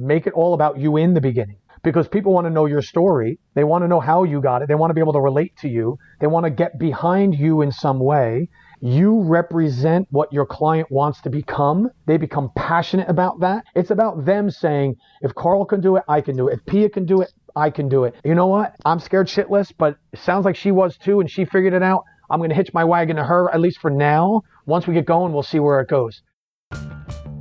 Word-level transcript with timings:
make 0.00 0.26
it 0.26 0.32
all 0.32 0.54
about 0.54 0.78
you 0.78 0.96
in 0.96 1.14
the 1.14 1.20
beginning 1.20 1.56
because 1.82 2.08
people 2.08 2.32
want 2.32 2.46
to 2.46 2.50
know 2.50 2.66
your 2.66 2.82
story. 2.82 3.38
They 3.54 3.64
want 3.64 3.84
to 3.84 3.88
know 3.88 4.00
how 4.00 4.24
you 4.24 4.40
got 4.40 4.62
it. 4.62 4.68
They 4.68 4.74
want 4.74 4.90
to 4.90 4.94
be 4.94 5.00
able 5.00 5.12
to 5.14 5.20
relate 5.20 5.56
to 5.58 5.68
you. 5.68 5.98
They 6.20 6.26
want 6.26 6.44
to 6.44 6.50
get 6.50 6.78
behind 6.78 7.34
you 7.34 7.62
in 7.62 7.72
some 7.72 7.98
way. 7.98 8.48
You 8.82 9.20
represent 9.22 10.08
what 10.10 10.32
your 10.32 10.46
client 10.46 10.90
wants 10.90 11.20
to 11.22 11.30
become. 11.30 11.90
They 12.06 12.16
become 12.16 12.50
passionate 12.56 13.08
about 13.08 13.40
that. 13.40 13.64
It's 13.74 13.90
about 13.90 14.24
them 14.24 14.50
saying, 14.50 14.96
if 15.20 15.34
Carl 15.34 15.66
can 15.66 15.80
do 15.80 15.96
it, 15.96 16.02
I 16.08 16.22
can 16.22 16.36
do 16.36 16.48
it. 16.48 16.54
If 16.54 16.66
Pia 16.66 16.88
can 16.88 17.04
do 17.04 17.20
it, 17.20 17.30
I 17.54 17.68
can 17.68 17.88
do 17.88 18.04
it. 18.04 18.14
You 18.24 18.34
know 18.34 18.46
what? 18.46 18.74
I'm 18.84 18.98
scared 18.98 19.26
shitless, 19.26 19.72
but 19.76 19.96
it 20.12 20.20
sounds 20.20 20.44
like 20.44 20.56
she 20.56 20.70
was 20.70 20.96
too, 20.96 21.20
and 21.20 21.30
she 21.30 21.44
figured 21.44 21.74
it 21.74 21.82
out. 21.82 22.04
I'm 22.30 22.38
going 22.38 22.50
to 22.50 22.56
hitch 22.56 22.72
my 22.72 22.84
wagon 22.84 23.16
to 23.16 23.24
her, 23.24 23.52
at 23.52 23.60
least 23.60 23.80
for 23.80 23.90
now. 23.90 24.42
Once 24.64 24.86
we 24.86 24.94
get 24.94 25.04
going, 25.04 25.32
we'll 25.32 25.42
see 25.42 25.58
where 25.58 25.80
it 25.80 25.88
goes. 25.88 26.22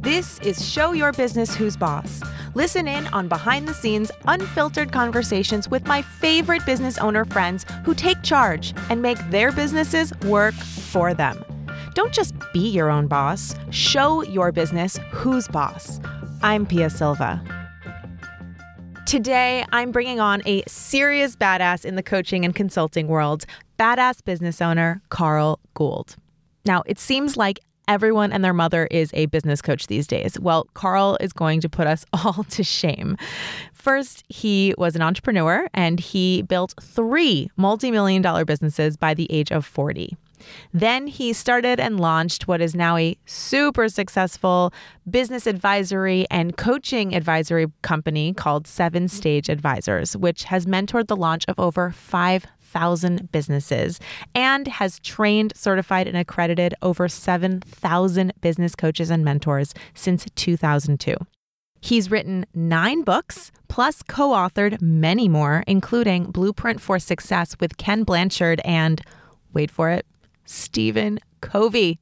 This 0.02 0.40
is 0.40 0.68
Show 0.68 0.94
Your 0.94 1.12
Business 1.12 1.54
Who's 1.56 1.78
Boss. 1.78 2.22
Listen 2.60 2.90
in 2.90 3.08
on 3.14 3.30
behind 3.30 3.70
the 3.70 3.74
scenes, 3.74 4.12
unfiltered 4.28 4.92
conversations 4.92 5.70
with 5.70 5.88
my 5.88 6.02
favorite 6.02 6.66
business 6.66 6.98
owner 6.98 7.24
friends 7.24 7.66
who 7.86 7.96
take 7.96 8.22
charge 8.22 8.74
and 8.90 9.02
make 9.02 9.18
their 9.30 9.54
businesses 9.54 10.12
work 10.26 10.54
for 10.54 11.14
them. 11.14 11.42
Don't 11.96 12.12
just 12.12 12.36
be 12.52 12.68
your 12.68 12.90
own 12.90 13.08
boss, 13.08 13.56
show 13.70 14.24
your 14.24 14.52
business 14.52 15.00
who's 15.10 15.48
boss. 15.48 16.02
I'm 16.42 16.66
Pia 16.66 16.90
Silva. 16.90 17.42
Today, 19.06 19.64
I'm 19.72 19.94
bringing 19.94 20.20
on 20.20 20.42
a 20.46 20.62
serious 20.68 21.38
badass 21.38 21.86
in 21.86 21.96
the 21.96 22.04
coaching 22.04 22.44
and 22.44 22.54
consulting 22.54 23.08
world, 23.08 23.46
badass 23.80 24.22
business 24.22 24.62
owner 24.62 25.02
Carl 25.08 25.62
Gould. 25.76 26.18
Now, 26.66 26.84
it 26.86 27.00
seems 27.00 27.38
like 27.38 27.62
everyone 27.90 28.32
and 28.32 28.46
their 28.46 28.54
mother 28.54 28.86
is 28.92 29.12
a 29.16 29.26
business 29.26 29.62
coach 29.62 29.88
these 29.88 30.08
days. 30.08 30.40
Well, 30.40 30.68
Carl 30.76 31.18
is 31.20 31.34
going 31.34 31.60
to 31.62 31.70
put 31.70 31.88
us 31.88 32.06
all 32.14 32.46
to 32.46 32.64
shame. 32.64 33.18
First, 33.74 34.24
he 34.30 34.74
was 34.78 34.96
an 34.96 35.02
entrepreneur 35.02 35.68
and 35.74 36.00
he 36.00 36.44
built 36.44 36.76
three 36.82 37.50
multi 37.58 37.92
million 37.92 38.22
dollar 38.22 38.46
businesses 38.46 38.96
by 38.96 39.14
the 39.14 39.30
age 39.32 39.52
of 39.52 39.66
40. 39.66 40.16
Then 40.74 41.08
he 41.08 41.34
started 41.34 41.80
and 41.80 42.00
launched 42.00 42.48
what 42.48 42.62
is 42.62 42.76
now 42.76 42.96
a 42.96 43.18
super 43.26 43.90
successful 43.90 44.74
business 45.10 45.48
advisory 45.48 46.26
and 46.30 46.56
coaching 46.56 47.14
advisory 47.14 47.68
company 47.82 48.34
called 48.34 48.68
Seven 48.68 49.08
Stage 49.08 49.50
Advisors, 49.50 50.16
which 50.16 50.46
has 50.46 50.66
mentored 50.66 51.08
the 51.08 51.18
launch 51.18 51.44
of 51.48 51.60
over 51.60 51.92
5,000 52.70 53.32
businesses 53.32 54.00
and 54.36 54.68
has 54.68 55.00
trained, 55.00 55.54
certified, 55.56 56.08
and 56.08 56.16
accredited 56.16 56.74
over 56.82 57.08
7,000 57.08 58.34
business 58.42 58.76
coaches 58.76 59.10
and 59.10 59.26
mentors 59.26 59.74
since 59.94 60.26
2002. 60.36 61.16
He's 61.82 62.12
written 62.12 62.46
nine 62.54 63.04
books, 63.04 63.52
plus 63.70 64.04
co 64.04 64.30
authored 64.30 64.82
many 64.82 65.30
more, 65.30 65.64
including 65.66 66.26
Blueprint 66.26 66.82
for 66.82 67.00
Success 67.00 67.56
with 67.60 67.78
Ken 67.78 68.04
Blanchard 68.04 68.62
and, 68.66 69.02
wait 69.54 69.72
for 69.72 69.90
it, 69.90 70.06
Stephen 70.46 71.20
Covey. 71.42 72.00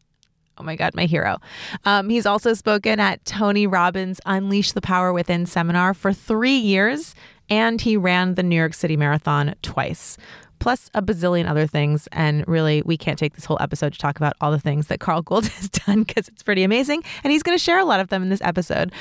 Oh 0.58 0.64
my 0.64 0.76
God, 0.76 0.96
my 0.96 1.06
hero. 1.06 1.38
Um, 1.86 2.10
he's 2.10 2.26
also 2.26 2.56
spoken 2.56 3.00
at 3.00 3.24
Tony 3.26 3.68
Robbins' 3.68 4.20
Unleash 4.26 4.72
the 4.72 4.82
Power 4.82 5.14
Within 5.14 5.46
seminar 5.46 5.94
for 5.94 6.12
three 6.12 6.58
years, 6.58 7.14
and 7.50 7.80
he 7.80 7.96
ran 7.96 8.34
the 8.34 8.44
New 8.44 8.56
York 8.56 8.74
City 8.74 8.98
Marathon 8.98 9.54
twice, 9.62 10.18
plus 10.60 10.90
a 10.94 11.02
bazillion 11.02 11.50
other 11.50 11.68
things. 11.68 12.08
And 12.12 12.48
really, 12.48 12.82
we 12.86 12.98
can't 12.98 13.18
take 13.18 13.36
this 13.36 13.46
whole 13.46 13.58
episode 13.60 13.94
to 13.94 14.00
talk 14.00 14.18
about 14.18 14.34
all 14.42 14.52
the 14.52 14.60
things 14.60 14.88
that 14.88 15.00
Carl 15.00 15.22
Gould 15.22 15.48
has 15.58 15.70
done 15.70 16.04
because 16.04 16.28
it's 16.28 16.44
pretty 16.44 16.64
amazing. 16.64 17.04
And 17.24 17.32
he's 17.32 17.44
going 17.44 17.58
to 17.58 17.64
share 17.64 17.80
a 17.80 17.86
lot 17.86 18.00
of 18.00 18.10
them 18.10 18.24
in 18.24 18.30
this 18.30 18.42
episode. 18.42 18.92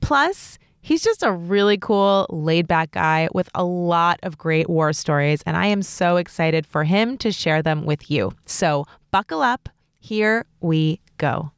Plus, 0.00 0.58
He's 0.84 1.02
just 1.02 1.22
a 1.22 1.32
really 1.32 1.78
cool, 1.78 2.26
laid 2.28 2.68
back 2.68 2.90
guy 2.90 3.30
with 3.32 3.48
a 3.54 3.64
lot 3.64 4.20
of 4.22 4.36
great 4.36 4.68
war 4.68 4.92
stories, 4.92 5.40
and 5.46 5.56
I 5.56 5.64
am 5.68 5.80
so 5.80 6.18
excited 6.18 6.66
for 6.66 6.84
him 6.84 7.16
to 7.18 7.32
share 7.32 7.62
them 7.62 7.86
with 7.86 8.10
you. 8.10 8.32
So 8.44 8.84
buckle 9.10 9.40
up. 9.40 9.70
Here 9.98 10.44
we 10.60 11.00
go. 11.16 11.52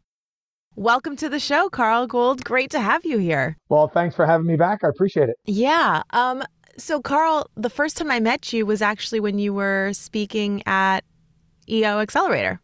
Welcome 0.76 1.16
to 1.16 1.28
the 1.28 1.40
show, 1.40 1.68
Carl 1.68 2.06
Gould. 2.06 2.44
Great 2.44 2.70
to 2.70 2.80
have 2.80 3.04
you 3.04 3.18
here. 3.18 3.56
Well, 3.68 3.88
thanks 3.88 4.14
for 4.14 4.26
having 4.26 4.46
me 4.46 4.54
back. 4.54 4.84
I 4.84 4.88
appreciate 4.88 5.28
it. 5.28 5.36
Yeah. 5.44 6.02
Um, 6.10 6.44
so, 6.78 7.00
Carl, 7.00 7.50
the 7.56 7.70
first 7.70 7.96
time 7.96 8.10
I 8.10 8.20
met 8.20 8.52
you 8.52 8.66
was 8.66 8.82
actually 8.82 9.20
when 9.20 9.38
you 9.38 9.52
were 9.52 9.92
speaking 9.92 10.62
at 10.66 11.04
EO 11.68 12.00
Accelerator, 12.00 12.60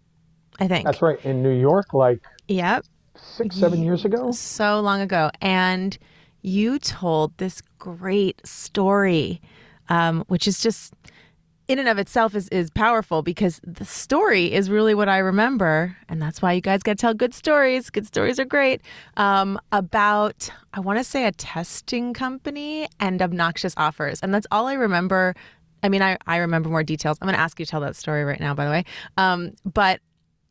I 0.61 0.69
think. 0.69 0.84
That's 0.84 1.03
right. 1.03 1.23
In 1.25 1.43
New 1.43 1.59
York, 1.59 1.93
like 1.93 2.21
yep. 2.49 2.84
six, 3.17 3.56
seven 3.56 3.83
years 3.83 4.05
ago. 4.05 4.33
So 4.33 4.81
long 4.81 5.01
ago. 5.01 5.31
And 5.41 5.97
you 6.43 6.78
told 6.78 7.37
this 7.39 7.62
great 7.78 8.41
story, 8.47 9.41
um, 9.89 10.25
which 10.28 10.47
is 10.47 10.61
just 10.61 10.95
in 11.69 11.78
and 11.78 11.89
of 11.89 11.99
itself 11.99 12.34
is, 12.34 12.49
is 12.49 12.71
powerful 12.71 13.23
because 13.23 13.61
the 13.65 13.84
story 13.84 14.53
is 14.53 14.69
really 14.69 14.95
what 14.95 15.09
I 15.09 15.19
remember. 15.19 15.97
And 16.09 16.21
that's 16.21 16.43
why 16.43 16.53
you 16.53 16.61
guys 16.61 16.83
got 16.83 16.93
to 16.93 17.00
tell 17.00 17.15
good 17.15 17.34
stories. 17.34 17.89
Good 17.91 18.06
stories 18.06 18.39
are 18.41 18.45
great. 18.45 18.83
Um, 19.17 19.61
about, 19.71 20.51
I 20.75 20.81
want 20.81 20.99
to 20.99 21.05
say, 21.05 21.27
a 21.27 21.33
testing 21.33 22.15
company 22.15 22.89
and 23.01 23.22
obnoxious 23.22 23.75
offers. 23.77 24.21
And 24.21 24.34
that's 24.34 24.47
all 24.51 24.67
I 24.67 24.75
remember. 24.75 25.34
I 25.83 25.89
mean, 25.89 26.03
I, 26.03 26.19
I 26.27 26.39
remember 26.39 26.69
more 26.69 26.83
details. 26.83 27.19
I'm 27.21 27.27
going 27.27 27.37
to 27.37 27.41
ask 27.41 27.59
you 27.59 27.65
to 27.65 27.71
tell 27.71 27.81
that 27.81 27.97
story 27.97 28.25
right 28.25 28.41
now, 28.41 28.55
by 28.55 28.65
the 28.65 28.71
way. 28.71 28.84
Um, 29.17 29.53
but 29.65 30.01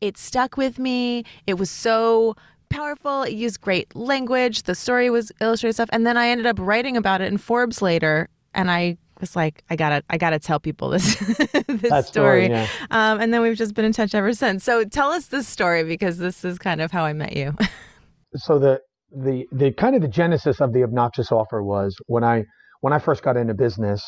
it 0.00 0.16
stuck 0.18 0.56
with 0.56 0.78
me. 0.78 1.24
It 1.46 1.54
was 1.54 1.70
so 1.70 2.36
powerful. 2.70 3.22
It 3.22 3.34
used 3.34 3.60
great 3.60 3.94
language. 3.94 4.64
The 4.64 4.74
story 4.74 5.10
was 5.10 5.30
illustrated 5.40 5.74
stuff. 5.74 5.90
And 5.92 6.06
then 6.06 6.16
I 6.16 6.28
ended 6.28 6.46
up 6.46 6.58
writing 6.58 6.96
about 6.96 7.20
it 7.20 7.28
in 7.28 7.38
Forbes 7.38 7.82
later. 7.82 8.28
And 8.54 8.70
I 8.70 8.98
was 9.22 9.34
like, 9.34 9.64
I 9.70 9.76
gotta, 9.76 10.04
I 10.10 10.18
gotta 10.18 10.38
tell 10.38 10.60
people 10.60 10.90
this, 10.90 11.14
this 11.16 11.90
That 11.90 12.06
story. 12.06 12.44
story, 12.46 12.48
yeah. 12.50 12.66
um, 12.90 13.20
and 13.20 13.32
then 13.32 13.40
we've 13.40 13.56
just 13.56 13.72
been 13.74 13.86
in 13.86 13.92
touch 13.94 14.14
ever 14.14 14.34
since. 14.34 14.62
So 14.64 14.84
tell 14.84 15.10
us 15.10 15.26
this 15.28 15.48
story 15.48 15.84
because 15.84 16.18
this 16.18 16.44
is 16.44 16.58
kind 16.58 16.82
of 16.82 16.90
how 16.90 17.04
I 17.04 17.14
met 17.14 17.34
you. 17.34 17.56
So 18.36 18.58
the 18.58 18.80
the 19.14 19.46
the 19.52 19.72
kind 19.72 19.94
of 19.94 20.00
the 20.00 20.08
genesis 20.08 20.60
of 20.60 20.72
the 20.72 20.82
obnoxious 20.82 21.30
offer 21.30 21.62
was 21.62 21.94
when 22.06 22.24
I 22.24 22.44
when 22.80 22.92
I 22.94 22.98
first 22.98 23.22
got 23.22 23.36
into 23.36 23.54
business. 23.54 24.02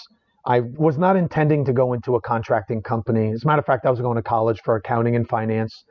I 0.46 0.60
was 0.60 0.96
not 0.98 1.16
intending 1.16 1.64
to 1.66 1.72
go 1.72 1.92
into 1.94 2.16
a 2.16 2.20
contracting 2.20 2.82
company. 2.82 3.32
As 3.32 3.44
a 3.44 3.46
matter 3.46 3.60
of 3.60 3.66
fact, 3.66 3.86
I 3.86 3.90
was 3.90 4.00
going 4.00 4.16
to 4.16 4.22
college 4.22 4.60
for 4.64 4.76
accounting 4.76 5.14
and 5.16 5.26
finance, 5.28 5.84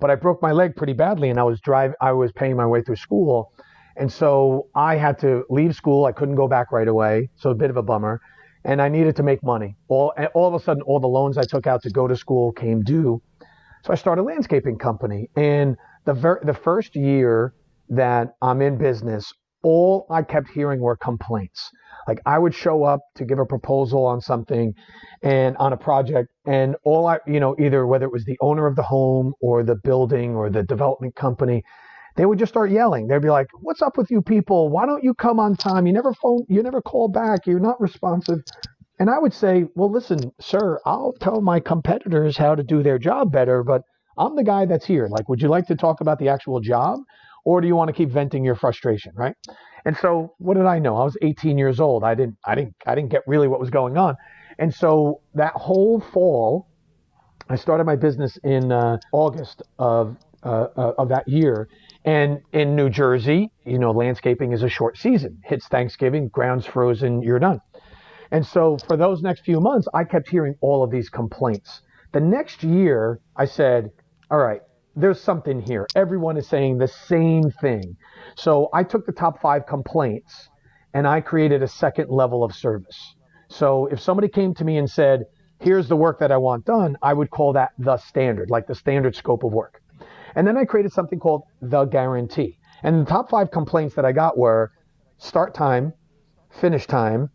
but 0.00 0.10
I 0.10 0.16
broke 0.16 0.40
my 0.42 0.50
leg 0.52 0.74
pretty 0.76 0.94
badly, 0.94 1.30
and 1.30 1.38
I 1.38 1.42
was 1.44 1.60
drive. 1.60 1.92
I 2.00 2.12
was 2.12 2.30
paying 2.32 2.56
my 2.56 2.66
way 2.66 2.80
through 2.82 2.96
school, 2.96 3.52
and 3.96 4.10
so 4.12 4.66
I 4.76 4.96
had 4.96 5.18
to 5.20 5.44
leave 5.50 5.74
school. 5.74 6.04
I 6.06 6.12
couldn't 6.12 6.36
go 6.36 6.46
back 6.48 6.70
right 6.72 6.88
away, 6.88 7.28
so 7.36 7.50
a 7.50 7.54
bit 7.56 7.70
of 7.70 7.76
a 7.76 7.82
bummer. 7.82 8.20
And 8.64 8.82
I 8.82 8.88
needed 8.88 9.16
to 9.16 9.22
make 9.22 9.42
money. 9.42 9.76
All 9.88 10.12
all 10.34 10.48
of 10.48 10.54
a 10.54 10.64
sudden, 10.64 10.82
all 10.82 11.00
the 11.00 11.08
loans 11.08 11.38
I 11.38 11.44
took 11.44 11.66
out 11.66 11.82
to 11.82 11.90
go 11.90 12.06
to 12.06 12.16
school 12.16 12.52
came 12.52 12.82
due, 12.82 13.22
so 13.84 13.92
I 13.92 13.96
started 13.96 14.22
a 14.22 14.24
landscaping 14.24 14.78
company. 14.78 15.30
And 15.36 15.76
the 16.04 16.14
ver- 16.14 16.40
the 16.44 16.54
first 16.54 16.96
year 16.96 17.54
that 17.88 18.34
I'm 18.42 18.60
in 18.62 18.76
business, 18.78 19.32
all 19.62 20.06
I 20.10 20.22
kept 20.22 20.48
hearing 20.50 20.80
were 20.80 20.96
complaints. 20.96 21.70
Like 22.08 22.20
I 22.26 22.38
would 22.38 22.54
show 22.54 22.84
up 22.84 23.00
to 23.16 23.24
give 23.24 23.38
a 23.38 23.46
proposal 23.46 24.04
on 24.06 24.20
something 24.20 24.74
and 25.22 25.56
on 25.58 25.72
a 25.72 25.76
project 25.76 26.28
and 26.46 26.76
all 26.84 27.06
I, 27.06 27.18
you 27.26 27.40
know, 27.40 27.54
either 27.58 27.86
whether 27.86 28.06
it 28.06 28.12
was 28.12 28.24
the 28.24 28.38
owner 28.40 28.66
of 28.66 28.76
the 28.76 28.82
home 28.82 29.34
or 29.40 29.62
the 29.62 29.76
building 29.76 30.34
or 30.34 30.50
the 30.50 30.62
development 30.62 31.14
company, 31.14 31.62
they 32.20 32.26
would 32.26 32.38
just 32.38 32.52
start 32.52 32.70
yelling. 32.70 33.06
They'd 33.06 33.22
be 33.22 33.30
like, 33.30 33.46
"What's 33.62 33.80
up 33.80 33.96
with 33.96 34.10
you 34.10 34.20
people? 34.20 34.68
Why 34.68 34.84
don't 34.84 35.02
you 35.02 35.14
come 35.14 35.40
on 35.40 35.56
time? 35.56 35.86
You 35.86 35.94
never 35.94 36.12
phone, 36.12 36.44
you 36.50 36.62
never 36.62 36.82
call 36.82 37.08
back. 37.08 37.46
You're 37.46 37.58
not 37.58 37.80
responsive." 37.80 38.40
And 38.98 39.08
I 39.08 39.18
would 39.18 39.32
say, 39.32 39.64
"Well, 39.74 39.90
listen, 39.90 40.30
sir, 40.38 40.78
I'll 40.84 41.14
tell 41.14 41.40
my 41.40 41.60
competitors 41.60 42.36
how 42.36 42.54
to 42.54 42.62
do 42.62 42.82
their 42.82 42.98
job 42.98 43.32
better, 43.32 43.64
but 43.64 43.80
I'm 44.18 44.36
the 44.36 44.44
guy 44.44 44.66
that's 44.66 44.84
here. 44.84 45.08
Like, 45.10 45.30
would 45.30 45.40
you 45.40 45.48
like 45.48 45.66
to 45.68 45.74
talk 45.74 46.02
about 46.02 46.18
the 46.18 46.28
actual 46.28 46.60
job 46.60 46.98
or 47.46 47.62
do 47.62 47.66
you 47.66 47.74
want 47.74 47.88
to 47.88 47.94
keep 47.94 48.10
venting 48.10 48.44
your 48.44 48.54
frustration, 48.54 49.12
right?" 49.16 49.34
And 49.86 49.96
so, 49.96 50.34
what 50.36 50.58
did 50.58 50.66
I 50.66 50.78
know? 50.78 50.98
I 50.98 51.04
was 51.04 51.16
18 51.22 51.56
years 51.56 51.80
old. 51.80 52.04
I 52.04 52.14
didn't, 52.14 52.36
I 52.44 52.54
didn't, 52.54 52.74
I 52.86 52.94
didn't 52.94 53.12
get 53.12 53.22
really 53.26 53.48
what 53.48 53.60
was 53.60 53.70
going 53.70 53.96
on. 53.96 54.14
And 54.58 54.74
so 54.74 55.22
that 55.36 55.54
whole 55.54 56.00
fall, 56.00 56.68
I 57.48 57.56
started 57.56 57.84
my 57.84 57.96
business 57.96 58.36
in 58.44 58.72
uh, 58.72 58.98
August 59.10 59.62
of 59.78 60.18
uh, 60.42 60.68
uh, 60.76 60.92
of 60.96 61.08
that 61.10 61.28
year. 61.28 61.68
And 62.04 62.40
in 62.52 62.76
New 62.76 62.88
Jersey, 62.88 63.50
you 63.64 63.78
know, 63.78 63.90
landscaping 63.90 64.52
is 64.52 64.62
a 64.62 64.68
short 64.68 64.96
season. 64.96 65.40
Hits 65.44 65.68
Thanksgiving, 65.68 66.28
ground's 66.28 66.66
frozen, 66.66 67.22
you're 67.22 67.38
done. 67.38 67.60
And 68.30 68.46
so 68.46 68.78
for 68.88 68.96
those 68.96 69.22
next 69.22 69.44
few 69.44 69.60
months, 69.60 69.86
I 69.92 70.04
kept 70.04 70.28
hearing 70.28 70.54
all 70.60 70.82
of 70.82 70.90
these 70.90 71.08
complaints. 71.10 71.82
The 72.12 72.20
next 72.20 72.62
year, 72.62 73.20
I 73.36 73.44
said, 73.44 73.90
all 74.30 74.38
right, 74.38 74.62
there's 74.96 75.20
something 75.20 75.60
here. 75.60 75.86
Everyone 75.94 76.36
is 76.36 76.48
saying 76.48 76.78
the 76.78 76.88
same 76.88 77.50
thing. 77.60 77.96
So 78.36 78.68
I 78.72 78.82
took 78.82 79.06
the 79.06 79.12
top 79.12 79.40
five 79.40 79.66
complaints 79.66 80.48
and 80.94 81.06
I 81.06 81.20
created 81.20 81.62
a 81.62 81.68
second 81.68 82.08
level 82.10 82.42
of 82.42 82.54
service. 82.54 83.14
So 83.48 83.86
if 83.86 84.00
somebody 84.00 84.28
came 84.28 84.54
to 84.54 84.64
me 84.64 84.78
and 84.78 84.88
said, 84.88 85.24
here's 85.58 85.88
the 85.88 85.96
work 85.96 86.20
that 86.20 86.32
I 86.32 86.36
want 86.38 86.64
done, 86.64 86.96
I 87.02 87.12
would 87.12 87.30
call 87.30 87.52
that 87.54 87.70
the 87.78 87.98
standard, 87.98 88.50
like 88.50 88.66
the 88.66 88.74
standard 88.74 89.14
scope 89.14 89.44
of 89.44 89.52
work. 89.52 89.79
And 90.34 90.46
then 90.46 90.56
I 90.56 90.64
created 90.64 90.92
something 90.92 91.18
called 91.18 91.42
the 91.60 91.84
guarantee. 91.84 92.58
And 92.82 93.06
the 93.06 93.10
top 93.10 93.30
five 93.30 93.50
complaints 93.50 93.94
that 93.96 94.04
I 94.04 94.12
got 94.12 94.38
were 94.38 94.72
start 95.18 95.54
time, 95.54 95.92
finish 96.50 96.86
time, 96.86 97.30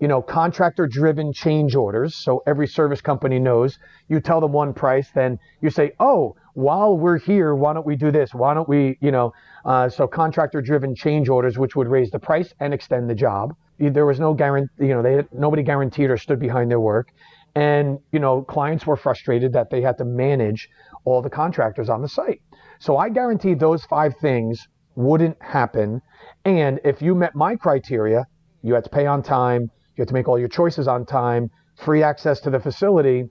you 0.00 0.06
know, 0.06 0.22
contractor 0.22 0.86
driven 0.86 1.32
change 1.32 1.74
orders. 1.74 2.14
So 2.14 2.42
every 2.46 2.66
service 2.66 3.00
company 3.00 3.38
knows 3.38 3.78
you 4.08 4.20
tell 4.20 4.40
them 4.40 4.52
one 4.52 4.72
price, 4.72 5.10
then 5.14 5.38
you 5.60 5.70
say, 5.70 5.92
oh, 5.98 6.36
while 6.54 6.96
we're 6.96 7.18
here, 7.18 7.54
why 7.54 7.72
don't 7.72 7.86
we 7.86 7.96
do 7.96 8.10
this? 8.10 8.32
Why 8.32 8.54
don't 8.54 8.68
we, 8.68 8.96
you 9.00 9.10
know, 9.10 9.32
uh, 9.64 9.88
so 9.88 10.06
contractor 10.06 10.60
driven 10.60 10.94
change 10.94 11.28
orders, 11.28 11.58
which 11.58 11.76
would 11.76 11.88
raise 11.88 12.10
the 12.10 12.18
price 12.18 12.52
and 12.60 12.72
extend 12.72 13.10
the 13.10 13.14
job. 13.14 13.54
There 13.78 14.06
was 14.06 14.18
no 14.18 14.34
guarantee, 14.34 14.86
you 14.86 14.88
know, 14.88 15.02
they 15.02 15.24
nobody 15.32 15.62
guaranteed 15.62 16.10
or 16.10 16.16
stood 16.16 16.40
behind 16.40 16.70
their 16.70 16.80
work. 16.80 17.10
And, 17.54 17.98
you 18.12 18.18
know, 18.18 18.42
clients 18.42 18.86
were 18.86 18.96
frustrated 18.96 19.52
that 19.54 19.70
they 19.70 19.80
had 19.82 19.98
to 19.98 20.04
manage 20.04 20.68
all 21.10 21.22
the 21.22 21.30
contractors 21.30 21.88
on 21.88 22.02
the 22.02 22.08
site. 22.08 22.40
So 22.78 22.96
I 22.96 23.08
guaranteed 23.08 23.58
those 23.58 23.84
five 23.84 24.14
things 24.20 24.68
wouldn't 24.94 25.40
happen. 25.42 26.02
And 26.44 26.80
if 26.84 27.00
you 27.00 27.14
met 27.14 27.34
my 27.34 27.56
criteria, 27.56 28.26
you 28.62 28.74
had 28.74 28.84
to 28.84 28.90
pay 28.90 29.06
on 29.06 29.22
time, 29.22 29.62
you 29.62 30.02
had 30.02 30.08
to 30.08 30.14
make 30.14 30.28
all 30.28 30.38
your 30.38 30.48
choices 30.48 30.88
on 30.88 31.06
time, 31.06 31.50
free 31.76 32.02
access 32.02 32.40
to 32.40 32.50
the 32.50 32.60
facility. 32.60 33.24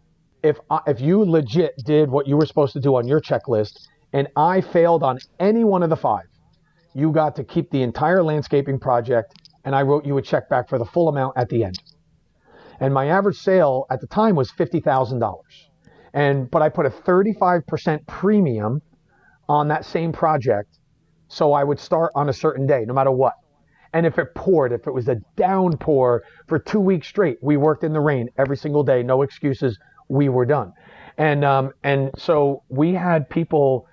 If 0.44 0.58
if 0.86 1.02
you 1.02 1.24
legit 1.24 1.74
did 1.86 2.10
what 2.10 2.28
you 2.28 2.38
were 2.38 2.46
supposed 2.46 2.74
to 2.74 2.80
do 2.80 2.96
on 2.96 3.08
your 3.08 3.20
checklist 3.20 3.74
and 4.14 4.28
I 4.36 4.62
failed 4.62 5.04
on 5.04 5.20
any 5.40 5.64
one 5.64 5.84
of 5.84 5.90
the 5.90 5.98
five, 5.98 6.28
you 6.94 7.12
got 7.12 7.36
to 7.36 7.44
keep 7.44 7.70
the 7.72 7.84
entire 7.84 8.24
landscaping 8.24 8.80
project 8.80 9.34
and 9.66 9.76
I 9.76 9.82
wrote 9.82 10.06
you 10.06 10.18
a 10.18 10.22
check 10.22 10.48
back 10.50 10.70
for 10.70 10.78
the 10.78 10.86
full 10.86 11.10
amount 11.10 11.38
at 11.38 11.50
the 11.50 11.66
end. 11.66 11.78
And 12.80 12.94
my 12.94 13.08
average 13.08 13.38
sale 13.38 13.86
at 13.90 14.00
the 14.00 14.08
time 14.08 14.36
was 14.36 14.52
$50,000. 14.52 15.20
And 16.14 16.50
but 16.50 16.62
I 16.62 16.70
put 16.70 16.86
a 16.86 16.90
35% 16.90 18.06
premium 18.08 18.82
on 19.50 19.68
that 19.70 19.86
same 19.86 20.12
project 20.12 20.80
so 21.28 21.54
I 21.54 21.64
would 21.64 21.80
start 21.80 22.12
on 22.16 22.30
a 22.30 22.34
certain 22.34 22.66
day 22.66 22.86
no 22.86 22.94
matter 22.94 23.12
what. 23.12 23.34
And 23.94 24.06
if 24.06 24.18
it 24.20 24.36
poured, 24.36 24.74
if 24.74 24.86
it 24.88 24.94
was 24.94 25.08
a 25.08 25.16
downpour 25.36 26.24
for 26.48 26.60
two 26.60 26.80
weeks 26.80 27.08
straight, 27.08 27.38
we 27.42 27.58
worked 27.58 27.84
in 27.84 27.94
the 27.94 28.00
rain 28.00 28.30
every 28.38 28.58
single 28.58 28.84
day, 28.84 29.02
no 29.02 29.22
excuses. 29.22 29.80
We 30.10 30.30
were 30.30 30.46
done, 30.46 30.74
and 31.18 31.44
um, 31.44 31.72
and 31.84 32.12
so 32.18 32.64
we 32.70 32.94
had 32.94 33.30
people 33.30 33.88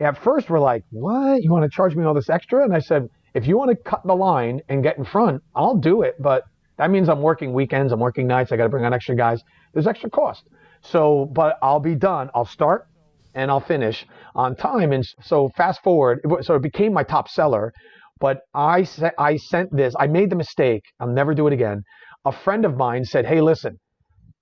at 0.00 0.18
first 0.18 0.50
were 0.50 0.58
like, 0.58 0.84
"What? 0.90 1.42
You 1.42 1.50
want 1.52 1.62
to 1.64 1.68
charge 1.68 1.94
me 1.94 2.04
all 2.04 2.14
this 2.14 2.30
extra?" 2.30 2.64
And 2.64 2.74
I 2.74 2.80
said, 2.80 3.08
"If 3.34 3.46
you 3.46 3.56
want 3.56 3.70
to 3.70 3.76
cut 3.76 4.04
the 4.04 4.14
line 4.14 4.62
and 4.68 4.82
get 4.82 4.98
in 4.98 5.04
front, 5.04 5.42
I'll 5.54 5.76
do 5.76 6.02
it, 6.02 6.20
but 6.20 6.44
that 6.76 6.90
means 6.90 7.08
I'm 7.08 7.22
working 7.22 7.52
weekends, 7.52 7.92
I'm 7.92 8.00
working 8.00 8.26
nights, 8.26 8.50
I 8.50 8.56
got 8.56 8.64
to 8.64 8.68
bring 8.68 8.84
on 8.84 8.94
extra 8.94 9.14
guys. 9.14 9.44
There's 9.74 9.86
extra 9.86 10.10
cost. 10.10 10.44
So, 10.82 11.28
but 11.32 11.56
I'll 11.62 11.80
be 11.80 11.94
done. 11.94 12.30
I'll 12.34 12.44
start 12.44 12.86
and 13.34 13.50
I'll 13.50 13.60
finish 13.60 14.06
on 14.34 14.56
time. 14.56 14.92
And 14.92 15.04
so 15.22 15.50
fast 15.56 15.82
forward, 15.82 16.20
so 16.42 16.54
it 16.54 16.62
became 16.62 16.92
my 16.92 17.02
top 17.02 17.28
seller. 17.28 17.72
But 18.18 18.40
I 18.54 18.86
I 19.18 19.36
sent 19.36 19.74
this. 19.74 19.94
I 19.98 20.06
made 20.06 20.30
the 20.30 20.36
mistake. 20.36 20.82
I'll 21.00 21.08
never 21.08 21.34
do 21.34 21.46
it 21.46 21.52
again. 21.52 21.82
A 22.26 22.32
friend 22.32 22.64
of 22.66 22.76
mine 22.76 23.04
said, 23.04 23.24
"Hey, 23.24 23.40
listen, 23.40 23.78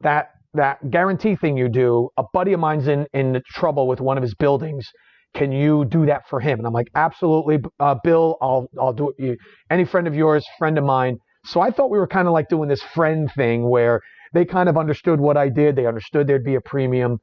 that 0.01 0.31
that 0.55 0.91
guarantee 0.91 1.37
thing 1.37 1.57
you 1.57 1.69
do. 1.69 2.09
A 2.17 2.25
buddy 2.33 2.53
of 2.53 2.61
mine's 2.61 2.89
in 2.89 3.07
in 3.13 3.41
trouble 3.51 3.87
with 3.87 4.01
one 4.01 4.17
of 4.17 4.23
his 4.23 4.35
buildings. 4.35 4.85
Can 5.35 5.53
you 5.53 5.85
do 5.85 6.07
that 6.07 6.23
for 6.29 6.41
him?" 6.41 6.59
And 6.59 6.67
I'm 6.67 6.73
like, 6.73 6.89
"Absolutely, 6.95 7.59
uh, 7.79 7.97
Bill. 8.03 8.37
I'll 8.43 8.67
I'll 8.81 8.93
do 8.93 9.13
it. 9.17 9.39
Any 9.71 9.85
friend 9.85 10.09
of 10.09 10.15
yours, 10.15 10.45
friend 10.59 10.77
of 10.77 10.85
mine." 10.85 11.19
So 11.45 11.61
I 11.61 11.71
thought 11.71 11.91
we 11.91 11.99
were 11.99 12.09
kind 12.09 12.27
of 12.27 12.35
like 12.35 12.49
doing 12.49 12.69
this 12.69 12.83
friend 12.83 13.31
thing 13.37 13.69
where 13.71 14.01
they 14.33 14.45
kind 14.45 14.69
of 14.69 14.77
understood 14.77 15.21
what 15.21 15.37
I 15.37 15.49
did. 15.49 15.77
They 15.77 15.87
understood 15.87 16.27
there'd 16.27 16.45
be 16.45 16.57
a 16.57 16.61
premium. 16.61 17.19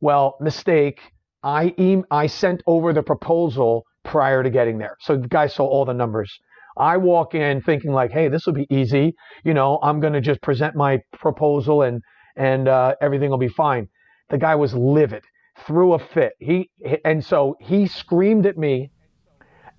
Well, 0.00 0.36
mistake. 0.40 1.00
I 1.42 1.74
e- 1.76 2.02
I 2.10 2.26
sent 2.26 2.62
over 2.66 2.92
the 2.92 3.02
proposal 3.02 3.84
prior 4.04 4.42
to 4.42 4.50
getting 4.50 4.78
there. 4.78 4.96
So 5.00 5.16
the 5.16 5.28
guy 5.28 5.46
saw 5.46 5.66
all 5.66 5.84
the 5.84 5.94
numbers. 5.94 6.32
I 6.76 6.96
walk 6.96 7.34
in 7.34 7.60
thinking 7.60 7.92
like, 7.92 8.12
hey, 8.12 8.28
this 8.28 8.46
will 8.46 8.54
be 8.54 8.66
easy. 8.70 9.14
You 9.44 9.54
know, 9.54 9.78
I'm 9.82 10.00
going 10.00 10.12
to 10.12 10.20
just 10.20 10.40
present 10.42 10.74
my 10.76 11.00
proposal 11.12 11.82
and 11.82 12.02
and 12.36 12.68
uh, 12.68 12.94
everything 13.02 13.30
will 13.30 13.38
be 13.38 13.48
fine. 13.48 13.88
The 14.30 14.38
guy 14.38 14.54
was 14.54 14.72
livid, 14.74 15.24
threw 15.66 15.94
a 15.94 15.98
fit. 15.98 16.32
He 16.38 16.70
and 17.04 17.24
so 17.24 17.56
he 17.60 17.86
screamed 17.86 18.46
at 18.46 18.56
me. 18.56 18.90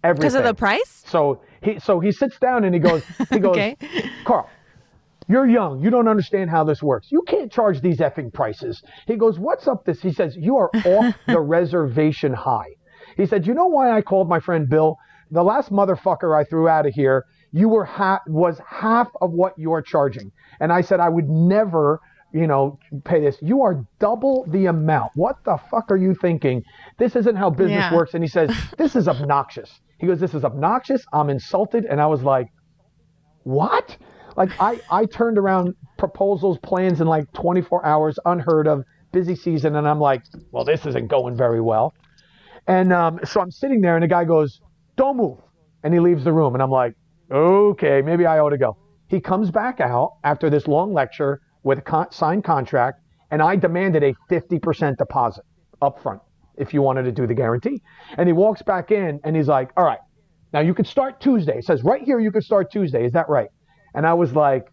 Everything. 0.03 0.29
Because 0.29 0.35
of 0.35 0.43
the 0.43 0.53
price. 0.53 1.03
So 1.07 1.41
he 1.61 1.79
so 1.79 1.99
he 1.99 2.11
sits 2.11 2.37
down 2.39 2.63
and 2.63 2.73
he 2.73 2.79
goes 2.79 3.01
he 3.31 3.39
goes, 3.47 3.57
okay. 3.57 3.77
Carl, 4.25 4.49
you're 5.29 5.47
young. 5.47 5.79
You 5.79 5.89
don't 5.89 6.07
understand 6.07 6.49
how 6.49 6.63
this 6.63 6.83
works. 6.83 7.11
You 7.11 7.21
can't 7.21 7.51
charge 7.51 7.81
these 7.81 7.99
effing 7.99 8.33
prices. 8.33 8.81
He 9.07 9.15
goes, 9.15 9.39
what's 9.39 9.67
up 9.67 9.85
this? 9.85 10.01
He 10.01 10.11
says, 10.11 10.35
you 10.35 10.57
are 10.57 10.69
off 10.85 11.15
the 11.27 11.39
reservation 11.39 12.33
high. 12.33 12.75
He 13.19 13.25
said, 13.25 13.45
You 13.45 13.53
know 13.53 13.67
why 13.67 13.91
I 13.91 14.01
called 14.01 14.29
my 14.29 14.39
friend 14.39 14.69
Bill? 14.69 14.97
The 15.31 15.43
last 15.43 15.71
motherfucker 15.71 16.37
I 16.37 16.43
threw 16.45 16.67
out 16.67 16.85
of 16.85 16.93
here, 16.93 17.25
you 17.51 17.69
were 17.69 17.85
ha- 17.85 18.21
was 18.27 18.59
half 18.67 19.09
of 19.21 19.31
what 19.31 19.53
you're 19.57 19.81
charging. 19.81 20.31
And 20.59 20.71
I 20.71 20.81
said, 20.81 20.99
I 20.99 21.09
would 21.09 21.29
never, 21.29 21.99
you 22.33 22.47
know, 22.47 22.79
pay 23.03 23.21
this. 23.21 23.37
You 23.41 23.61
are 23.61 23.85
double 23.99 24.45
the 24.47 24.67
amount. 24.67 25.11
What 25.15 25.35
the 25.43 25.57
fuck 25.69 25.91
are 25.91 25.97
you 25.97 26.15
thinking? 26.15 26.63
This 26.97 27.15
isn't 27.15 27.35
how 27.35 27.49
business 27.49 27.85
yeah. 27.91 27.93
works. 27.93 28.13
And 28.13 28.23
he 28.23 28.29
says, 28.29 28.51
This 28.77 28.95
is 28.95 29.07
obnoxious. 29.07 29.69
He 29.99 30.07
goes, 30.07 30.19
This 30.19 30.33
is 30.33 30.45
obnoxious. 30.45 31.03
I'm 31.13 31.29
insulted. 31.29 31.85
And 31.85 32.01
I 32.01 32.07
was 32.07 32.23
like, 32.23 32.47
What? 33.43 33.97
Like 34.35 34.51
I, 34.59 34.79
I 34.89 35.05
turned 35.05 35.37
around 35.37 35.75
proposals, 35.97 36.57
plans 36.63 37.01
in 37.01 37.07
like 37.07 37.31
24 37.33 37.85
hours, 37.85 38.19
unheard 38.25 38.67
of, 38.67 38.83
busy 39.11 39.35
season, 39.35 39.75
and 39.75 39.87
I'm 39.87 39.99
like, 39.99 40.23
well, 40.51 40.63
this 40.63 40.85
isn't 40.85 41.07
going 41.07 41.35
very 41.35 41.61
well. 41.61 41.93
And 42.67 42.93
um, 42.93 43.19
so 43.23 43.41
I'm 43.41 43.51
sitting 43.51 43.81
there, 43.81 43.95
and 43.95 44.03
the 44.03 44.07
guy 44.07 44.25
goes, 44.25 44.61
"Don't 44.95 45.17
move," 45.17 45.39
and 45.83 45.93
he 45.93 45.99
leaves 45.99 46.23
the 46.23 46.33
room, 46.33 46.53
and 46.53 46.61
I'm 46.61 46.69
like, 46.69 46.93
"Okay, 47.31 48.01
maybe 48.01 48.25
I 48.25 48.39
ought 48.39 48.51
to 48.51 48.57
go." 48.57 48.77
He 49.07 49.19
comes 49.19 49.49
back 49.49 49.79
out 49.79 50.17
after 50.23 50.49
this 50.49 50.67
long 50.67 50.93
lecture 50.93 51.41
with 51.63 51.79
a 51.79 51.81
con- 51.81 52.11
signed 52.11 52.43
contract, 52.43 53.01
and 53.31 53.41
I 53.41 53.55
demanded 53.55 54.03
a 54.03 54.13
50% 54.29 54.97
deposit 54.97 55.43
up 55.81 56.01
front 56.03 56.21
if 56.57 56.73
you 56.73 56.81
wanted 56.83 57.03
to 57.03 57.11
do 57.11 57.25
the 57.25 57.33
guarantee. 57.33 57.81
And 58.17 58.27
he 58.27 58.33
walks 58.33 58.61
back 58.61 58.91
in, 58.91 59.19
and 59.23 59.35
he's 59.35 59.47
like, 59.47 59.71
"All 59.75 59.85
right, 59.85 59.99
now 60.53 60.59
you 60.59 60.75
could 60.75 60.87
start 60.87 61.19
Tuesday." 61.19 61.57
It 61.57 61.65
says 61.65 61.83
right 61.83 62.03
here 62.03 62.19
you 62.19 62.31
could 62.31 62.43
start 62.43 62.71
Tuesday. 62.71 63.03
Is 63.03 63.13
that 63.13 63.29
right? 63.29 63.49
And 63.93 64.05
I 64.05 64.13
was 64.13 64.33
like, 64.33 64.71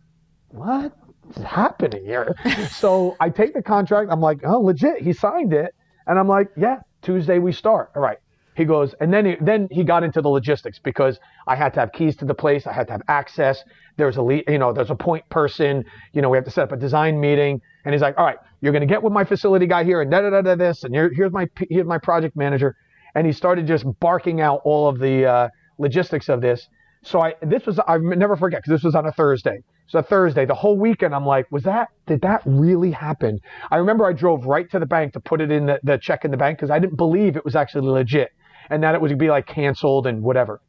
what 0.49 0.93
is 1.31 1.43
happening 1.43 2.05
here? 2.05 2.35
so 2.71 3.17
I 3.21 3.31
take 3.31 3.55
the 3.55 3.63
contract. 3.63 4.11
I'm 4.11 4.21
like, 4.21 4.41
oh, 4.45 4.61
legit. 4.61 5.03
He 5.03 5.13
signed 5.13 5.53
it. 5.53 5.75
And 6.07 6.19
I'm 6.19 6.29
like, 6.29 6.49
yeah, 6.57 6.81
Tuesday 7.03 7.39
we 7.39 7.53
start. 7.53 7.91
All 7.97 8.03
right. 8.03 8.19
He 8.57 8.65
goes, 8.65 8.95
and 9.01 9.13
then 9.13 9.27
he, 9.27 9.37
then 9.39 9.69
he 9.71 9.85
got 9.85 10.03
into 10.03 10.23
the 10.23 10.31
logistics 10.31 10.79
because 10.79 11.21
I 11.47 11.57
had 11.57 11.75
to 11.75 11.81
have 11.81 11.93
keys 11.93 12.17
to 12.17 12.25
the 12.25 12.35
place. 12.35 12.67
I 12.67 12.73
had 12.73 12.87
to 12.87 12.95
have 12.95 13.03
access. 13.07 13.63
There's 13.99 14.17
a 14.17 14.23
lead, 14.23 14.45
you 14.49 14.57
know, 14.57 14.73
there's 14.73 14.91
a 14.91 14.95
point 14.95 15.29
person. 15.29 15.85
You 16.15 16.23
know, 16.23 16.31
we 16.31 16.39
have 16.39 16.47
to 16.47 16.51
set 16.51 16.65
up 16.65 16.73
a 16.73 16.77
design 16.77 17.21
meeting. 17.21 17.61
And 17.85 17.93
he's 17.95 18.01
like, 18.01 18.17
all 18.17 18.25
right, 18.25 18.39
you're 18.63 18.73
going 18.73 18.81
to 18.81 18.87
get 18.87 19.03
with 19.03 19.13
my 19.13 19.25
facility 19.25 19.67
guy 19.67 19.85
here 19.85 20.01
and 20.01 20.11
da 20.11 20.23
da 20.23 20.31
da 20.31 20.41
da 20.41 20.55
this. 20.55 20.85
And 20.85 20.95
here, 20.95 21.13
here's 21.15 21.33
my 21.33 21.49
here's 21.69 21.87
my 21.87 21.99
project 21.99 22.35
manager. 22.35 22.77
And 23.15 23.27
he 23.27 23.33
started 23.33 23.67
just 23.67 23.85
barking 24.01 24.41
out 24.41 24.63
all 24.65 24.89
of 24.89 24.99
the 24.99 25.27
uh, 25.27 25.49
logistics 25.79 26.31
of 26.31 26.41
this. 26.41 26.67
So 27.07 27.21
I 27.21 27.35
this 27.41 27.65
was 27.67 27.79
I 27.87 27.99
never 27.99 28.37
forget 28.37 28.63
because 28.63 28.79
this 28.79 28.85
was 28.85 28.95
on 28.95 29.07
a 29.07 29.13
Thursday. 29.13 29.59
So 29.89 30.03
Thursday, 30.03 30.45
the 30.45 30.55
whole 30.55 30.77
weekend, 30.77 31.15
I'm 31.15 31.25
like, 31.25 31.47
was 31.53 31.63
that, 31.63 31.89
did 32.07 32.21
that 32.23 32.43
really 32.45 32.91
happen? 32.91 33.39
I 33.71 33.77
remember 33.77 34.05
I 34.05 34.13
drove 34.13 34.45
right 34.45 34.69
to 34.73 34.81
the 34.81 34.87
bank 34.87 35.13
to 35.13 35.21
put 35.21 35.41
it 35.41 35.53
in 35.53 35.67
the, 35.67 35.79
the 35.85 35.97
check 35.97 36.25
in 36.25 36.33
the 36.33 36.37
bank 36.37 36.59
because 36.59 36.73
I 36.73 36.81
didn't 36.81 36.97
believe 36.97 37.37
it 37.37 37.45
was 37.45 37.55
actually 37.55 37.89
legit 37.89 38.31
and 38.69 38.83
that 38.83 38.97
it 38.97 39.01
would 39.01 39.17
be 39.17 39.29
like 39.29 39.47
canceled 39.47 40.09
and 40.09 40.23
whatever. 40.23 40.61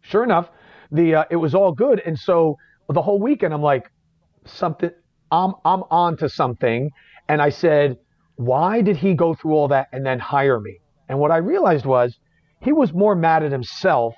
Sure 0.00 0.24
enough, 0.24 0.48
the, 0.90 1.16
uh, 1.16 1.24
it 1.30 1.36
was 1.36 1.54
all 1.54 1.72
good. 1.72 2.00
And 2.06 2.18
so 2.18 2.56
the 2.88 3.02
whole 3.02 3.20
weekend, 3.20 3.52
I'm 3.52 3.60
like, 3.60 3.90
something, 4.46 4.90
I'm, 5.30 5.52
I'm 5.66 5.82
on 5.90 6.16
to 6.18 6.30
something. 6.30 6.90
And 7.28 7.42
I 7.42 7.50
said, 7.50 7.98
why 8.36 8.80
did 8.80 8.96
he 8.96 9.12
go 9.12 9.34
through 9.34 9.52
all 9.52 9.68
that 9.68 9.88
and 9.92 10.06
then 10.06 10.18
hire 10.18 10.58
me? 10.58 10.78
And 11.10 11.18
what 11.18 11.30
I 11.30 11.36
realized 11.36 11.84
was 11.84 12.18
he 12.62 12.72
was 12.72 12.94
more 12.94 13.14
mad 13.14 13.42
at 13.42 13.52
himself 13.52 14.14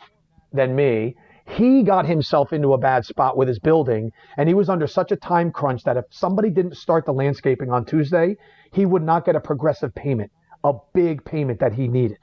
than 0.53 0.77
me 0.77 1.17
he 1.47 1.83
got 1.83 2.07
himself 2.07 2.53
into 2.53 2.73
a 2.73 2.79
bad 2.79 3.05
spot 3.05 3.37
with 3.37 3.49
his 3.49 3.59
building, 3.59 4.13
and 4.37 4.49
he 4.49 4.55
was 4.55 4.69
under 4.69 4.87
such 4.87 5.13
a 5.13 5.17
time 5.17 5.51
crunch 5.51 5.85
that 5.85 5.97
if 5.97 6.05
somebody 6.11 6.51
didn't 6.51 6.77
start 6.77 7.05
the 7.05 7.13
landscaping 7.13 7.71
on 7.71 7.85
Tuesday, 7.85 8.37
he 8.73 8.87
would 8.87 9.03
not 9.03 9.25
get 9.25 9.37
a 9.37 9.41
progressive 9.41 9.95
payment, 9.95 10.31
a 10.65 10.73
big 10.95 11.25
payment 11.25 11.61
that 11.61 11.73
he 11.73 11.89
needed. 11.89 12.19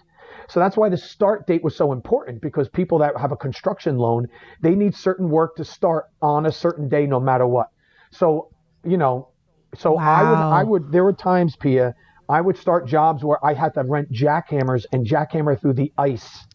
So 0.48 0.60
that's 0.60 0.76
why 0.76 0.90
the 0.90 0.98
start 0.98 1.46
date 1.46 1.64
was 1.64 1.76
so 1.76 1.92
important 1.92 2.42
because 2.42 2.70
people 2.70 2.98
that 3.00 3.16
have 3.18 3.32
a 3.32 3.36
construction 3.36 3.98
loan, 3.98 4.28
they 4.62 4.74
need 4.74 4.96
certain 4.96 5.30
work 5.30 5.56
to 5.58 5.64
start 5.64 6.06
on 6.22 6.46
a 6.48 6.52
certain 6.52 6.90
day 6.90 7.06
no 7.06 7.20
matter 7.20 7.46
what. 7.46 7.68
So, 8.12 8.50
you 8.84 8.98
know, 8.98 9.30
so 9.76 9.94
wow. 9.94 10.02
I 10.04 10.24
would 10.24 10.38
I 10.38 10.64
would 10.64 10.92
there 10.92 11.04
were 11.04 11.14
times, 11.14 11.56
Pia, 11.56 11.94
I 12.28 12.42
would 12.42 12.58
start 12.58 12.88
jobs 12.88 13.24
where 13.24 13.44
I 13.46 13.54
had 13.54 13.76
to 13.76 13.84
rent 13.84 14.12
jackhammers 14.12 14.86
and 14.92 15.06
jackhammer 15.06 15.60
through 15.60 15.74
the 15.74 15.92
ice 15.98 16.48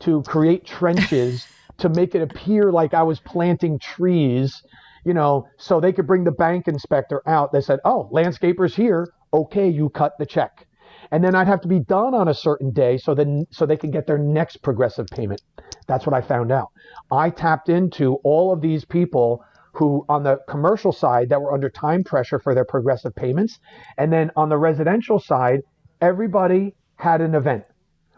to 0.00 0.22
create 0.22 0.66
trenches 0.66 1.46
to 1.78 1.88
make 1.88 2.14
it 2.14 2.22
appear 2.22 2.72
like 2.72 2.94
I 2.94 3.02
was 3.02 3.20
planting 3.20 3.78
trees, 3.78 4.62
you 5.04 5.14
know, 5.14 5.46
so 5.58 5.80
they 5.80 5.92
could 5.92 6.06
bring 6.06 6.24
the 6.24 6.32
bank 6.32 6.68
inspector 6.68 7.22
out. 7.26 7.52
They 7.52 7.60
said, 7.60 7.80
"Oh, 7.84 8.08
landscapers 8.12 8.74
here. 8.74 9.08
Okay, 9.32 9.68
you 9.68 9.88
cut 9.88 10.12
the 10.18 10.26
check." 10.26 10.66
and 11.12 11.22
then 11.22 11.34
I'd 11.34 11.46
have 11.46 11.60
to 11.60 11.68
be 11.68 11.78
done 11.78 12.14
on 12.14 12.28
a 12.28 12.34
certain 12.34 12.70
day 12.72 12.96
so 12.96 13.14
then 13.14 13.46
so 13.50 13.66
they 13.66 13.76
can 13.76 13.90
get 13.90 14.06
their 14.06 14.18
next 14.18 14.62
progressive 14.62 15.06
payment. 15.08 15.42
That's 15.86 16.06
what 16.06 16.14
I 16.14 16.22
found 16.22 16.50
out. 16.50 16.68
I 17.10 17.30
tapped 17.30 17.68
into 17.68 18.14
all 18.24 18.52
of 18.52 18.60
these 18.60 18.84
people 18.84 19.44
who 19.74 20.04
on 20.08 20.22
the 20.22 20.38
commercial 20.48 20.92
side 20.92 21.28
that 21.28 21.40
were 21.40 21.52
under 21.52 21.68
time 21.70 22.02
pressure 22.02 22.38
for 22.38 22.54
their 22.54 22.64
progressive 22.64 23.14
payments, 23.14 23.58
and 23.98 24.12
then 24.12 24.30
on 24.36 24.48
the 24.48 24.58
residential 24.58 25.18
side, 25.18 25.60
everybody 26.00 26.74
had 26.96 27.20
an 27.20 27.34
event. 27.34 27.64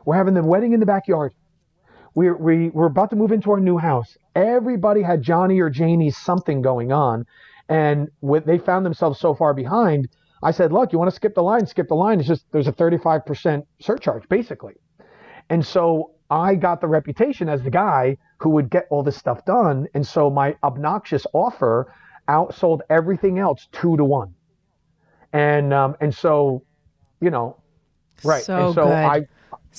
We're 0.04 0.16
having 0.16 0.34
the 0.34 0.42
wedding 0.42 0.72
in 0.72 0.80
the 0.80 0.86
backyard. 0.86 1.32
We're, 2.14 2.36
we, 2.36 2.70
we're 2.70 2.86
about 2.86 3.10
to 3.10 3.16
move 3.16 3.32
into 3.32 3.50
our 3.52 3.60
new 3.60 3.78
house. 3.78 4.16
Everybody 4.36 5.02
had 5.02 5.22
Johnny 5.22 5.60
or 5.60 5.70
Janie's 5.70 6.16
something 6.16 6.62
going 6.62 6.92
on. 6.92 7.26
And 7.68 8.10
with, 8.20 8.44
they 8.46 8.58
found 8.58 8.86
themselves 8.86 9.18
so 9.20 9.34
far 9.34 9.54
behind. 9.54 10.08
I 10.42 10.50
said, 10.52 10.72
look, 10.72 10.92
you 10.92 10.98
want 10.98 11.10
to 11.10 11.16
skip 11.16 11.34
the 11.34 11.42
line? 11.42 11.66
Skip 11.66 11.88
the 11.88 11.94
line. 11.96 12.20
It's 12.20 12.28
just 12.28 12.44
there's 12.52 12.68
a 12.68 12.72
35% 12.72 13.64
surcharge, 13.80 14.28
basically. 14.28 14.74
And 15.50 15.64
so 15.64 16.12
I 16.30 16.54
got 16.54 16.80
the 16.80 16.88
reputation 16.88 17.48
as 17.48 17.62
the 17.62 17.70
guy 17.70 18.18
who 18.38 18.50
would 18.50 18.70
get 18.70 18.86
all 18.90 19.02
this 19.02 19.16
stuff 19.16 19.44
done. 19.44 19.88
And 19.94 20.06
so 20.06 20.30
my 20.30 20.56
obnoxious 20.62 21.26
offer 21.32 21.92
outsold 22.28 22.80
everything 22.90 23.38
else 23.38 23.68
two 23.72 23.96
to 23.96 24.04
one. 24.04 24.34
And 25.32 25.72
um, 25.74 25.96
and 26.00 26.14
so, 26.14 26.64
you 27.20 27.30
know, 27.30 27.56
right. 28.22 28.44
So 28.44 28.56
and 28.56 28.74
so 28.74 28.84
good. 28.84 28.92
I 28.92 29.26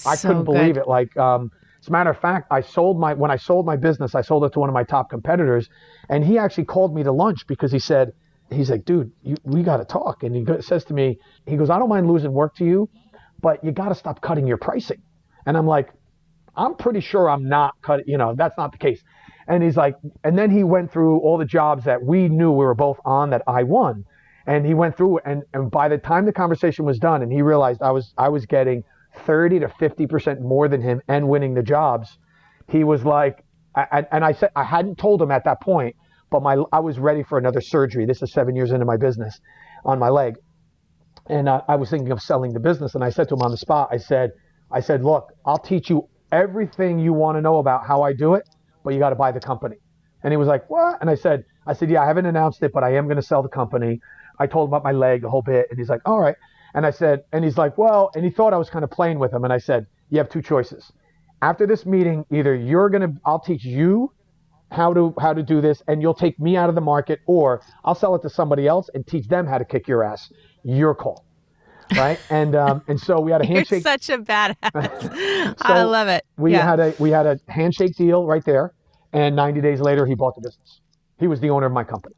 I 0.05 0.15
So 0.15 0.17
couldn't 0.17 0.45
believe 0.45 0.75
good. 0.75 0.77
it. 0.77 0.87
Like, 0.87 1.15
um, 1.17 1.51
as 1.85 1.89
a 1.89 1.91
matter 1.91 2.09
of 2.09 2.19
fact, 2.19 2.47
I 2.49 2.61
sold 2.61 2.99
my 2.99 3.13
when 3.13 3.29
I 3.29 3.35
sold 3.35 3.67
my 3.67 3.75
business, 3.75 4.15
I 4.15 4.21
sold 4.21 4.43
it 4.43 4.53
to 4.53 4.59
one 4.59 4.69
of 4.69 4.73
my 4.73 4.83
top 4.83 5.07
competitors, 5.07 5.69
and 6.09 6.25
he 6.25 6.39
actually 6.39 6.65
called 6.65 6.95
me 6.95 7.03
to 7.03 7.11
lunch 7.11 7.45
because 7.45 7.71
he 7.71 7.77
said, 7.77 8.13
he's 8.49 8.71
like, 8.71 8.85
dude, 8.85 9.11
you, 9.21 9.35
we 9.43 9.61
got 9.61 9.77
to 9.77 9.85
talk. 9.85 10.23
And 10.23 10.35
he 10.35 10.43
says 10.61 10.83
to 10.85 10.95
me, 10.95 11.19
he 11.45 11.57
goes, 11.57 11.69
I 11.69 11.77
don't 11.77 11.89
mind 11.89 12.07
losing 12.07 12.33
work 12.33 12.55
to 12.55 12.65
you, 12.65 12.89
but 13.39 13.63
you 13.63 13.71
got 13.71 13.89
to 13.89 13.95
stop 13.95 14.19
cutting 14.19 14.47
your 14.47 14.57
pricing. 14.57 15.03
And 15.45 15.55
I'm 15.55 15.67
like, 15.67 15.89
I'm 16.55 16.73
pretty 16.73 17.01
sure 17.01 17.29
I'm 17.29 17.47
not 17.47 17.75
cutting. 17.83 18.05
You 18.07 18.17
know, 18.17 18.33
that's 18.35 18.57
not 18.57 18.71
the 18.71 18.79
case. 18.79 19.03
And 19.47 19.61
he's 19.61 19.77
like, 19.77 19.95
and 20.23 20.35
then 20.35 20.49
he 20.49 20.63
went 20.63 20.91
through 20.91 21.19
all 21.19 21.37
the 21.37 21.45
jobs 21.45 21.83
that 21.83 22.01
we 22.01 22.29
knew 22.29 22.49
we 22.49 22.65
were 22.65 22.73
both 22.73 22.97
on 23.05 23.29
that 23.29 23.43
I 23.45 23.61
won. 23.61 24.05
And 24.47 24.65
he 24.65 24.73
went 24.73 24.97
through 24.97 25.19
and, 25.23 25.43
and 25.53 25.69
by 25.69 25.87
the 25.87 25.99
time 25.99 26.25
the 26.25 26.33
conversation 26.33 26.83
was 26.83 26.97
done 26.97 27.21
and 27.21 27.31
he 27.31 27.43
realized 27.43 27.83
I 27.83 27.91
was 27.91 28.11
I 28.17 28.29
was 28.29 28.47
getting 28.47 28.83
30 29.19 29.59
to 29.59 29.67
50% 29.67 30.41
more 30.41 30.67
than 30.67 30.81
him 30.81 31.01
and 31.07 31.27
winning 31.27 31.53
the 31.53 31.63
jobs, 31.63 32.17
he 32.69 32.83
was 32.83 33.03
like, 33.03 33.43
I, 33.75 34.05
and 34.11 34.23
I 34.23 34.31
said, 34.31 34.51
I 34.55 34.63
hadn't 34.63 34.97
told 34.97 35.21
him 35.21 35.31
at 35.31 35.43
that 35.43 35.61
point, 35.61 35.95
but 36.29 36.41
my, 36.41 36.57
I 36.71 36.79
was 36.79 36.97
ready 36.97 37.23
for 37.23 37.37
another 37.37 37.59
surgery. 37.61 38.05
This 38.05 38.21
is 38.21 38.31
seven 38.31 38.55
years 38.55 38.71
into 38.71 38.85
my 38.85 38.97
business 38.97 39.39
on 39.83 39.99
my 39.99 40.09
leg. 40.09 40.35
And 41.27 41.49
I, 41.49 41.61
I 41.67 41.75
was 41.75 41.89
thinking 41.89 42.11
of 42.11 42.21
selling 42.21 42.53
the 42.53 42.59
business. 42.59 42.95
And 42.95 43.03
I 43.03 43.09
said 43.09 43.27
to 43.29 43.35
him 43.35 43.41
on 43.41 43.51
the 43.51 43.57
spot, 43.57 43.89
I 43.91 43.97
said, 43.97 44.31
I 44.71 44.79
said, 44.79 45.03
look, 45.03 45.33
I'll 45.45 45.57
teach 45.57 45.89
you 45.89 46.07
everything 46.31 46.99
you 46.99 47.13
want 47.13 47.37
to 47.37 47.41
know 47.41 47.57
about 47.57 47.85
how 47.85 48.01
I 48.01 48.13
do 48.13 48.35
it, 48.35 48.47
but 48.83 48.93
you 48.93 48.99
got 48.99 49.09
to 49.09 49.15
buy 49.15 49.31
the 49.31 49.39
company. 49.39 49.77
And 50.23 50.31
he 50.31 50.37
was 50.37 50.47
like, 50.47 50.69
what? 50.69 50.97
And 51.01 51.09
I 51.09 51.15
said, 51.15 51.43
I 51.67 51.73
said, 51.73 51.89
yeah, 51.89 52.01
I 52.01 52.07
haven't 52.07 52.25
announced 52.25 52.63
it, 52.63 52.71
but 52.73 52.83
I 52.83 52.95
am 52.95 53.05
going 53.05 53.17
to 53.17 53.21
sell 53.21 53.43
the 53.43 53.49
company. 53.49 53.99
I 54.39 54.47
told 54.47 54.69
him 54.69 54.73
about 54.73 54.83
my 54.83 54.91
leg, 54.91 55.21
the 55.21 55.29
whole 55.29 55.41
bit. 55.41 55.67
And 55.69 55.79
he's 55.79 55.89
like, 55.89 56.01
all 56.05 56.19
right. 56.19 56.35
And 56.75 56.85
I 56.85 56.91
said, 56.91 57.23
and 57.31 57.43
he's 57.43 57.57
like, 57.57 57.77
well, 57.77 58.11
and 58.13 58.23
he 58.23 58.29
thought 58.29 58.53
I 58.53 58.57
was 58.57 58.69
kind 58.69 58.83
of 58.83 58.91
playing 58.91 59.17
with 59.17 59.33
him. 59.33 59.43
And 59.45 59.51
I 59.53 59.57
said, 59.57 59.87
you 60.09 60.19
have 60.19 60.29
two 60.29 60.41
choices. 60.41 60.91
After 61.41 61.65
this 61.65 61.85
meeting, 61.85 62.25
either 62.31 62.53
you're 62.53 62.89
going 62.89 63.01
to, 63.01 63.19
I'll 63.25 63.39
teach 63.39 63.63
you 63.63 64.11
how 64.71 64.93
to 64.93 65.13
how 65.19 65.33
to 65.33 65.43
do 65.43 65.61
this 65.61 65.81
and 65.87 66.01
you'll 66.01 66.13
take 66.13 66.39
me 66.39 66.57
out 66.57 66.69
of 66.69 66.75
the 66.75 66.81
market 66.81 67.19
or 67.27 67.61
I'll 67.85 67.95
sell 67.95 68.15
it 68.15 68.21
to 68.23 68.29
somebody 68.29 68.67
else 68.67 68.89
and 68.93 69.05
teach 69.07 69.27
them 69.27 69.45
how 69.45 69.57
to 69.57 69.65
kick 69.65 69.87
your 69.87 70.03
ass. 70.03 70.31
Your 70.63 70.93
call. 70.93 71.23
Right? 71.95 72.19
and 72.29 72.55
um 72.55 72.81
and 72.87 72.99
so 72.99 73.19
we 73.19 73.31
had 73.31 73.41
a 73.41 73.45
handshake. 73.45 73.83
You're 73.85 73.93
such 73.93 74.09
a 74.09 74.17
badass. 74.17 75.55
I 75.61 75.83
love 75.83 76.07
it. 76.07 76.25
we 76.37 76.51
yeah. 76.53 76.67
had 76.67 76.79
a 76.79 76.93
we 76.99 77.11
had 77.11 77.25
a 77.25 77.39
handshake 77.47 77.95
deal 77.95 78.25
right 78.25 78.43
there 78.43 78.73
and 79.13 79.35
90 79.35 79.61
days 79.61 79.79
later 79.79 80.05
he 80.05 80.15
bought 80.15 80.35
the 80.35 80.41
business. 80.41 80.81
He 81.19 81.27
was 81.27 81.39
the 81.39 81.51
owner 81.51 81.67
of 81.67 81.71
my 81.71 81.83
company. 81.83 82.15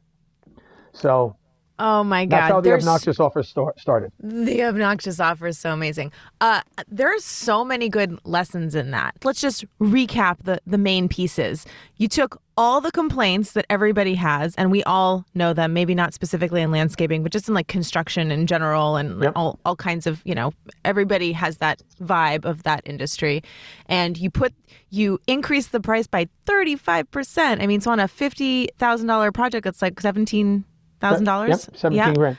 So 0.92 1.36
oh 1.78 2.04
my 2.04 2.24
God. 2.26 2.36
that's 2.38 2.52
how 2.52 2.60
the 2.60 2.68
There's- 2.70 2.82
obnoxious 2.82 3.20
offer 3.20 3.42
sto- 3.42 3.72
started. 3.76 4.12
The 4.20 4.62
obnoxious 4.64 5.20
offer 5.20 5.46
is 5.48 5.58
so 5.58 5.72
amazing. 5.72 6.12
Uh, 6.40 6.62
there's 6.88 7.24
so 7.24 7.64
many 7.64 7.88
good 7.88 8.18
lessons 8.24 8.74
in 8.74 8.90
that. 8.92 9.14
Let's 9.24 9.40
just 9.40 9.64
recap 9.80 10.38
the 10.44 10.60
the 10.66 10.78
main 10.78 11.08
pieces. 11.08 11.66
You 11.96 12.08
took 12.08 12.40
all 12.56 12.80
the 12.80 12.90
complaints 12.90 13.52
that 13.52 13.64
everybody 13.70 14.14
has, 14.14 14.54
and 14.56 14.70
we 14.72 14.82
all 14.82 15.24
know 15.34 15.52
them. 15.52 15.72
Maybe 15.72 15.94
not 15.94 16.12
specifically 16.12 16.60
in 16.60 16.70
landscaping, 16.72 17.22
but 17.22 17.30
just 17.30 17.46
in 17.48 17.54
like 17.54 17.68
construction 17.68 18.30
in 18.32 18.46
general, 18.48 18.96
and 18.96 19.22
Yep. 19.22 19.32
all 19.36 19.58
all 19.64 19.76
kinds 19.76 20.06
of 20.06 20.20
you 20.24 20.34
know. 20.34 20.52
Everybody 20.84 21.32
has 21.32 21.58
that 21.58 21.82
vibe 22.02 22.44
of 22.44 22.62
that 22.64 22.82
industry, 22.84 23.42
and 23.86 24.16
you 24.18 24.30
put 24.30 24.52
you 24.90 25.20
increase 25.26 25.68
the 25.68 25.80
price 25.80 26.06
by 26.06 26.28
thirty 26.46 26.74
five 26.76 27.10
percent. 27.10 27.62
I 27.62 27.66
mean, 27.66 27.80
so 27.80 27.90
on 27.92 28.00
a 28.00 28.08
fifty 28.08 28.68
thousand 28.78 29.06
dollar 29.06 29.30
project, 29.32 29.66
it's 29.66 29.82
like 29.82 30.00
seventeen 30.00 30.64
thousand 31.00 31.24
dollars. 31.24 31.68
Yep, 31.68 31.76
17 31.76 32.14
grand. 32.14 32.38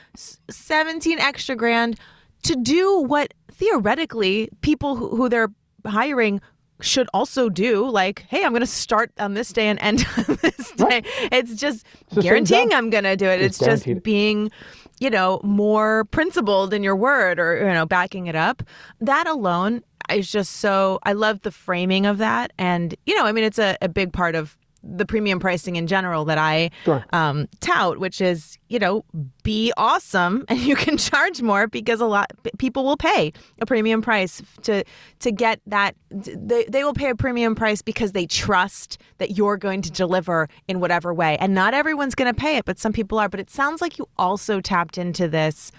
17 0.50 1.18
extra 1.18 1.56
grand 1.56 1.98
to 2.42 2.56
do 2.56 3.00
what 3.02 3.34
theoretically 3.50 4.48
people 4.60 4.96
who, 4.96 5.08
who 5.16 5.28
they're 5.28 5.50
hiring 5.86 6.40
should 6.80 7.08
also 7.12 7.48
do 7.48 7.88
like 7.88 8.24
hey 8.28 8.44
i'm 8.44 8.52
going 8.52 8.60
to 8.60 8.66
start 8.66 9.12
on 9.18 9.34
this 9.34 9.52
day 9.52 9.68
and 9.68 9.78
end 9.80 10.06
on 10.16 10.38
this 10.42 10.72
day. 10.72 10.84
Right. 10.84 11.06
it's 11.30 11.54
just 11.54 11.84
same 12.12 12.22
guaranteeing 12.22 12.72
i'm 12.72 12.90
going 12.90 13.04
to 13.04 13.16
do 13.16 13.26
it. 13.26 13.42
It's 13.42 13.60
it's, 13.60 13.84
just 13.84 14.02
being 14.02 14.50
you 14.98 15.10
know 15.10 15.40
more 15.42 16.04
principled 16.06 16.72
in 16.72 16.82
your 16.82 16.96
word 16.96 17.38
or 17.38 17.58
you 17.58 17.74
know 17.74 17.86
backing 17.86 18.26
it 18.26 18.36
up. 18.36 18.62
That 19.00 19.26
alone 19.26 19.82
is 20.10 20.30
just 20.30 20.56
so 20.56 20.98
i 21.02 21.12
love 21.12 21.42
the 21.42 21.50
framing 21.50 22.06
of 22.06 22.18
that. 22.18 22.52
And 22.58 22.94
you 23.06 23.14
know 23.14 23.24
i 23.24 23.32
mean 23.32 23.44
it's 23.44 23.58
a, 23.58 23.76
a 23.82 23.88
big 23.88 24.12
part 24.12 24.34
of 24.34 24.56
the 24.82 25.04
premium 25.04 25.38
pricing 25.38 25.76
in 25.76 25.86
general 25.86 26.24
that 26.24 26.38
I 26.38 26.70
Sure. 26.84 27.04
um, 27.12 27.48
tout, 27.60 27.98
which 27.98 28.20
is 28.20 28.58
you 28.68 28.78
know 28.78 29.04
be 29.42 29.72
awesome 29.76 30.44
and 30.48 30.58
you 30.58 30.76
can 30.76 30.96
charge 30.96 31.42
more 31.42 31.66
because 31.66 32.00
a 32.00 32.06
lot 32.06 32.30
people 32.58 32.84
will 32.84 32.96
pay 32.96 33.32
a 33.60 33.66
premium 33.66 34.02
price 34.02 34.42
to 34.62 34.84
to 35.18 35.32
get 35.32 35.60
that 35.66 35.96
they, 36.10 36.64
they 36.64 36.84
will 36.84 36.94
pay 36.94 37.10
a 37.10 37.14
premium 37.14 37.54
price 37.54 37.82
because 37.82 38.12
they 38.12 38.26
trust 38.26 38.98
that 39.18 39.36
you're 39.36 39.56
going 39.56 39.82
to 39.82 39.90
deliver 39.90 40.48
in 40.68 40.80
whatever 40.80 41.12
way 41.12 41.36
and 41.38 41.54
not 41.54 41.74
everyone's 41.74 42.14
going 42.14 42.32
to 42.32 42.38
pay 42.38 42.56
it 42.56 42.64
but 42.64 42.78
some 42.78 42.92
people 42.92 43.18
are 43.18 43.28
but 43.28 43.40
it 43.40 43.50
sounds 43.50 43.80
like 43.80 43.98
you 43.98 44.08
also 44.16 44.60
tapped 44.60 44.98
into 44.98 45.28
this 45.28 45.72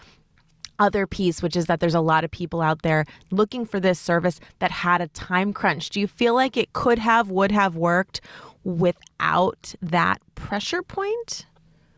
other 0.79 1.05
piece, 1.05 1.43
which 1.43 1.55
is 1.55 1.67
that 1.67 1.79
there's 1.79 1.93
a 1.93 2.01
lot 2.01 2.24
of 2.24 2.31
people 2.31 2.60
out 2.60 2.81
there 2.81 3.05
looking 3.29 3.65
for 3.65 3.79
this 3.79 4.00
service 4.00 4.39
that 4.60 4.72
had 4.72 5.00
a 5.00 5.08
time 5.10 5.53
crunch. 5.53 5.91
Do 5.91 6.00
you 6.00 6.08
feel 6.08 6.34
like 6.34 6.58
it 6.58 6.74
could 6.74 6.98
have, 6.98 7.29
would 7.29 7.51
have 7.51 7.75
worked 7.75 8.20
without 8.63 9.74
that 9.82 10.22
pressure 10.36 10.82
point? 10.84 11.46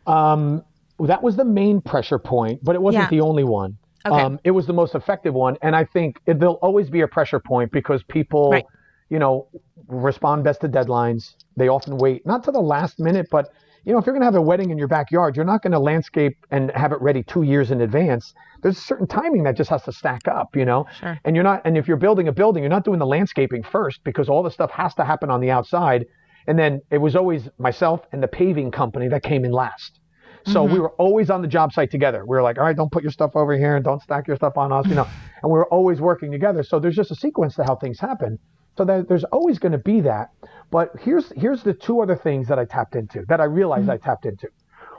Um, 0.07 0.63
that 0.99 1.21
was 1.23 1.35
the 1.35 1.45
main 1.45 1.81
pressure 1.81 2.19
point, 2.19 2.63
but 2.63 2.75
it 2.75 2.81
wasn't 2.81 3.03
Yeah. 3.03 3.09
the 3.09 3.21
only 3.21 3.43
one. 3.43 3.77
Okay. 4.05 4.21
Um, 4.21 4.39
it 4.43 4.51
was 4.51 4.67
the 4.67 4.73
most 4.73 4.95
effective 4.95 5.33
one, 5.33 5.57
and 5.61 5.75
I 5.75 5.85
think 5.85 6.19
it, 6.25 6.39
there'll 6.39 6.55
always 6.55 6.89
be 6.89 7.01
a 7.01 7.07
pressure 7.07 7.39
point 7.39 7.71
because 7.71 8.03
people, 8.03 8.51
Right. 8.51 8.65
you 9.09 9.17
know, 9.19 9.47
respond 9.87 10.43
best 10.43 10.61
to 10.61 10.69
deadlines. 10.69 11.35
They 11.55 11.67
often 11.69 11.97
wait 11.97 12.25
not 12.25 12.43
to 12.45 12.51
the 12.51 12.61
last 12.61 12.99
minute, 12.99 13.27
but 13.31 13.49
you 13.85 13.91
know, 13.91 13.99
if 13.99 14.05
you're 14.05 14.13
going 14.13 14.21
to 14.21 14.25
have 14.25 14.35
a 14.35 14.41
wedding 14.41 14.69
in 14.69 14.77
your 14.77 14.87
backyard, 14.87 15.35
you're 15.35 15.43
not 15.45 15.61
going 15.61 15.73
to 15.73 15.79
landscape 15.79 16.37
and 16.51 16.71
have 16.71 16.93
it 16.93 17.01
ready 17.01 17.21
two 17.21 17.41
years 17.43 17.69
in 17.69 17.81
advance. 17.81 18.33
There's 18.61 18.77
a 18.77 18.81
certain 18.81 19.07
timing 19.07 19.43
that 19.43 19.57
just 19.57 19.69
has 19.69 19.83
to 19.83 19.91
stack 19.91 20.25
up, 20.29 20.55
you 20.55 20.63
know. 20.63 20.85
Sure. 21.01 21.19
And 21.25 21.35
you're 21.35 21.43
not, 21.43 21.61
and 21.65 21.77
if 21.77 21.85
you're 21.85 21.97
building 21.97 22.29
a 22.29 22.31
building, 22.31 22.63
you're 22.63 22.69
not 22.69 22.85
doing 22.85 22.99
the 22.99 23.05
landscaping 23.05 23.61
first 23.61 24.01
because 24.05 24.29
all 24.29 24.41
the 24.41 24.51
stuff 24.51 24.71
has 24.71 24.95
to 24.95 25.03
happen 25.03 25.29
on 25.29 25.41
the 25.41 25.51
outside. 25.51 26.05
And 26.47 26.57
then 26.57 26.81
it 26.91 26.97
was 26.97 27.15
always 27.15 27.49
myself 27.57 28.01
and 28.11 28.21
the 28.21 28.27
paving 28.27 28.71
company 28.71 29.07
that 29.09 29.23
came 29.23 29.45
in 29.45 29.51
last. 29.51 29.99
So 30.45 30.63
we 30.63 30.73
mm-hmm. 30.73 30.81
were 30.81 30.89
always 30.91 31.29
on 31.29 31.41
the 31.41 31.47
job 31.47 31.71
site 31.71 31.89
together. 31.89 32.25
We 32.25 32.35
were 32.35 32.41
like, 32.41 32.57
all 32.57 32.65
right, 32.65 32.75
don't 32.75 32.91
put 32.91 33.01
your 33.01 33.11
stuff 33.13 33.31
over 33.35 33.57
here 33.57 33.75
and 33.77 33.85
don't 33.85 34.01
stack 34.01 34.27
your 34.27 34.35
stuff 34.35 34.57
on 34.57 34.73
us, 34.73 34.85
you 34.87 34.95
know. 34.95 35.07
and 35.41 35.51
we 35.51 35.57
were 35.57 35.67
always 35.67 36.01
working 36.01 36.31
together. 36.31 36.63
So 36.63 36.79
there's 36.79 36.95
just 36.95 37.11
a 37.11 37.15
sequence 37.15 37.55
to 37.55 37.63
how 37.63 37.75
things 37.75 37.99
happen. 37.99 38.39
So 38.77 38.83
there, 38.83 39.03
there's 39.03 39.23
always 39.25 39.59
going 39.59 39.71
to 39.71 39.77
be 39.77 40.01
that. 40.01 40.31
But 40.71 40.91
here's 40.99 41.31
here's 41.35 41.63
the 41.63 41.73
two 41.73 42.01
other 42.01 42.15
things 42.15 42.47
that 42.47 42.59
I 42.59 42.65
tapped 42.65 42.95
into 42.95 43.23
that 43.29 43.39
I 43.39 43.45
realized 43.45 43.83
mm-hmm. 43.83 43.91
I 43.91 43.97
tapped 43.97 44.25
into. 44.25 44.49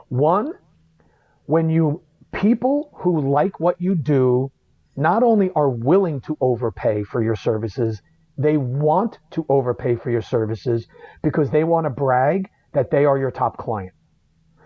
One, 0.08 0.52
when 1.46 1.68
you 1.68 2.02
people 2.32 2.90
who 2.94 3.20
like 3.20 3.60
what 3.60 3.80
you 3.80 3.94
do 3.94 4.50
not 4.96 5.22
only 5.22 5.50
are 5.56 5.68
willing 5.68 6.20
to 6.22 6.36
overpay 6.40 7.02
for 7.02 7.22
your 7.22 7.36
services, 7.36 8.00
they 8.36 8.56
want 8.56 9.18
to 9.30 9.46
overpay 9.48 9.96
for 9.96 10.10
your 10.10 10.22
services 10.22 10.86
because 11.22 11.50
they 11.50 11.64
want 11.64 11.86
to 11.86 11.90
brag 11.90 12.48
that 12.72 12.90
they 12.90 13.04
are 13.04 13.18
your 13.18 13.30
top 13.30 13.56
client. 13.56 13.92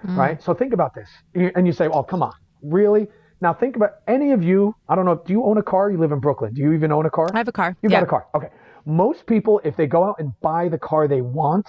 Mm. 0.07 0.17
Right? 0.17 0.43
So 0.43 0.55
think 0.55 0.73
about 0.73 0.95
this. 0.95 1.09
And 1.35 1.67
you 1.67 1.73
say, 1.73 1.89
"Oh, 1.89 2.03
come 2.03 2.23
on. 2.23 2.33
Really?" 2.63 3.09
Now 3.41 3.55
think 3.55 3.77
about 3.77 3.91
any 4.09 4.33
of 4.33 4.43
you, 4.43 4.75
I 4.89 4.97
don't 4.97 5.05
know, 5.05 5.23
do 5.25 5.33
you 5.33 5.45
own 5.45 5.59
a 5.59 5.63
car? 5.63 5.91
You 5.91 5.99
live 5.99 6.11
in 6.11 6.19
Brooklyn. 6.19 6.55
Do 6.55 6.61
you 6.61 6.73
even 6.73 6.91
own 6.91 7.07
a 7.07 7.11
car? 7.11 7.29
I 7.33 7.39
have 7.39 7.47
a 7.47 7.53
car. 7.53 7.77
You've 7.83 7.93
yeah. 7.93 8.01
got 8.01 8.05
a 8.05 8.11
car. 8.11 8.27
Okay. 8.35 8.49
Most 8.85 9.27
people, 9.27 9.61
if 9.65 9.77
they 9.77 9.87
go 9.87 10.03
out 10.03 10.17
and 10.19 10.33
buy 10.41 10.69
the 10.69 10.79
car 10.79 11.07
they 11.07 11.21
want, 11.21 11.69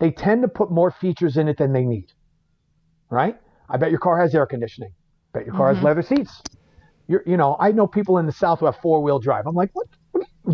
they 0.00 0.10
tend 0.10 0.42
to 0.42 0.48
put 0.48 0.70
more 0.70 0.90
features 0.90 1.38
in 1.38 1.48
it 1.48 1.56
than 1.56 1.72
they 1.72 1.84
need. 1.84 2.12
Right? 3.08 3.36
I 3.70 3.78
bet 3.78 3.90
your 3.90 4.00
car 4.00 4.20
has 4.20 4.34
air 4.34 4.44
conditioning. 4.44 4.92
Bet 5.32 5.46
your 5.46 5.54
car 5.54 5.68
has 5.68 5.78
mm-hmm. 5.78 5.86
leather 5.86 6.02
seats. 6.02 6.42
you're, 7.08 7.22
you 7.26 7.36
know, 7.36 7.56
I 7.58 7.72
know 7.72 7.86
people 7.86 8.18
in 8.18 8.26
the 8.26 8.32
South 8.32 8.60
who 8.60 8.66
have 8.66 8.76
four 8.76 9.02
wheel 9.02 9.18
drive. 9.18 9.46
I'm 9.46 9.54
like, 9.54 9.70
what, 9.72 9.86
you 9.92 9.96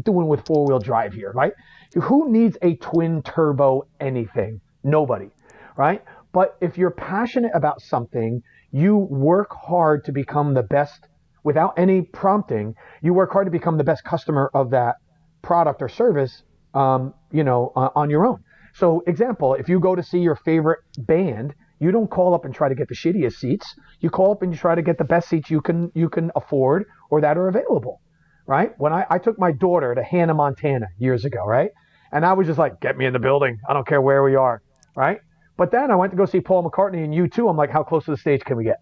doing 0.02 0.28
with 0.28 0.47
four 0.47 0.66
wheel 0.66 0.78
drive 0.78 1.12
here, 1.12 1.33
right? 1.33 1.52
Who 1.95 2.30
needs 2.30 2.57
a 2.62 2.76
twin 2.76 3.23
turbo 3.23 3.87
anything? 4.00 4.61
Nobody, 4.85 5.30
right? 5.76 6.02
But 6.33 6.57
if 6.61 6.76
you're 6.76 6.90
passionate 6.90 7.52
about 7.54 7.80
something, 7.80 8.42
you 8.71 8.97
work 8.97 9.50
hard 9.52 10.04
to 10.04 10.12
become 10.12 10.54
the 10.54 10.62
best 10.62 11.09
without 11.42 11.78
any 11.78 12.02
prompting. 12.02 12.75
You 13.02 13.14
work 13.14 13.33
hard 13.33 13.47
to 13.47 13.50
become 13.50 13.78
the 13.78 13.85
best 13.85 14.04
customer 14.04 14.50
of 14.52 14.71
that 14.71 14.97
product 15.42 15.80
or 15.80 15.88
service, 15.88 16.42
um, 16.75 17.14
you 17.33 17.45
know, 17.45 17.73
on 17.75 18.11
your 18.11 18.26
own. 18.26 18.45
So, 18.75 19.02
example, 19.07 19.54
if 19.54 19.68
you 19.68 19.80
go 19.80 19.95
to 19.95 20.02
see 20.02 20.18
your 20.18 20.37
favorite 20.37 20.80
band, 20.99 21.54
you 21.80 21.90
don't 21.90 22.11
call 22.11 22.35
up 22.35 22.45
and 22.45 22.54
try 22.54 22.68
to 22.68 22.75
get 22.75 22.88
the 22.88 22.95
shittiest 22.95 23.35
seats. 23.35 23.75
You 24.00 24.11
call 24.11 24.33
up 24.33 24.42
and 24.42 24.52
you 24.52 24.59
try 24.59 24.75
to 24.75 24.83
get 24.83 24.99
the 24.99 25.04
best 25.04 25.28
seats 25.28 25.50
you 25.50 25.61
can 25.61 25.90
you 25.95 26.09
can 26.09 26.30
afford 26.37 26.87
or 27.11 27.21
that 27.21 27.38
are 27.38 27.49
available, 27.49 28.00
right? 28.49 28.73
When 28.78 28.93
I, 28.93 29.05
I 29.11 29.19
took 29.19 29.38
my 29.38 29.52
daughter 29.52 29.95
to 29.95 30.02
Hannah, 30.02 30.35
Montana 30.35 30.87
years 30.99 31.25
ago, 31.26 31.45
right? 31.45 31.71
And 32.11 32.25
I 32.25 32.33
was 32.33 32.47
just 32.47 32.59
like, 32.59 32.81
get 32.81 32.97
me 32.97 33.05
in 33.05 33.12
the 33.12 33.19
building. 33.19 33.59
I 33.69 33.75
don't 33.75 33.87
care 33.87 34.00
where 34.00 34.23
we 34.25 34.35
are, 34.35 34.62
right? 34.97 35.19
But 35.59 35.71
then 35.71 35.90
I 35.90 35.97
went 35.97 36.12
to 36.12 36.17
go 36.17 36.25
see 36.25 36.40
Paul 36.40 36.69
McCartney 36.69 37.05
and 37.05 37.12
U2. 37.12 37.49
I'm 37.49 37.59
like, 37.59 37.71
how 37.71 37.83
close 37.83 38.07
to 38.07 38.11
the 38.12 38.17
stage 38.17 38.40
can 38.40 38.57
we 38.57 38.64
get? 38.64 38.78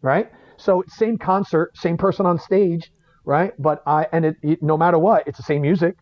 Right? 0.00 0.30
So 0.56 0.82
same 0.88 1.18
concert, 1.18 1.76
same 1.76 1.98
person 1.98 2.24
on 2.24 2.38
stage, 2.38 2.90
right? 3.26 3.52
But 3.58 3.82
I 3.86 4.06
and 4.12 4.24
it, 4.24 4.36
it 4.42 4.62
no 4.62 4.78
matter 4.78 4.98
what, 4.98 5.26
it's 5.26 5.36
the 5.36 5.42
same 5.42 5.60
music. 5.60 5.96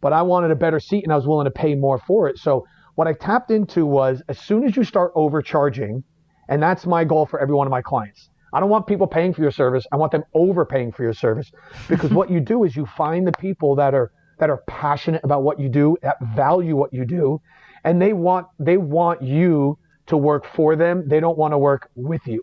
But 0.00 0.12
I 0.12 0.22
wanted 0.22 0.52
a 0.52 0.56
better 0.56 0.78
seat 0.78 1.02
and 1.02 1.12
I 1.12 1.16
was 1.16 1.26
willing 1.26 1.46
to 1.46 1.50
pay 1.50 1.74
more 1.74 1.98
for 1.98 2.28
it. 2.28 2.38
So 2.38 2.64
what 2.94 3.08
I 3.08 3.14
tapped 3.14 3.50
into 3.50 3.84
was 3.84 4.22
as 4.28 4.38
soon 4.38 4.64
as 4.64 4.76
you 4.76 4.84
start 4.84 5.12
overcharging, 5.16 6.04
and 6.48 6.62
that's 6.62 6.86
my 6.86 7.02
goal 7.02 7.26
for 7.26 7.40
every 7.40 7.54
one 7.54 7.66
of 7.66 7.72
my 7.72 7.82
clients. 7.82 8.28
I 8.52 8.60
don't 8.60 8.68
want 8.68 8.86
people 8.86 9.06
paying 9.06 9.32
for 9.32 9.42
your 9.42 9.50
service. 9.50 9.84
I 9.92 9.96
want 9.96 10.12
them 10.12 10.24
overpaying 10.34 10.92
for 10.92 11.02
your 11.02 11.14
service 11.14 11.50
because 11.88 12.10
what 12.10 12.30
you 12.30 12.40
do 12.40 12.64
is 12.64 12.76
you 12.76 12.86
find 12.86 13.26
the 13.26 13.32
people 13.32 13.76
that 13.76 13.94
are 13.94 14.12
that 14.38 14.50
are 14.50 14.62
passionate 14.66 15.22
about 15.24 15.42
what 15.42 15.60
you 15.60 15.68
do, 15.68 15.96
that 16.02 16.16
value 16.34 16.74
what 16.74 16.92
you 16.92 17.04
do, 17.04 17.40
and 17.84 18.00
they 18.00 18.12
want 18.12 18.46
they 18.58 18.76
want 18.76 19.22
you 19.22 19.78
to 20.06 20.16
work 20.16 20.46
for 20.54 20.76
them. 20.76 21.08
They 21.08 21.20
don't 21.20 21.38
want 21.38 21.52
to 21.52 21.58
work 21.58 21.90
with 21.94 22.26
you. 22.26 22.42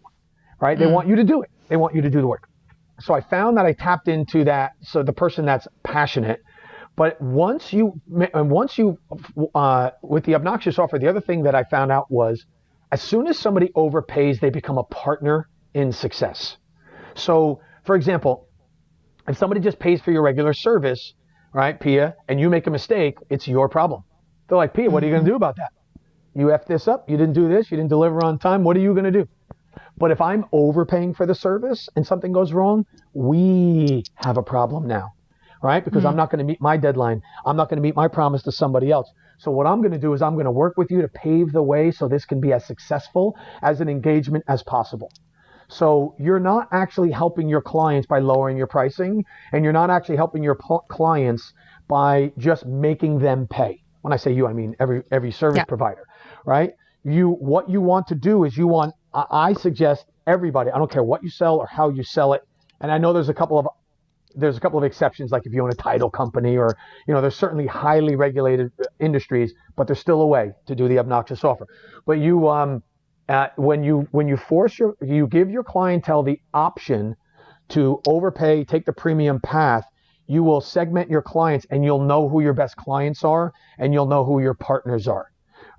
Right? 0.60 0.78
Mm. 0.78 0.82
They 0.82 0.88
want 0.88 1.08
you 1.08 1.16
to 1.16 1.24
do 1.24 1.42
it. 1.42 1.52
They 1.68 1.78
want 1.78 1.96
you 1.96 2.02
to 2.02 2.10
do 2.10 2.22
the 2.22 2.28
work. 2.28 2.50
So 3.00 3.14
I 3.14 3.22
found 3.22 3.58
that 3.58 3.66
I 3.66 3.74
tapped 3.74 4.08
into 4.08 4.44
that 4.46 4.72
so 4.82 5.04
the 5.04 5.14
person 5.14 5.46
that's 5.46 5.68
passionate 5.84 6.42
but 7.00 7.22
once 7.22 7.72
you, 7.72 8.02
and 8.34 8.52
once 8.52 8.78
you, 8.78 9.00
uh, 9.56 9.92
with 10.02 10.26
the 10.26 10.36
obnoxious 10.36 10.78
offer, 10.78 11.00
the 11.00 11.08
other 11.08 11.22
thing 11.22 11.44
that 11.44 11.56
I 11.56 11.64
found 11.64 11.94
out 11.94 12.12
was, 12.12 12.46
as 12.92 13.02
soon 13.02 13.28
as 13.28 13.40
somebody 13.40 13.70
overpays, 13.70 14.42
they 14.42 14.50
become 14.50 14.78
a 14.78 14.84
partner 14.84 15.48
in 15.74 15.92
success. 15.92 16.58
So, 17.16 17.62
for 17.86 17.96
example, 17.96 18.48
if 19.28 19.38
somebody 19.38 19.62
just 19.62 19.80
pays 19.80 20.02
for 20.02 20.12
your 20.12 20.22
regular 20.22 20.54
service, 20.54 21.14
right, 21.54 21.80
Pia, 21.80 22.16
and 22.28 22.40
you 22.40 22.50
make 22.50 22.68
a 22.68 22.72
mistake, 22.72 23.18
it's 23.30 23.48
your 23.48 23.70
problem. 23.70 24.04
They're 24.48 24.58
like, 24.58 24.74
Pia, 24.74 24.90
what 24.90 25.04
are 25.04 25.06
you 25.08 25.14
going 25.14 25.26
to 25.26 25.30
do 25.30 25.36
about 25.36 25.58
that? 25.58 25.72
You 26.36 26.52
f 26.52 26.66
this 26.66 26.88
up. 26.88 27.10
You 27.10 27.18
didn't 27.18 27.34
do 27.34 27.50
this. 27.50 27.70
You 27.70 27.78
didn't 27.78 27.90
deliver 27.90 28.24
on 28.24 28.40
time. 28.40 28.64
What 28.64 28.78
are 28.78 28.80
you 28.80 28.94
going 28.94 29.06
to 29.06 29.12
do? 29.12 29.28
But 29.98 30.12
if 30.12 30.22
I'm 30.22 30.46
overpaying 30.52 31.14
for 31.16 31.26
the 31.26 31.36
service 31.36 31.90
and 31.96 32.08
something 32.08 32.32
goes 32.32 32.54
wrong, 32.54 32.86
we 33.14 34.04
have 34.16 34.38
a 34.38 34.44
problem 34.44 34.88
now 34.88 35.14
right? 35.62 35.84
Because 35.84 36.00
mm-hmm. 36.00 36.08
I'm 36.08 36.16
not 36.16 36.32
going 36.32 36.40
to 36.40 36.46
meet 36.46 36.62
my 36.62 36.78
deadline. 36.78 37.22
I'm 37.46 37.58
not 37.58 37.70
going 37.70 37.78
to 37.78 37.82
meet 37.82 37.96
my 37.96 38.08
promise 38.08 38.44
to 38.44 38.52
somebody 38.52 38.92
else. 38.92 39.12
So 39.38 39.52
what 39.52 39.68
I'm 39.68 39.82
going 39.82 39.92
to 39.92 40.00
do 40.00 40.14
is 40.14 40.22
I'm 40.22 40.34
going 40.34 40.46
to 40.46 40.52
work 40.52 40.78
with 40.78 40.92
you 40.92 41.02
to 41.02 41.08
pave 41.08 41.52
the 41.52 41.64
way 41.64 41.92
so 41.92 42.08
this 42.08 42.26
can 42.26 42.42
be 42.42 42.52
as 42.52 42.66
successful 42.66 43.38
as 43.62 43.80
an 43.82 43.90
engagement 43.90 44.44
as 44.48 44.64
possible. 44.64 45.12
So 45.70 46.16
you're 46.20 46.40
not 46.40 46.68
actually 46.72 47.12
helping 47.12 47.48
your 47.48 47.62
clients 47.62 48.08
by 48.08 48.20
lowering 48.20 48.58
your 48.58 48.68
pricing, 48.68 49.24
and 49.54 49.64
you're 49.64 49.74
not 49.74 49.90
actually 49.90 50.18
helping 50.18 50.44
your 50.44 50.56
pl- 50.56 50.86
clients 50.90 51.54
by 51.88 52.32
just 52.38 52.66
making 52.66 53.20
them 53.20 53.48
pay. 53.48 53.84
When 54.02 54.12
I 54.12 54.18
say 54.18 54.34
you, 54.34 54.48
I 54.48 54.54
mean 54.54 54.76
every 54.80 55.04
every 55.12 55.32
service 55.32 55.58
yeah. 55.58 55.66
provider, 55.66 56.06
right? 56.46 56.74
You 57.04 57.32
what 57.32 57.70
you 57.70 57.82
want 57.82 58.08
to 58.08 58.16
do 58.16 58.44
is 58.44 58.58
you 58.58 58.68
want. 58.68 58.94
I 59.14 59.54
suggest 59.54 60.06
everybody. 60.28 60.72
I 60.72 60.78
don't 60.78 60.92
care 60.92 61.04
what 61.04 61.24
you 61.24 61.30
sell 61.30 61.58
or 61.58 61.68
how 61.68 61.90
you 61.90 62.04
sell 62.04 62.34
it. 62.34 62.42
And 62.82 62.92
I 62.92 62.98
know 62.98 63.14
there's 63.14 63.30
a 63.30 63.34
couple 63.34 63.58
of 63.60 63.68
there's 64.36 64.58
a 64.58 64.60
couple 64.60 64.78
of 64.78 64.86
exceptions, 64.86 65.32
like 65.32 65.46
if 65.46 65.54
you 65.54 65.64
own 65.64 65.72
a 65.72 65.76
title 65.76 66.10
company 66.10 66.58
or, 66.58 66.78
you 67.08 67.14
know, 67.14 67.22
there's 67.22 67.36
certainly 67.36 67.66
highly 67.66 68.16
regulated 68.16 68.72
industries, 69.00 69.54
but 69.76 69.88
there's 69.88 70.00
still 70.00 70.22
a 70.22 70.28
way 70.28 70.52
to 70.68 70.76
do 70.76 70.88
the 70.88 71.00
obnoxious 71.00 71.44
offer. 71.44 71.68
But 72.06 72.20
you, 72.20 72.48
um, 72.48 72.84
uh, 73.30 73.48
when 73.56 73.84
you 73.84 74.08
when 74.12 74.28
you 74.28 74.36
force 74.36 74.80
your 74.80 74.96
you 75.02 75.28
give 75.28 75.50
your 75.50 75.64
clientele 75.64 76.24
the 76.24 76.40
option 76.54 77.16
to 77.70 78.02
overpay, 78.08 78.64
take 78.64 78.86
the 78.86 78.94
premium 78.94 79.40
path, 79.40 79.86
you 80.26 80.44
will 80.44 80.60
segment 80.62 81.10
your 81.10 81.22
clients 81.22 81.66
and 81.70 81.86
you'll 81.86 82.04
know 82.04 82.28
who 82.28 82.42
your 82.42 82.54
best 82.54 82.76
clients 82.76 83.24
are 83.24 83.54
and 83.78 83.94
you'll 83.94 84.08
know 84.08 84.26
who 84.26 84.42
your 84.42 84.56
partners 84.56 85.08
are, 85.08 85.28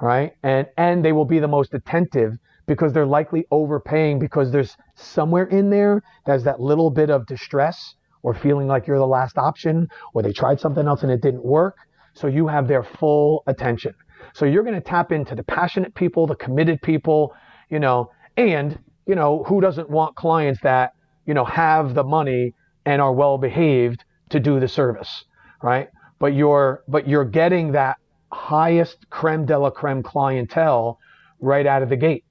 right? 0.00 0.32
And 0.44 0.68
and 0.76 1.04
they 1.04 1.12
will 1.12 1.24
be 1.24 1.40
the 1.40 1.48
most 1.48 1.74
attentive 1.74 2.38
because 2.66 2.92
they're 2.92 3.04
likely 3.06 3.46
overpaying 3.50 4.20
because 4.20 4.52
there's 4.52 4.76
somewhere 4.94 5.46
in 5.46 5.70
there 5.70 6.02
there's 6.26 6.44
that 6.44 6.60
little 6.60 6.90
bit 6.90 7.10
of 7.10 7.26
distress 7.26 7.96
or 8.22 8.32
feeling 8.32 8.68
like 8.68 8.86
you're 8.86 8.98
the 8.98 9.06
last 9.06 9.38
option 9.38 9.88
or 10.14 10.22
they 10.22 10.32
tried 10.32 10.60
something 10.60 10.86
else 10.86 11.02
and 11.02 11.10
it 11.10 11.20
didn't 11.20 11.44
work. 11.44 11.76
So 12.14 12.28
you 12.28 12.46
have 12.46 12.68
their 12.68 12.84
full 12.84 13.42
attention. 13.46 13.94
So 14.34 14.44
you're 14.44 14.62
going 14.62 14.74
to 14.74 14.80
tap 14.80 15.12
into 15.12 15.34
the 15.34 15.42
passionate 15.42 15.94
people, 15.94 16.26
the 16.26 16.36
committed 16.36 16.80
people, 16.82 17.34
you 17.68 17.78
know, 17.78 18.10
and, 18.36 18.78
you 19.06 19.14
know, 19.14 19.44
who 19.44 19.60
doesn't 19.60 19.90
want 19.90 20.16
clients 20.16 20.60
that, 20.62 20.94
you 21.26 21.34
know, 21.34 21.44
have 21.44 21.94
the 21.94 22.04
money 22.04 22.54
and 22.84 23.02
are 23.02 23.12
well 23.12 23.38
behaved 23.38 24.04
to 24.30 24.40
do 24.40 24.60
the 24.60 24.68
service, 24.68 25.24
right? 25.62 25.88
But 26.18 26.34
you're, 26.34 26.82
but 26.88 27.08
you're 27.08 27.24
getting 27.24 27.72
that 27.72 27.96
highest 28.32 29.08
creme 29.10 29.46
de 29.46 29.58
la 29.58 29.70
creme 29.70 30.02
clientele 30.02 30.98
right 31.40 31.66
out 31.66 31.82
of 31.82 31.88
the 31.88 31.96
gate. 31.96 32.24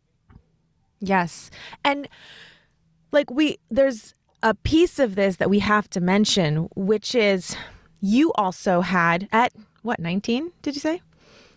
Yes. 0.99 1.52
And 1.84 2.08
like 3.12 3.30
we, 3.30 3.58
there's, 3.69 4.13
a 4.41 4.54
piece 4.54 4.99
of 4.99 5.15
this 5.15 5.38
that 5.38 5.49
we 5.49 5.60
have 5.60 5.89
to 5.89 5.99
mention, 5.99 6.69
which 6.75 7.13
is 7.13 7.56
you 8.02 8.32
also 8.34 8.82
had 8.82 9.28
at 9.32 9.54
what, 9.82 9.99
19, 9.99 10.52
did 10.62 10.75
you 10.75 10.82
say? 10.82 11.02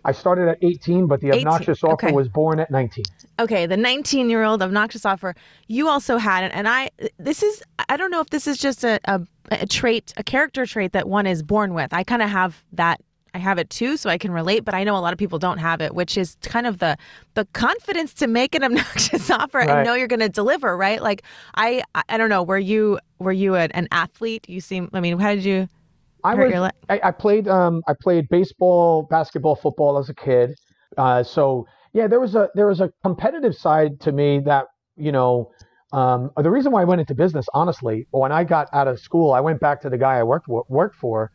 I 0.05 0.13
started 0.13 0.49
at 0.49 0.59
18, 0.63 1.07
but 1.07 1.21
the 1.21 1.29
18. 1.29 1.47
obnoxious 1.47 1.85
offer 1.85 2.07
okay. 2.07 2.13
was 2.13 2.29
born 2.29 2.59
at 2.59 2.71
19. 2.71 3.05
Okay, 3.39 3.67
the 3.67 3.77
19 3.77 4.29
year 4.31 4.43
old 4.43 4.63
obnoxious 4.63 5.05
offer. 5.05 5.35
You 5.69 5.89
also 5.89 6.17
had 6.17 6.45
it. 6.45 6.53
And 6.55 6.69
I, 6.69 6.91
this 7.19 7.43
is, 7.43 7.63
I 7.89 7.97
don't 7.97 8.11
know 8.11 8.21
if 8.21 8.31
this 8.31 8.47
is 8.47 8.59
just 8.59 8.85
a, 8.85 8.99
a, 9.05 9.21
a 9.51 9.67
trait, 9.67 10.13
a 10.17 10.25
character 10.25 10.67
trait 10.67 10.93
that 10.93 11.09
one 11.09 11.27
is 11.27 11.43
born 11.43 11.75
with. 11.75 11.93
I 11.93 12.03
kind 12.05 12.23
of 12.23 12.31
have 12.31 12.65
that 12.73 13.01
I 13.35 13.39
have 13.39 13.59
it 13.59 13.71
too, 13.71 13.97
so 13.97 14.11
I 14.11 14.19
can 14.19 14.31
relate. 14.31 14.65
But 14.65 14.75
I 14.75 14.85
know 14.85 14.97
a 14.97 15.01
lot 15.01 15.13
of 15.13 15.19
people 15.19 15.39
don't 15.39 15.59
have 15.59 15.81
it, 15.81 15.95
which 15.95 16.19
is 16.19 16.37
kind 16.43 16.67
of 16.67 16.79
the 16.79 16.97
the 17.35 17.47
confidence 17.53 18.13
to 18.15 18.27
make 18.27 18.55
an 18.55 18.63
obnoxious 18.65 19.31
offer 19.31 19.59
right. 19.59 19.71
and 19.71 19.87
know 19.87 19.95
you're 19.95 20.09
going 20.09 20.21
to 20.21 20.29
deliver. 20.29 20.77
Right? 20.77 21.03
Like 21.03 21.23
I, 21.55 21.83
I 22.09 22.19
don't 22.19 22.29
know. 22.29 22.43
Were 22.43 22.59
you 22.59 22.99
were 23.19 23.33
you 23.33 23.55
an 23.55 23.89
athlete? 23.91 24.49
You 24.49 24.61
seem. 24.61 24.91
I 24.93 25.01
mean, 25.01 25.19
how 25.19 25.35
did 25.35 25.45
you? 25.45 25.69
I 26.25 26.35
was. 26.35 26.71
I, 26.89 27.01
I, 27.05 27.11
played. 27.11 27.49
Um, 27.49 27.83
I 27.89 27.95
played 28.01 28.29
baseball, 28.29 29.07
basketball, 29.11 29.57
football 29.57 29.99
as 29.99 30.09
a 30.09 30.15
kid. 30.15 30.55
Uh, 30.97 31.23
so 31.23 31.67
yeah, 31.93 32.07
there 32.07 32.21
was 32.21 32.35
a 32.35 32.49
there 32.55 32.67
was 32.67 32.81
a 32.81 32.93
competitive 33.03 33.55
side 33.55 34.01
to 34.01 34.13
me 34.13 34.41
that 34.41 34.67
you 34.97 35.13
know. 35.13 35.51
Um, 35.93 36.31
the 36.39 36.51
reason 36.51 36.73
why 36.73 36.81
I 36.81 36.85
went 36.85 37.03
into 37.03 37.15
business, 37.15 37.45
honestly, 37.53 38.07
when 38.13 38.33
I 38.33 38.45
got 38.45 38.67
out 38.73 38.89
of 38.89 38.99
school, 38.99 39.35
I 39.35 39.41
went 39.41 39.61
back 39.61 39.83
to 39.83 39.91
the 39.91 39.99
guy 39.99 40.15
I 40.15 40.23
worked 40.23 40.49
worked 40.49 40.97
for, 40.97 41.31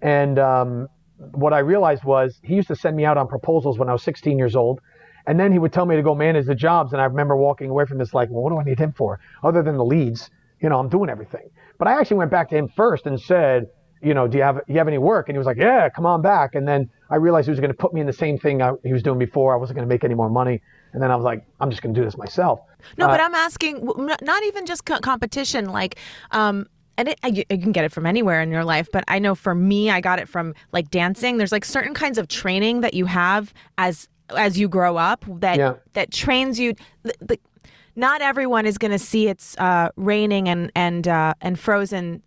and 0.00 0.38
um, 0.38 0.88
what 1.18 1.52
I 1.52 1.58
realized 1.58 2.04
was 2.04 2.38
he 2.42 2.54
used 2.54 2.68
to 2.68 2.76
send 2.76 2.96
me 2.96 3.04
out 3.04 3.16
on 3.18 3.28
proposals 3.28 3.78
when 3.78 3.88
I 3.88 3.92
was 3.92 4.02
16 4.02 4.38
years 4.38 4.56
old. 4.56 4.80
And 5.26 5.38
then 5.38 5.52
he 5.52 5.58
would 5.58 5.72
tell 5.72 5.84
me 5.84 5.96
to 5.96 6.02
go 6.02 6.14
manage 6.14 6.46
the 6.46 6.54
jobs. 6.54 6.92
And 6.92 7.02
I 7.02 7.04
remember 7.04 7.36
walking 7.36 7.68
away 7.68 7.84
from 7.84 7.98
this 7.98 8.14
like, 8.14 8.30
well, 8.30 8.42
what 8.42 8.50
do 8.50 8.58
I 8.58 8.64
need 8.64 8.78
him 8.78 8.92
for? 8.92 9.20
Other 9.42 9.62
than 9.62 9.76
the 9.76 9.84
leads, 9.84 10.30
you 10.62 10.68
know, 10.68 10.78
I'm 10.78 10.88
doing 10.88 11.10
everything. 11.10 11.50
But 11.78 11.88
I 11.88 12.00
actually 12.00 12.16
went 12.18 12.30
back 12.30 12.48
to 12.50 12.56
him 12.56 12.68
first 12.74 13.06
and 13.06 13.20
said, 13.20 13.66
you 14.02 14.14
know, 14.14 14.28
do 14.28 14.38
you 14.38 14.44
have, 14.44 14.60
you 14.68 14.78
have 14.78 14.88
any 14.88 14.98
work? 14.98 15.28
And 15.28 15.34
he 15.34 15.38
was 15.38 15.46
like, 15.46 15.56
yeah, 15.56 15.88
come 15.88 16.06
on 16.06 16.22
back. 16.22 16.54
And 16.54 16.66
then 16.66 16.90
I 17.10 17.16
realized 17.16 17.46
he 17.46 17.50
was 17.50 17.60
going 17.60 17.70
to 17.70 17.76
put 17.76 17.92
me 17.92 18.00
in 18.00 18.06
the 18.06 18.12
same 18.12 18.38
thing 18.38 18.62
I, 18.62 18.72
he 18.84 18.92
was 18.92 19.02
doing 19.02 19.18
before. 19.18 19.54
I 19.54 19.56
wasn't 19.56 19.76
going 19.76 19.88
to 19.88 19.92
make 19.92 20.04
any 20.04 20.14
more 20.14 20.30
money. 20.30 20.60
And 20.92 21.02
then 21.02 21.10
I 21.10 21.16
was 21.16 21.24
like, 21.24 21.46
I'm 21.60 21.70
just 21.70 21.82
going 21.82 21.94
to 21.94 22.00
do 22.00 22.04
this 22.04 22.16
myself. 22.16 22.60
No, 22.96 23.06
uh, 23.06 23.08
but 23.08 23.20
I'm 23.20 23.34
asking, 23.34 23.86
not 24.22 24.42
even 24.44 24.66
just 24.66 24.84
competition. 24.84 25.66
Like, 25.66 25.98
um, 26.30 26.66
and 26.96 27.08
it, 27.08 27.18
you, 27.24 27.44
you 27.48 27.58
can 27.58 27.72
get 27.72 27.84
it 27.84 27.92
from 27.92 28.06
anywhere 28.06 28.42
in 28.42 28.50
your 28.50 28.64
life 28.64 28.88
but 28.92 29.04
i 29.06 29.20
know 29.20 29.36
for 29.36 29.54
me 29.54 29.88
i 29.88 30.00
got 30.00 30.18
it 30.18 30.28
from 30.28 30.52
like 30.72 30.90
dancing 30.90 31.36
there's 31.36 31.52
like 31.52 31.64
certain 31.64 31.94
kinds 31.94 32.18
of 32.18 32.26
training 32.26 32.80
that 32.80 32.92
you 32.92 33.06
have 33.06 33.54
as 33.78 34.08
as 34.36 34.58
you 34.58 34.68
grow 34.68 34.96
up 34.96 35.24
that 35.28 35.58
yeah. 35.58 35.74
that 35.92 36.10
trains 36.10 36.58
you 36.58 36.74
the, 37.04 37.14
the, 37.20 37.38
not 37.96 38.20
everyone 38.20 38.66
is 38.66 38.78
going 38.78 38.90
to 38.90 38.98
see 38.98 39.28
it's 39.28 39.56
uh, 39.58 39.90
raining 39.96 40.48
and 40.48 40.70
and 40.74 41.08
uh, 41.08 41.34
and 41.40 41.58
frozen 41.58 42.22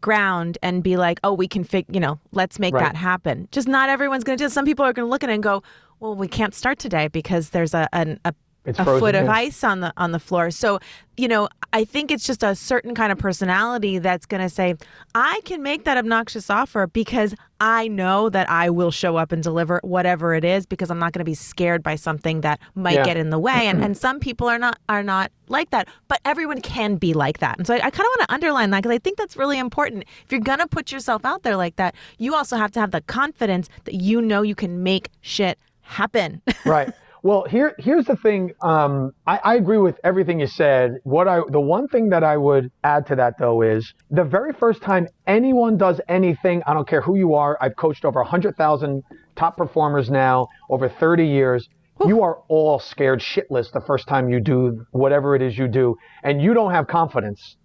ground 0.00 0.58
and 0.62 0.82
be 0.82 0.96
like, 0.96 1.20
oh, 1.24 1.32
we 1.32 1.48
can 1.48 1.64
fig, 1.64 1.86
you 1.92 2.00
know, 2.00 2.18
let's 2.32 2.58
make 2.58 2.74
right. 2.74 2.84
that 2.84 2.96
happen. 2.96 3.48
Just 3.52 3.68
not 3.68 3.88
everyone's 3.88 4.24
going 4.24 4.36
to 4.38 4.42
do. 4.42 4.46
It. 4.46 4.52
Some 4.52 4.64
people 4.64 4.84
are 4.84 4.92
going 4.92 5.06
to 5.06 5.10
look 5.10 5.22
at 5.24 5.30
it 5.30 5.34
and 5.34 5.42
go, 5.42 5.62
well, 6.00 6.14
we 6.14 6.28
can't 6.28 6.54
start 6.54 6.78
today 6.78 7.08
because 7.08 7.50
there's 7.50 7.74
a, 7.74 7.88
an, 7.92 8.20
a 8.24 8.34
It's 8.66 8.78
a 8.78 8.84
foot 8.84 9.14
of 9.14 9.24
in. 9.24 9.28
ice 9.28 9.62
on 9.64 9.80
the 9.80 9.92
on 9.96 10.12
the 10.12 10.18
floor. 10.18 10.50
So, 10.50 10.78
you 11.16 11.28
know, 11.28 11.48
I 11.72 11.84
think 11.84 12.10
it's 12.10 12.26
just 12.26 12.42
a 12.42 12.54
certain 12.54 12.94
kind 12.94 13.12
of 13.12 13.18
personality 13.18 13.98
that's 13.98 14.26
going 14.26 14.42
to 14.42 14.48
say, 14.48 14.74
"I 15.14 15.40
can 15.44 15.62
make 15.62 15.84
that 15.84 15.96
obnoxious 15.96 16.50
offer 16.50 16.86
because 16.86 17.34
I 17.60 17.88
know 17.88 18.28
that 18.28 18.50
I 18.50 18.68
will 18.70 18.90
show 18.90 19.16
up 19.16 19.32
and 19.32 19.42
deliver 19.42 19.80
whatever 19.82 20.34
it 20.34 20.44
is 20.44 20.66
because 20.66 20.90
I'm 20.90 20.98
not 20.98 21.12
going 21.12 21.20
to 21.20 21.24
be 21.24 21.34
scared 21.34 21.82
by 21.82 21.94
something 21.96 22.42
that 22.42 22.60
might 22.74 22.94
Yeah. 22.94 23.04
get 23.04 23.16
in 23.16 23.30
the 23.30 23.38
way." 23.38 23.66
And 23.68 23.82
and 23.84 23.96
some 23.96 24.20
people 24.20 24.48
are 24.48 24.58
not 24.58 24.78
are 24.88 25.02
not 25.02 25.30
like 25.48 25.70
that, 25.70 25.88
but 26.08 26.20
everyone 26.24 26.60
can 26.60 26.96
be 26.96 27.14
like 27.14 27.38
that. 27.38 27.56
And 27.58 27.66
so 27.66 27.74
I, 27.74 27.78
I 27.78 27.90
kind 27.90 28.00
of 28.00 28.18
want 28.18 28.28
to 28.28 28.34
underline 28.34 28.70
that 28.70 28.82
because 28.82 28.94
I 28.94 28.98
think 28.98 29.16
that's 29.16 29.36
really 29.36 29.58
important. 29.58 30.04
If 30.24 30.32
you're 30.32 30.40
going 30.40 30.58
to 30.58 30.66
put 30.66 30.90
yourself 30.90 31.24
out 31.24 31.44
there 31.44 31.56
like 31.56 31.76
that, 31.76 31.94
you 32.18 32.34
also 32.34 32.56
have 32.56 32.72
to 32.72 32.80
have 32.80 32.90
the 32.90 33.00
confidence 33.02 33.68
that 33.84 33.94
you 33.94 34.20
know 34.20 34.42
you 34.42 34.54
can 34.56 34.82
make 34.82 35.10
shit 35.20 35.58
happen. 35.82 36.42
right. 36.66 36.92
Well, 37.26 37.44
here 37.50 37.74
here's 37.80 38.04
the 38.04 38.14
thing. 38.14 38.52
Um, 38.62 39.10
I, 39.26 39.40
I 39.42 39.54
agree 39.56 39.78
with 39.78 39.96
everything 40.04 40.38
you 40.38 40.46
said. 40.46 40.92
What 41.02 41.26
I 41.26 41.40
the 41.50 41.60
one 41.60 41.88
thing 41.88 42.10
that 42.10 42.22
I 42.22 42.36
would 42.36 42.68
add 42.84 43.04
to 43.08 43.16
that 43.16 43.34
though 43.40 43.62
is 43.62 43.92
the 44.10 44.22
very 44.22 44.52
first 44.52 44.80
time 44.80 45.08
anyone 45.26 45.76
does 45.76 46.00
anything, 46.08 46.62
I 46.68 46.72
don't 46.72 46.86
care 46.86 47.00
who 47.00 47.16
you 47.16 47.34
are. 47.34 47.58
I've 47.60 47.74
coached 47.74 48.04
over 48.04 48.22
hundred 48.22 48.54
thousand 48.56 49.02
top 49.34 49.56
performers 49.56 50.08
now 50.08 50.46
over 50.70 50.88
30 50.88 51.26
years. 51.26 51.66
You 52.06 52.22
are 52.22 52.36
all 52.48 52.78
scared 52.78 53.18
shitless 53.18 53.72
the 53.72 53.80
first 53.80 54.06
time 54.06 54.28
you 54.28 54.38
do 54.38 54.84
whatever 54.92 55.34
it 55.34 55.42
is 55.42 55.58
you 55.58 55.66
do, 55.66 55.96
and 56.22 56.40
you 56.40 56.54
don't 56.54 56.70
have 56.70 56.86
confidence. 56.86 57.56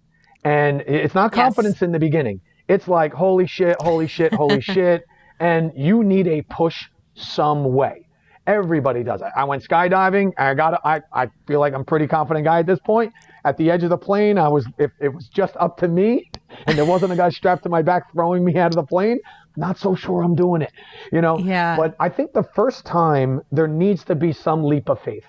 And 0.42 0.80
it's 0.88 1.14
not 1.14 1.30
Yes. 1.30 1.44
confidence 1.44 1.82
in 1.82 1.92
the 1.92 2.00
beginning. 2.00 2.40
It's 2.66 2.88
like 2.88 3.12
holy 3.12 3.46
shit, 3.46 3.76
holy 3.78 4.08
shit, 4.08 4.32
holy 4.32 4.60
shit, 4.72 5.02
and 5.38 5.70
you 5.76 6.02
need 6.02 6.26
a 6.26 6.42
push 6.50 6.82
some 7.14 7.62
way. 7.72 8.01
Everybody 8.46 9.04
does 9.04 9.20
it. 9.20 9.28
I 9.36 9.44
went 9.44 9.62
skydiving. 9.62 10.32
I 10.36 10.54
got. 10.54 10.80
I 10.84 11.02
I 11.12 11.28
feel 11.46 11.60
like 11.60 11.74
I'm 11.74 11.82
a 11.82 11.84
pretty 11.84 12.06
confident 12.06 12.44
guy 12.44 12.58
at 12.58 12.66
this 12.66 12.80
point. 12.80 13.12
At 13.44 13.56
the 13.56 13.70
edge 13.70 13.84
of 13.84 13.90
the 13.90 13.98
plane, 13.98 14.36
I 14.38 14.48
was. 14.48 14.66
If 14.78 14.90
it 15.00 15.08
was 15.08 15.28
just 15.28 15.56
up 15.58 15.76
to 15.78 15.88
me, 15.88 16.30
and 16.66 16.76
there 16.76 16.84
wasn't 16.84 17.12
a 17.12 17.16
guy 17.16 17.30
strapped 17.30 17.62
to 17.64 17.68
my 17.68 17.82
back 17.82 18.12
throwing 18.12 18.44
me 18.44 18.56
out 18.56 18.72
of 18.72 18.76
the 18.76 18.82
plane, 18.82 19.20
not 19.56 19.78
so 19.78 19.94
sure 19.94 20.22
I'm 20.22 20.34
doing 20.34 20.62
it. 20.62 20.72
You 21.12 21.20
know. 21.20 21.38
Yeah. 21.38 21.76
But 21.76 21.94
I 22.00 22.08
think 22.08 22.32
the 22.32 22.42
first 22.42 22.84
time 22.84 23.42
there 23.52 23.68
needs 23.68 24.04
to 24.04 24.16
be 24.16 24.32
some 24.32 24.64
leap 24.64 24.88
of 24.88 25.00
faith. 25.00 25.26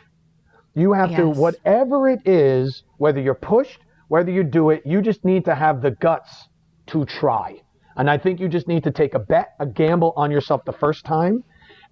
You 0.75 0.93
have 0.93 1.15
to 1.15 1.29
whatever 1.29 2.09
it 2.09 2.27
is, 2.27 2.83
whether 2.97 3.21
you're 3.21 3.35
pushed, 3.35 3.79
whether 4.07 4.31
you 4.31 4.43
do 4.43 4.71
it, 4.71 4.81
you 4.85 5.01
just 5.03 5.23
need 5.23 5.45
to 5.45 5.53
have 5.53 5.81
the 5.81 5.91
guts 5.91 6.49
to 6.87 7.05
try. 7.05 7.61
And 7.95 8.09
I 8.09 8.17
think 8.17 8.39
you 8.39 8.47
just 8.47 8.67
need 8.67 8.83
to 8.85 8.91
take 8.91 9.13
a 9.13 9.19
bet, 9.19 9.53
a 9.59 9.67
gamble 9.67 10.13
on 10.15 10.31
yourself 10.31 10.65
the 10.65 10.73
first 10.73 11.05
time. 11.05 11.43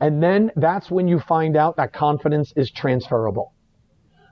And 0.02 0.22
then 0.22 0.52
that's 0.56 0.90
when 0.90 1.08
you 1.08 1.20
find 1.20 1.56
out 1.56 1.78
that 1.78 1.94
confidence 1.94 2.52
is 2.56 2.72
transferable. 2.72 3.54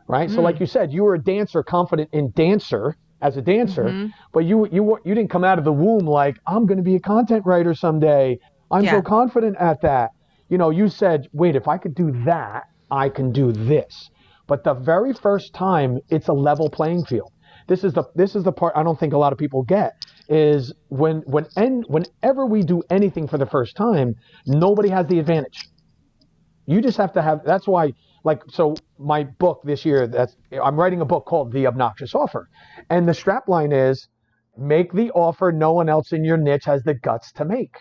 Right? 0.07 0.29
So 0.29 0.37
hmm. 0.37 0.43
like 0.43 0.59
you 0.59 0.65
said, 0.65 0.91
you 0.91 1.03
were 1.03 1.13
a 1.13 1.21
dancer, 1.21 1.61
confident 1.63 2.09
in 2.11 2.31
dancer 2.31 2.97
as 3.21 3.37
a 3.37 3.41
dancer, 3.41 3.83
mm-hmm. 3.83 4.07
but 4.33 4.45
you 4.45 4.67
you 4.71 4.97
you 5.05 5.13
didn't 5.13 5.29
come 5.29 5.43
out 5.43 5.59
of 5.59 5.65
the 5.65 5.73
womb 5.73 6.05
like 6.07 6.37
I'm 6.47 6.65
going 6.65 6.77
to 6.77 6.83
be 6.83 6.95
a 6.95 6.99
content 6.99 7.45
writer 7.45 7.73
someday. 7.73 8.39
I'm 8.71 8.83
Yeah. 8.83 8.91
so 8.91 9.01
confident 9.01 9.57
at 9.57 9.81
that. 9.81 10.11
You 10.47 10.57
know, 10.57 10.69
you 10.69 10.87
said, 10.87 11.27
"Wait, 11.33 11.55
if 11.55 11.67
I 11.67 11.77
could 11.77 11.93
do 11.93 12.11
that, 12.23 12.63
I 12.89 13.09
can 13.09 13.31
do 13.31 13.51
this." 13.51 14.09
But 14.47 14.63
the 14.63 14.73
very 14.73 15.13
first 15.13 15.53
time, 15.53 15.99
it's 16.09 16.27
a 16.27 16.33
level 16.33 16.69
playing 16.69 17.05
field. 17.05 17.31
This 17.67 17.83
is 17.83 17.93
the 17.93 18.05
this 18.15 18.35
is 18.35 18.43
the 18.43 18.51
part 18.51 18.73
I 18.75 18.83
don't 18.83 18.99
think 18.99 19.13
a 19.13 19.17
lot 19.17 19.31
of 19.31 19.37
people 19.37 19.61
get 19.63 19.93
is 20.29 20.73
when 20.89 21.21
when 21.25 21.47
and 21.57 21.83
whenever 21.87 22.45
we 22.45 22.61
do 22.61 22.83
anything 22.89 23.27
for 23.27 23.37
the 23.37 23.47
first 23.47 23.75
time, 23.75 24.13
nobody 24.45 24.89
has 24.89 25.07
the 25.07 25.19
advantage. 25.19 25.67
You 26.67 26.81
just 26.81 26.97
have 26.97 27.13
to 27.13 27.21
have. 27.21 27.43
That's 27.43 27.67
why, 27.67 27.93
like, 28.23 28.41
so 28.49 28.75
my 28.99 29.23
book 29.23 29.61
this 29.63 29.83
year. 29.85 30.07
That's 30.07 30.35
I'm 30.63 30.79
writing 30.79 31.01
a 31.01 31.05
book 31.05 31.25
called 31.25 31.51
The 31.51 31.65
Obnoxious 31.65 32.13
Offer, 32.13 32.47
and 32.91 33.09
the 33.09 33.13
strap 33.13 33.47
line 33.47 33.71
is, 33.71 34.07
make 34.55 34.93
the 34.93 35.09
offer 35.11 35.51
no 35.51 35.73
one 35.73 35.89
else 35.89 36.13
in 36.13 36.23
your 36.23 36.37
niche 36.37 36.65
has 36.65 36.83
the 36.83 36.93
guts 36.93 37.31
to 37.33 37.45
make, 37.45 37.75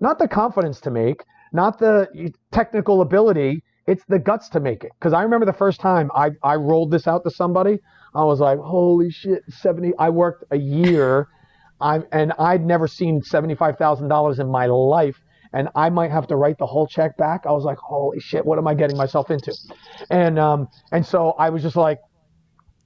not 0.00 0.18
the 0.18 0.28
confidence 0.28 0.80
to 0.80 0.90
make, 0.90 1.22
not 1.52 1.78
the 1.78 2.32
technical 2.52 3.02
ability. 3.02 3.62
It's 3.86 4.02
the 4.08 4.18
guts 4.18 4.48
to 4.48 4.60
make 4.60 4.82
it. 4.82 4.92
Because 4.98 5.12
I 5.12 5.22
remember 5.22 5.44
the 5.44 5.52
first 5.52 5.80
time 5.80 6.10
I 6.16 6.30
I 6.42 6.54
rolled 6.54 6.90
this 6.90 7.06
out 7.06 7.22
to 7.24 7.30
somebody, 7.30 7.78
I 8.14 8.24
was 8.24 8.40
like, 8.40 8.58
holy 8.58 9.10
shit, 9.10 9.42
seventy. 9.50 9.92
I 9.98 10.08
worked 10.08 10.44
a 10.50 10.56
year. 10.56 11.28
I 11.80 12.00
and 12.12 12.32
I'd 12.38 12.64
never 12.64 12.88
seen 12.88 13.22
seventy-five 13.22 13.78
thousand 13.78 14.08
dollars 14.08 14.38
in 14.38 14.50
my 14.50 14.66
life, 14.66 15.16
and 15.52 15.68
I 15.74 15.90
might 15.90 16.10
have 16.10 16.26
to 16.28 16.36
write 16.36 16.58
the 16.58 16.66
whole 16.66 16.86
check 16.86 17.16
back. 17.16 17.42
I 17.46 17.52
was 17.52 17.64
like, 17.64 17.78
holy 17.78 18.20
shit, 18.20 18.44
what 18.44 18.58
am 18.58 18.66
I 18.66 18.74
getting 18.74 18.96
myself 18.96 19.30
into? 19.30 19.54
And 20.10 20.38
um 20.38 20.68
and 20.92 21.04
so 21.04 21.32
I 21.32 21.50
was 21.50 21.62
just 21.62 21.76
like, 21.76 21.98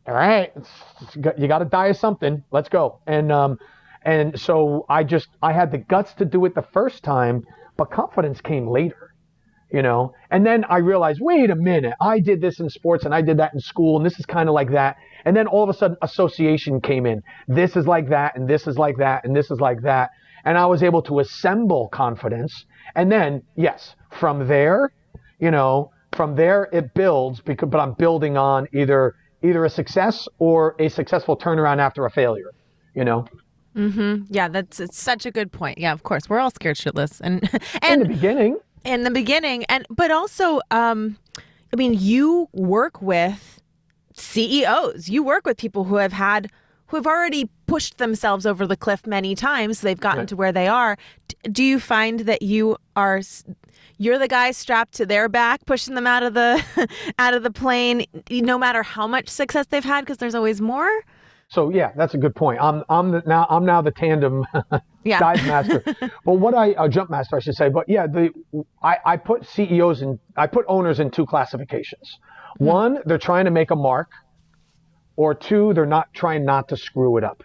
all 0.07 0.15
right, 0.15 0.53
you 1.15 1.49
got 1.49 1.59
to 1.59 1.65
die 1.65 1.89
of 1.89 1.97
something. 1.97 2.43
Let's 2.51 2.69
go. 2.69 3.01
And 3.07 3.31
um 3.31 3.59
and 4.05 4.39
so 4.41 4.87
I 4.89 5.05
just 5.05 5.29
I 5.43 5.53
had 5.53 5.71
the 5.71 5.79
guts 5.79 6.15
to 6.15 6.25
do 6.25 6.45
it 6.47 6.55
the 6.55 6.67
first 6.73 7.05
time, 7.05 7.45
but 7.77 7.91
confidence 7.91 8.41
came 8.41 8.69
later 8.69 9.10
you 9.73 9.83
know? 9.83 10.15
And 10.31 10.45
then 10.45 10.65
i 10.69 10.79
realized 10.79 11.21
wait 11.21 11.51
a 11.51 11.55
minute 11.55 11.95
i 12.01 12.21
did 12.21 12.41
this 12.41 12.61
in 12.61 12.69
sports 12.71 13.05
and 13.05 13.15
i 13.15 13.23
did 13.23 13.39
that 13.39 13.55
in 13.55 13.61
school 13.61 13.97
and 13.97 14.05
this 14.07 14.19
is 14.19 14.27
kind 14.27 14.49
of 14.49 14.55
like 14.55 14.71
that. 14.73 14.97
And 15.25 15.37
then 15.37 15.47
all 15.47 15.63
of 15.63 15.69
a 15.69 15.75
sudden 15.75 15.97
association 16.03 16.81
came 16.81 17.05
in. 17.05 17.23
This 17.47 17.77
is 17.77 17.87
like 17.87 18.09
that 18.09 18.37
and 18.37 18.49
this 18.49 18.67
is 18.67 18.79
like 18.79 18.97
that 18.99 19.25
and 19.25 19.37
this 19.37 19.51
is 19.51 19.61
like 19.61 19.83
that. 19.83 20.11
And 20.45 20.57
i 20.57 20.67
was 20.67 20.83
able 20.83 21.03
to 21.03 21.21
assemble 21.21 21.89
confidence. 21.89 22.65
And 22.95 23.11
then 23.11 23.43
yes 23.57 23.95
from 24.11 24.47
there 24.49 24.93
you 25.39 25.51
know 25.51 25.91
from 26.13 26.35
there 26.35 26.69
it 26.73 26.93
builds 26.95 27.41
because 27.41 27.69
but 27.69 27.79
i'm 27.79 27.95
building 27.95 28.37
on 28.37 28.67
either 28.73 29.15
either 29.43 29.65
a 29.65 29.71
success 29.71 30.29
or 30.39 30.75
a 30.81 30.89
successful 30.89 31.37
turnaround 31.37 31.79
after 31.79 32.05
a 32.07 32.11
failure 32.11 32.53
you 32.95 33.05
know? 33.05 33.25
Mm-hmm. 33.77 34.25
Yeah, 34.31 34.49
that's 34.49 34.81
it's 34.81 34.99
such 34.99 35.27
a 35.27 35.31
good 35.31 35.53
point. 35.53 35.79
Yeah, 35.79 35.93
of 35.93 36.03
course, 36.03 36.29
we're 36.29 36.41
all 36.41 36.51
scared 36.51 36.77
shitless, 36.77 37.21
and 37.21 37.49
and 37.83 38.03
in 38.03 38.09
the 38.09 38.15
beginning 38.15 38.59
in 38.85 39.05
the 39.05 39.11
beginning, 39.11 39.65
and 39.65 39.87
but 39.91 40.11
also, 40.11 40.61
um, 40.71 41.17
I 41.73 41.77
mean, 41.77 41.95
you 41.95 42.49
work 42.53 43.01
with 43.03 43.61
CEOs. 44.15 45.09
You 45.09 45.23
work 45.23 45.47
with 45.47 45.57
people 45.57 45.85
who 45.85 45.97
have 45.97 46.13
had 46.13 46.51
who 46.87 46.97
have 46.97 47.07
already 47.07 47.49
pushed 47.69 47.99
themselves 47.99 48.45
over 48.45 48.67
the 48.67 48.77
cliff 48.77 49.07
many 49.07 49.37
times. 49.37 49.79
So 49.79 49.87
they've 49.87 50.01
gotten 50.01 50.21
Right. 50.21 50.29
to 50.29 50.37
where 50.37 50.51
they 50.51 50.67
are. 50.67 50.97
Do 51.53 51.63
you 51.63 51.79
find 51.79 52.21
that 52.21 52.43
you 52.43 52.77
are 52.97 53.21
you're 53.99 54.19
the 54.19 54.27
guy 54.29 54.51
strapped 54.51 54.95
to 54.95 55.07
their 55.07 55.29
back, 55.29 55.65
pushing 55.67 55.95
them 55.95 56.07
out 56.07 56.23
of 56.25 56.35
the 56.35 56.89
out 57.19 57.35
of 57.35 57.43
the 57.45 57.51
plane, 57.51 58.07
no 58.31 58.59
matter 58.59 58.83
how 58.83 59.07
much 59.07 59.29
success 59.29 59.67
they've 59.67 59.85
had, 59.85 60.01
because 60.05 60.17
there's 60.19 60.35
always 60.35 60.61
more. 60.61 60.91
So 61.51 61.71
yeah, 61.71 61.93
that's 61.97 62.15
a 62.15 62.19
good 62.19 62.35
point. 62.35 62.61
I'm 62.61 62.85
I'm 62.89 63.11
the, 63.11 63.23
now 63.27 63.47
I'm 63.51 63.65
now 63.65 63.83
the 63.83 63.91
tandem 63.91 64.47
Yeah. 65.05 65.19
dive 65.19 65.45
master. 65.47 65.83
but 66.25 66.35
what 66.35 66.55
I 66.55 66.73
uh, 66.73 66.89
jump 66.89 67.11
master 67.11 67.37
I 67.37 67.41
should 67.41 67.57
say. 67.57 67.69
But 67.69 67.89
yeah, 67.89 68.07
the 68.07 68.31
I, 68.83 68.99
I 69.05 69.17
put 69.17 69.47
CEOs 69.47 70.03
and 70.03 70.19
I 70.37 70.47
put 70.47 70.65
owners 70.69 71.01
in 71.01 71.11
two 71.11 71.27
classifications. 71.27 72.19
One, 72.59 72.99
they're 73.05 73.19
trying 73.19 73.47
to 73.47 73.51
make 73.51 73.71
a 73.71 73.77
mark, 73.77 74.11
or 75.17 75.35
two, 75.35 75.75
they're 75.75 75.87
not 75.87 76.13
trying 76.15 76.45
not 76.45 76.69
to 76.69 76.77
screw 76.77 77.17
it 77.17 77.25
up. 77.25 77.43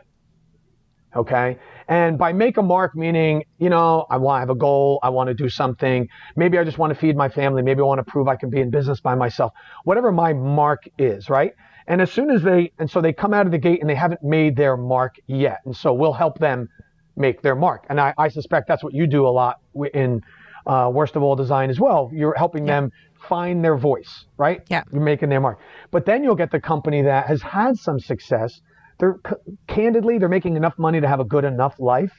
Okay. 1.15 1.57
And 1.87 2.17
by 2.17 2.33
make 2.33 2.57
a 2.57 2.61
mark, 2.61 2.95
meaning, 2.95 3.43
you 3.57 3.69
know, 3.69 4.05
I 4.09 4.17
want, 4.17 4.37
I 4.37 4.39
have 4.41 4.49
a 4.49 4.55
goal. 4.55 4.99
I 5.03 5.09
want 5.09 5.27
to 5.27 5.33
do 5.33 5.47
something. 5.49 6.07
Maybe 6.35 6.57
I 6.57 6.63
just 6.63 6.77
want 6.77 6.93
to 6.93 6.99
feed 6.99 7.15
my 7.15 7.29
family. 7.29 7.61
Maybe 7.61 7.79
I 7.79 7.83
want 7.83 7.99
to 8.05 8.11
prove 8.11 8.27
I 8.27 8.35
can 8.35 8.49
be 8.49 8.59
in 8.59 8.69
business 8.69 8.99
by 8.99 9.15
myself. 9.15 9.53
Whatever 9.85 10.11
my 10.11 10.33
mark 10.33 10.83
is, 10.97 11.29
right? 11.29 11.53
And 11.88 12.02
as 12.02 12.12
soon 12.12 12.32
as 12.32 12.41
they, 12.41 12.71
and 12.80 12.89
so 12.89 13.02
they 13.02 13.13
come 13.13 13.34
out 13.34 13.45
of 13.45 13.52
the 13.52 13.58
gate 13.58 13.82
and 13.82 13.89
they 13.89 13.95
haven't 13.95 14.24
made 14.24 14.56
their 14.56 14.76
mark 14.76 15.15
yet. 15.28 15.60
And 15.65 15.76
so 15.76 15.93
we'll 15.93 16.13
help 16.13 16.39
them 16.39 16.69
make 17.15 17.41
their 17.41 17.56
mark. 17.56 17.86
And 17.89 18.00
I, 18.00 18.13
I 18.17 18.28
suspect 18.30 18.67
that's 18.67 18.84
what 18.84 18.93
you 18.93 19.08
do 19.08 19.28
a 19.28 19.30
lot 19.30 19.60
in 19.93 20.21
uh, 20.65 20.89
Worst 20.93 21.15
of 21.15 21.24
All 21.24 21.36
Design 21.36 21.69
as 21.69 21.80
well. 21.80 22.10
You're 22.13 22.34
helping 22.36 22.65
them 22.65 22.91
find 23.30 23.63
their 23.63 23.78
voice, 23.78 24.26
right? 24.38 24.62
Yeah. 24.69 24.84
You're 24.91 25.02
making 25.02 25.30
their 25.30 25.41
mark. 25.41 25.60
But 25.91 26.06
then 26.06 26.24
you'll 26.24 26.36
get 26.36 26.52
the 26.52 26.60
company 26.60 27.04
that 27.04 27.28
has 27.28 27.41
had 27.41 27.78
some 27.78 28.00
success. 28.00 28.62
They're 29.00 29.17
c- 29.28 29.36
candidly, 29.67 30.17
they're 30.17 30.30
making 30.30 30.56
enough 30.56 30.78
money 30.78 31.02
to 31.02 31.08
have 31.08 31.19
a 31.19 31.26
good 31.26 31.43
enough 31.43 31.76
life, 31.80 32.12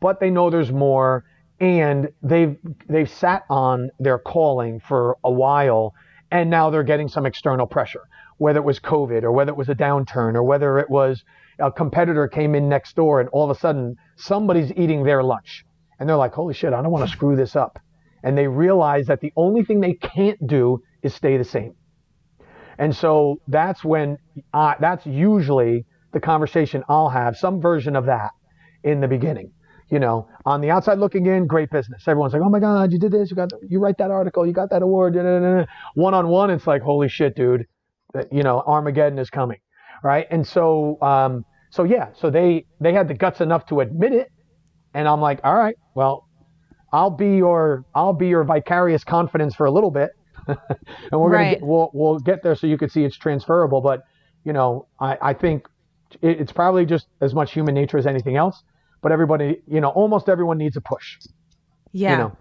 but 0.00 0.20
they 0.20 0.30
know 0.30 0.50
there's 0.50 0.72
more, 0.72 1.24
and 1.60 2.08
they've 2.22 2.56
they've 2.88 3.10
sat 3.10 3.44
on 3.48 3.90
their 3.98 4.18
calling 4.18 4.80
for 4.80 5.16
a 5.22 5.30
while, 5.30 5.94
and 6.30 6.50
now 6.50 6.70
they're 6.70 6.82
getting 6.82 7.08
some 7.08 7.26
external 7.26 7.66
pressure, 7.66 8.02
whether 8.38 8.58
it 8.58 8.64
was 8.64 8.80
COVID 8.80 9.22
or 9.22 9.32
whether 9.32 9.50
it 9.50 9.56
was 9.56 9.68
a 9.68 9.74
downturn 9.74 10.34
or 10.34 10.42
whether 10.42 10.78
it 10.78 10.90
was 10.90 11.22
a 11.58 11.70
competitor 11.70 12.26
came 12.26 12.54
in 12.54 12.68
next 12.68 12.96
door 12.96 13.20
and 13.20 13.28
all 13.30 13.48
of 13.48 13.56
a 13.56 13.58
sudden 13.60 13.96
somebody's 14.16 14.72
eating 14.76 15.04
their 15.04 15.22
lunch, 15.22 15.64
and 15.98 16.08
they're 16.08 16.16
like, 16.16 16.32
holy 16.32 16.54
shit, 16.54 16.72
I 16.72 16.82
don't 16.82 16.90
want 16.90 17.08
to 17.08 17.12
screw 17.12 17.36
this 17.36 17.54
up, 17.54 17.78
and 18.22 18.36
they 18.36 18.48
realize 18.48 19.06
that 19.06 19.20
the 19.20 19.32
only 19.36 19.64
thing 19.64 19.80
they 19.80 19.94
can't 19.94 20.44
do 20.46 20.80
is 21.02 21.14
stay 21.14 21.36
the 21.36 21.44
same. 21.44 21.74
And 22.78 22.94
so 22.94 23.40
that's 23.46 23.84
when 23.84 24.18
I, 24.52 24.74
that's 24.80 25.06
usually 25.06 25.84
the 26.12 26.20
conversation 26.20 26.82
I'll 26.88 27.08
have, 27.08 27.36
some 27.36 27.60
version 27.60 27.94
of 27.94 28.06
that 28.06 28.30
in 28.82 29.00
the 29.00 29.08
beginning. 29.08 29.52
You 29.90 30.00
know, 30.00 30.28
on 30.44 30.60
the 30.60 30.70
outside 30.70 30.98
looking 30.98 31.26
in, 31.26 31.46
great 31.46 31.70
business. 31.70 32.02
Everyone's 32.08 32.32
like, 32.32 32.42
"Oh 32.42 32.48
my 32.48 32.58
God, 32.58 32.90
you 32.90 32.98
did 32.98 33.12
this! 33.12 33.30
You 33.30 33.36
got, 33.36 33.50
you 33.68 33.78
write 33.78 33.98
that 33.98 34.10
article, 34.10 34.46
you 34.46 34.52
got 34.52 34.70
that 34.70 34.82
award." 34.82 35.14
One 35.94 36.14
on 36.14 36.28
one, 36.28 36.50
it's 36.50 36.66
like, 36.66 36.82
"Holy 36.82 37.08
shit, 37.08 37.36
dude! 37.36 37.66
That, 38.14 38.32
you 38.32 38.42
know, 38.42 38.62
Armageddon 38.66 39.18
is 39.18 39.30
coming, 39.30 39.58
right? 40.02 40.26
And 40.30 40.46
so, 40.46 41.00
um, 41.02 41.44
so 41.70 41.84
yeah, 41.84 42.08
so 42.14 42.30
they 42.30 42.64
they 42.80 42.92
had 42.92 43.08
the 43.08 43.14
guts 43.14 43.40
enough 43.40 43.66
to 43.66 43.80
admit 43.80 44.12
it, 44.12 44.28
and 44.94 45.08
I'm 45.08 45.20
like, 45.20 45.40
all 45.44 45.54
right, 45.56 45.76
well, 45.94 46.24
I'll 46.92 47.10
be 47.10 47.36
your 47.36 47.84
I'll 47.94 48.12
be 48.12 48.28
your 48.28 48.44
vicarious 48.44 49.02
confidence 49.04 49.54
for 49.56 49.66
a 49.66 49.70
little 49.72 49.90
bit, 49.90 50.10
and 50.46 50.56
we're 51.12 51.30
Right. 51.30 51.44
gonna 51.44 51.50
get, 51.56 51.62
we'll 51.62 51.90
we'll 51.92 52.18
get 52.20 52.42
there 52.42 52.54
so 52.54 52.66
you 52.68 52.78
can 52.78 52.88
see 52.88 53.04
it's 53.04 53.16
transferable. 53.18 53.80
But 53.80 54.02
you 54.44 54.52
know, 54.52 54.86
I 55.00 55.18
I 55.20 55.34
think 55.34 55.66
it, 56.22 56.40
it's 56.40 56.52
probably 56.52 56.86
just 56.86 57.08
as 57.20 57.34
much 57.34 57.52
human 57.52 57.74
nature 57.74 57.98
as 57.98 58.06
anything 58.06 58.36
else. 58.36 58.62
But 59.02 59.10
everybody, 59.12 59.60
you 59.66 59.80
know, 59.80 59.88
almost 59.90 60.28
everyone 60.28 60.56
needs 60.58 60.76
a 60.76 60.80
push. 60.80 61.18
Yeah. 61.92 62.12
You 62.12 62.18
know, 62.18 62.36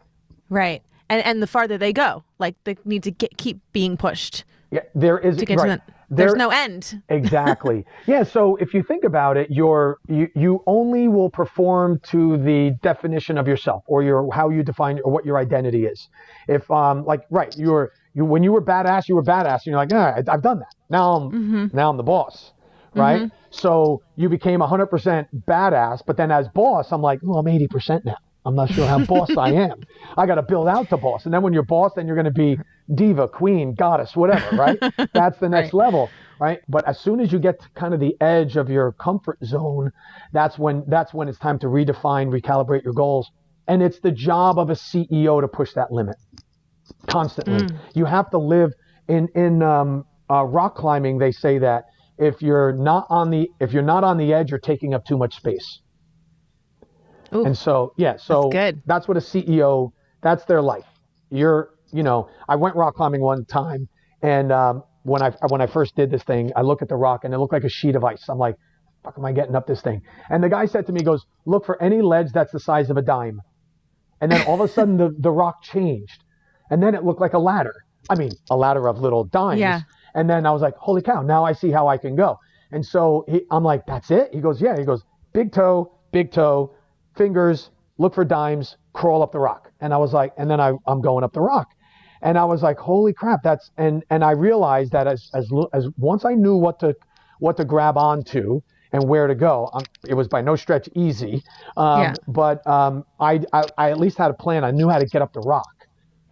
Right. 0.50 0.84
And 1.10 1.26
and 1.26 1.42
the 1.42 1.48
farther 1.48 1.78
they 1.78 1.92
go, 1.92 2.24
like 2.40 2.56
they 2.64 2.78
need 2.86 3.04
to 3.04 3.12
get, 3.12 3.36
keep 3.38 3.60
being 3.74 3.98
pushed 3.98 4.44
yeah, 4.74 4.82
there 4.96 5.20
is 5.20 5.38
to 5.38 5.46
get 5.46 5.60
right. 5.60 5.80
to 5.80 5.84
the. 5.88 5.94
There's 6.16 6.32
There- 6.32 6.38
no 6.38 6.50
end. 6.50 7.02
exactly. 7.10 7.86
Yeah. 8.08 8.24
So 8.24 8.56
if 8.58 8.74
you 8.74 8.84
think 8.84 9.04
about 9.04 9.38
it, 9.38 9.50
you're 9.50 10.00
you 10.08 10.28
you 10.36 10.64
only 10.68 11.08
will 11.08 11.30
perform 11.30 12.00
to 12.12 12.38
the 12.38 12.72
definition 12.82 13.38
of 13.38 13.48
yourself 13.48 13.84
or 13.88 14.04
your 14.04 14.32
how 14.34 14.50
you 14.50 14.64
define 14.64 15.00
or 15.04 15.12
what 15.12 15.26
your 15.26 15.38
identity 15.38 15.86
is. 15.86 16.10
If 16.48 16.70
um 16.72 17.06
like 17.06 17.22
right, 17.30 17.56
you're 17.58 17.92
you 18.14 18.26
when 18.26 18.42
you 18.44 18.52
were 18.52 18.62
badass, 18.62 19.08
you 19.08 19.16
were 19.16 19.24
badass. 19.24 19.58
And 19.66 19.68
you're 19.68 19.78
like, 19.78 19.92
yeah, 19.92 20.16
I, 20.18 20.34
I've 20.34 20.42
done 20.42 20.60
that. 20.60 20.74
Now 20.90 21.14
I'm 21.16 21.70
now 21.74 21.90
I'm 21.90 21.98
the 21.98 22.04
boss, 22.04 22.54
right? 22.96 23.32
So 23.52 24.02
you 24.16 24.30
became 24.30 24.62
100% 24.62 25.28
badass, 25.48 26.02
but 26.08 26.18
then 26.18 26.32
as 26.32 26.48
boss, 26.50 26.92
I'm 26.92 27.02
like, 27.04 27.20
well, 27.22 27.38
I'm 27.38 27.46
80% 27.46 28.04
now. 28.06 28.18
I'm 28.45 28.56
not 28.56 28.69
sure 28.71 28.88
how 28.88 28.99
boss 29.06 29.36
I 29.38 29.51
am. 29.51 29.84
I 30.17 30.25
got 30.25 30.36
to 30.36 30.43
build 30.43 30.67
out 30.67 30.89
to 30.89 30.97
boss. 30.97 31.25
And 31.25 31.34
then 31.34 31.41
when 31.41 31.53
you're 31.53 31.63
boss, 31.63 31.91
then 31.95 32.08
you're 32.08 32.15
going 32.15 32.25
to 32.25 32.32
be 32.32 32.58
diva, 32.93 33.27
queen, 33.27 33.73
goddess, 33.73 34.15
whatever, 34.15 34.56
right? 34.58 34.79
That's 35.13 35.39
the 35.39 35.49
next 35.49 35.73
level, 35.73 36.10
right? 36.39 36.60
But 36.67 36.88
as 36.88 36.99
soon 36.99 37.19
as 37.19 37.32
you 37.32 37.39
get 37.39 37.62
to 37.62 37.69
kind 37.75 37.93
of 37.93 37.99
the 37.99 38.15
edge 38.21 38.58
of 38.58 38.69
your 38.69 38.91
comfort 38.93 39.39
zone, 39.43 39.91
that's 40.32 40.58
when 40.58 40.84
that's 40.88 41.13
when 41.13 41.27
it's 41.27 41.39
time 41.39 41.60
to 41.60 41.67
redefine, 41.67 42.29
recalibrate 42.29 42.84
your 42.84 42.93
goals. 42.93 43.32
And 43.67 43.82
it's 43.82 43.99
the 43.99 44.12
job 44.12 44.60
of 44.60 44.69
a 44.69 44.73
CEO 44.73 45.39
to 45.39 45.47
push 45.47 45.73
that 45.73 45.91
limit 45.91 46.17
constantly. 47.08 47.69
You 47.93 48.06
have 48.06 48.29
to 48.32 48.38
live 48.38 48.71
in 49.08 49.29
in 49.36 49.62
um, 49.63 50.06
uh, 50.29 50.43
rock 50.43 50.75
climbing. 50.75 51.17
They 51.17 51.32
say 51.32 51.60
that 51.60 51.86
if 52.17 52.41
you're 52.41 52.73
not 52.73 53.08
on 53.10 53.29
the 53.29 53.49
if 53.60 53.71
you're 53.73 53.84
not 53.84 54.03
on 54.03 54.17
the 54.17 54.34
edge, 54.34 54.49
you're 54.51 54.60
taking 54.60 54.93
up 54.93 55.06
too 55.06 55.17
much 55.17 55.36
space. 55.36 55.79
Ooh. 57.34 57.46
And 57.46 57.58
so 57.58 57.93
yeah, 57.98 58.17
so 58.17 58.50
That's 58.52 58.54
good. 58.54 58.82
that's 58.86 59.08
what 59.08 59.17
a 59.17 59.22
CEO. 59.22 59.91
That's 60.22 60.46
their 60.46 60.62
life. 60.62 60.86
You're 61.30 61.69
you 61.91 62.04
know 62.04 62.30
I 62.48 62.56
went 62.56 62.76
rock 62.76 62.96
climbing 62.96 63.22
one 63.22 63.46
time, 63.46 63.88
and 64.22 64.52
um, 64.52 64.84
when 65.04 65.22
I 65.22 65.32
when 65.50 65.62
I 65.62 65.67
first 65.67 65.96
did 65.96 66.12
this 66.12 66.24
thing, 66.24 66.52
I 66.56 66.62
look 66.62 66.82
at 66.82 66.89
the 66.89 66.96
rock 66.96 67.24
and 67.24 67.34
it 67.34 67.38
looked 67.38 67.54
like 67.54 67.63
a 67.63 67.69
sheet 67.69 67.96
of 67.96 68.04
ice. 68.04 68.26
I'm 68.30 68.38
like, 68.38 68.56
fuck, 69.04 69.15
am 69.17 69.26
I 69.26 69.32
getting 69.32 69.56
up 69.56 69.67
this 69.67 69.82
thing? 69.82 70.02
And 70.30 70.43
the 70.43 70.50
guy 70.50 70.65
said 70.65 70.86
to 70.88 70.91
me, 70.93 71.02
he 71.02 71.06
goes, 71.06 71.26
look 71.46 71.65
for 71.65 71.82
any 71.82 72.02
ledge 72.02 72.32
that's 72.34 72.52
the 72.52 72.60
size 72.60 72.89
of 72.89 72.98
a 72.98 73.02
dime. 73.02 73.41
And 74.22 74.32
then 74.32 74.46
all 74.48 74.56
of 74.56 74.62
a 74.62 74.72
sudden 74.74 74.98
the, 74.98 75.13
the 75.19 75.32
rock 75.32 75.62
changed. 75.62 76.24
And 76.69 76.82
then 76.82 76.96
it 76.96 77.04
looked 77.04 77.19
like 77.22 77.34
a 77.34 77.39
ladder. 77.39 77.76
I 78.10 78.15
mean, 78.15 78.32
a 78.50 78.56
ladder 78.56 78.88
of 78.88 79.00
little 79.00 79.26
dimes. 79.26 79.60
Yeah. 79.60 79.82
And 80.15 80.30
then 80.30 80.46
I 80.46 80.52
was 80.52 80.62
like, 80.62 80.76
holy 80.78 81.02
cow, 81.02 81.22
now 81.22 81.43
I 81.43 81.54
see 81.54 81.72
how 81.72 81.88
I 81.88 81.98
can 81.98 82.15
go. 82.15 82.39
And 82.72 82.86
so 82.86 83.26
he, 83.28 83.41
I'm 83.52 83.63
like, 83.63 83.86
that's 83.86 84.10
it? 84.12 84.34
He 84.34 84.39
goes, 84.39 84.62
yeah. 84.62 84.78
He 84.78 84.86
goes, 84.86 85.04
big 85.34 85.52
toe, 85.52 85.93
big 86.12 86.32
toe, 86.32 86.74
fingers, 87.15 87.71
look 87.97 88.13
for 88.13 88.26
dimes, 88.26 88.78
crawl 88.93 89.21
up 89.21 89.32
the 89.32 89.39
rock. 89.39 89.71
And 89.80 89.93
I 89.93 89.97
was 89.97 90.13
like, 90.13 90.34
and 90.38 90.49
then 90.49 90.60
I, 90.60 90.73
I'm 90.88 91.02
going 91.02 91.23
up 91.23 91.34
the 91.34 91.41
rock. 91.41 91.69
And 92.21 92.38
I 92.38 92.45
was 92.45 92.63
like, 92.63 92.78
holy 92.78 93.13
crap, 93.13 93.41
that's, 93.43 93.71
and, 93.78 94.04
and 94.10 94.23
I 94.23 94.32
realized 94.32 94.93
that 94.93 95.08
as, 95.08 95.30
as, 95.34 95.52
as 95.73 95.88
once 95.97 96.23
I 96.23 96.34
knew 96.36 96.56
what 96.56 96.80
to, 96.80 96.95
what 97.39 97.58
to 97.58 97.65
grab 97.65 97.97
onto 97.97 98.62
and 98.93 99.10
where 99.10 99.28
to 99.28 99.36
go, 99.36 99.69
um, 99.73 99.84
it 100.08 100.13
was 100.13 100.28
by 100.30 100.41
no 100.41 100.56
stretch 100.56 100.88
easy. 100.95 101.43
Um, 101.76 102.02
Yeah. 102.02 102.13
But 102.28 102.65
um, 102.65 103.06
I, 103.19 103.41
I, 103.52 103.63
I 103.78 103.91
at 103.91 103.99
least 103.99 104.17
had 104.17 104.32
a 104.32 104.36
plan. 104.36 104.63
I 104.63 104.71
knew 104.71 104.88
how 104.88 104.99
to 104.99 105.06
get 105.06 105.21
up 105.21 105.34
the 105.34 105.41
rock 105.41 105.67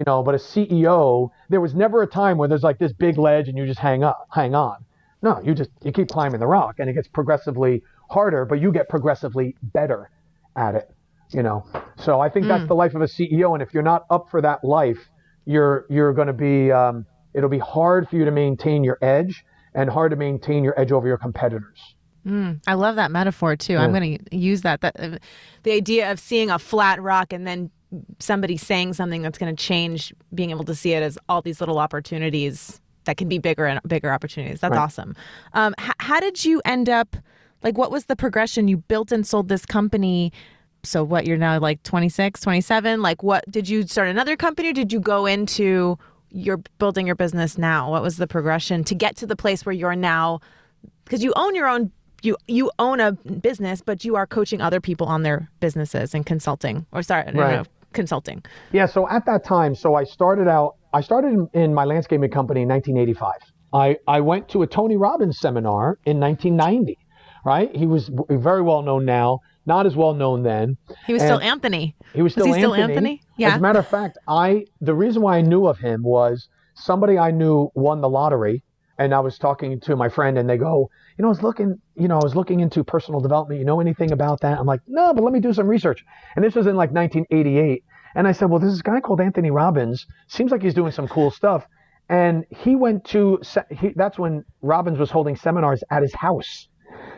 you 0.01 0.05
know 0.07 0.23
but 0.23 0.33
a 0.33 0.37
ceo 0.39 1.29
there 1.49 1.61
was 1.61 1.75
never 1.75 2.01
a 2.01 2.07
time 2.07 2.35
where 2.37 2.47
there's 2.49 2.63
like 2.63 2.79
this 2.79 2.91
big 2.91 3.19
ledge 3.19 3.47
and 3.47 3.55
you 3.55 3.67
just 3.67 3.79
hang 3.79 4.03
up 4.03 4.27
hang 4.33 4.55
on 4.55 4.77
no 5.21 5.39
you 5.43 5.53
just 5.53 5.69
you 5.83 5.91
keep 5.91 6.09
climbing 6.09 6.39
the 6.39 6.47
rock 6.47 6.79
and 6.79 6.89
it 6.89 6.93
gets 6.93 7.07
progressively 7.07 7.83
harder 8.09 8.43
but 8.43 8.59
you 8.59 8.71
get 8.71 8.89
progressively 8.89 9.55
better 9.61 10.09
at 10.55 10.75
it 10.75 10.89
you 11.31 11.41
know 11.43 11.65
so 11.97 12.19
i 12.19 12.27
think 12.29 12.47
that's 12.47 12.67
the 12.67 12.75
life 12.75 12.93
of 12.93 13.01
a 13.01 13.05
ceo 13.05 13.53
and 13.53 13.61
if 13.61 13.73
you're 13.73 13.83
not 13.83 14.03
up 14.09 14.29
for 14.29 14.41
that 14.41 14.63
life 14.63 15.09
you're 15.45 15.85
you're 15.89 16.13
going 16.13 16.27
to 16.27 16.33
be 16.33 16.71
um, 16.71 17.05
it'll 17.33 17.49
be 17.49 17.59
hard 17.59 18.07
for 18.09 18.15
you 18.17 18.25
to 18.25 18.31
maintain 18.31 18.83
your 18.83 18.97
edge 19.01 19.43
and 19.73 19.89
hard 19.89 20.11
to 20.11 20.17
maintain 20.17 20.63
your 20.63 20.79
edge 20.79 20.91
over 20.91 21.07
your 21.07 21.17
competitors 21.17 21.79
I 22.67 22.75
love 22.75 22.97
that 22.97 23.09
metaphor 23.09 23.55
too. 23.55 23.77
I'm 23.77 23.91
going 23.91 24.19
to 24.19 24.37
use 24.37 24.61
that. 24.61 24.81
That 24.81 24.99
uh, 24.99 25.17
the 25.63 25.71
idea 25.71 26.11
of 26.11 26.19
seeing 26.19 26.51
a 26.51 26.59
flat 26.59 27.01
rock 27.01 27.33
and 27.33 27.47
then 27.47 27.71
somebody 28.19 28.57
saying 28.57 28.93
something 28.93 29.23
that's 29.23 29.39
going 29.39 29.55
to 29.55 29.59
change, 29.63 30.13
being 30.33 30.51
able 30.51 30.63
to 30.65 30.75
see 30.75 30.93
it 30.93 31.01
as 31.01 31.17
all 31.27 31.41
these 31.41 31.59
little 31.59 31.79
opportunities 31.79 32.79
that 33.05 33.17
can 33.17 33.27
be 33.27 33.39
bigger 33.39 33.65
and 33.65 33.81
bigger 33.87 34.13
opportunities. 34.13 34.59
That's 34.59 34.71
Right. 34.73 34.79
awesome. 34.83 35.15
Um, 35.53 35.73
h- 35.79 35.93
how 35.99 36.19
did 36.19 36.45
you 36.45 36.61
end 36.63 36.89
up? 36.89 37.15
Like, 37.63 37.77
what 37.77 37.91
was 37.91 38.05
the 38.05 38.15
progression? 38.15 38.67
You 38.67 38.77
built 38.77 39.11
and 39.11 39.25
sold 39.25 39.49
this 39.49 39.65
company. 39.65 40.31
So 40.83 41.03
what? 41.03 41.25
You're 41.27 41.37
now 41.37 41.59
like 41.59 41.83
26, 41.83 42.41
27. 42.41 43.01
Like, 43.01 43.21
what 43.23 43.49
did 43.49 43.69
you 43.69 43.83
start 43.87 44.07
another 44.07 44.35
company? 44.35 44.69
Or 44.69 44.73
did 44.73 44.91
you 44.91 44.99
go 44.99 45.25
into 45.25 45.97
you're 46.33 46.61
building 46.79 47.05
your 47.05 47.15
business 47.15 47.57
now? 47.57 47.91
What 47.91 48.01
was 48.01 48.17
the 48.17 48.25
progression 48.27 48.83
to 48.85 48.95
get 48.95 49.17
to 49.17 49.27
the 49.27 49.35
place 49.35 49.65
where 49.65 49.73
you're 49.73 49.95
now? 49.95 50.39
because 51.03 51.23
you 51.23 51.33
own 51.35 51.55
your 51.55 51.67
own 51.67 51.91
you 52.21 52.37
you 52.47 52.71
own 52.79 52.99
a 53.01 53.11
business 53.11 53.81
but 53.81 54.05
you 54.05 54.15
are 54.15 54.25
coaching 54.25 54.61
other 54.61 54.79
people 54.79 55.07
on 55.07 55.23
their 55.23 55.49
businesses 55.59 56.13
and 56.13 56.25
consulting 56.25 56.85
or 56.93 57.03
sorry 57.03 57.25
no, 57.25 57.31
no, 57.33 57.41
Right. 57.57 57.67
consulting 57.91 58.43
Yeah, 58.71 58.85
so 58.85 59.09
at 59.09 59.25
that 59.25 59.43
time, 59.43 59.75
so 59.75 59.95
I 59.95 60.05
started 60.05 60.47
out, 60.47 60.75
I 60.93 61.01
started 61.01 61.33
in, 61.33 61.49
in 61.53 61.73
my 61.73 61.83
landscaping 61.83 62.29
company 62.31 62.61
in 62.61 62.69
1985. 62.69 63.33
I, 63.73 63.97
I 64.07 64.21
went 64.21 64.47
to 64.49 64.61
a 64.61 64.67
Tony 64.67 64.95
Robbins 64.95 65.39
seminar 65.39 65.97
in 66.05 66.19
1990, 66.19 66.97
right? 67.45 67.75
He 67.75 67.87
was 67.87 68.09
very 68.29 68.61
well 68.61 68.81
known 68.81 69.05
now, 69.05 69.39
not 69.65 69.85
as 69.85 69.95
well 69.95 70.13
known 70.13 70.43
then. 70.43 70.77
he 71.05 71.13
was 71.13 71.21
still 71.21 71.39
anthony 71.39 71.95
He 72.13 72.21
was 72.21 72.33
still 72.33 72.45
he 72.45 72.53
still 72.53 72.75
Anthony. 72.75 73.21
Yeah. 73.37 73.49
As 73.49 73.57
a 73.57 73.61
matter 73.61 73.79
of 73.79 73.87
fact, 73.87 74.17
I 74.27 74.65
the 74.79 74.93
reason 74.93 75.21
why 75.21 75.37
I 75.37 75.41
knew 75.41 75.65
of 75.67 75.77
him 75.79 76.03
was 76.03 76.47
somebody 76.75 77.17
I 77.17 77.31
knew 77.31 77.71
won 77.75 78.01
the 78.01 78.09
lottery, 78.09 78.63
and 78.97 79.13
I 79.13 79.19
was 79.19 79.37
talking 79.37 79.79
to 79.81 79.95
my 79.95 80.09
friend, 80.09 80.37
and 80.37 80.49
they 80.49 80.57
go, 80.57 80.89
you 81.17 81.23
know, 81.23 81.27
I 81.27 81.29
was 81.29 81.43
looking, 81.43 81.79
you 81.95 82.07
know, 82.07 82.19
I 82.19 82.23
was 82.23 82.35
looking 82.35 82.59
into 82.59 82.83
personal 82.83 83.19
development. 83.19 83.59
You 83.59 83.65
know 83.65 83.79
anything 83.79 84.11
about 84.11 84.41
that? 84.41 84.59
I'm 84.59 84.65
like, 84.65 84.81
no, 84.87 85.13
but 85.13 85.23
let 85.23 85.33
me 85.33 85.39
do 85.39 85.53
some 85.53 85.67
research. 85.67 86.03
And 86.35 86.43
this 86.43 86.55
was 86.55 86.67
in 86.67 86.75
like 86.75 86.91
1988, 86.91 87.83
and 88.15 88.27
I 88.27 88.31
said, 88.31 88.49
well, 88.49 88.59
this 88.59 88.81
guy 88.81 88.99
called 88.99 89.21
Anthony 89.21 89.51
Robbins. 89.51 90.05
Seems 90.27 90.51
like 90.51 90.61
he's 90.61 90.73
doing 90.73 90.91
some 90.91 91.07
cool 91.07 91.31
stuff. 91.31 91.65
And 92.09 92.45
he 92.49 92.75
went 92.75 93.05
to, 93.05 93.39
he, 93.69 93.93
that's 93.95 94.19
when 94.19 94.43
Robbins 94.61 94.99
was 94.99 95.09
holding 95.09 95.35
seminars 95.35 95.81
at 95.89 96.01
his 96.01 96.13
house. 96.13 96.67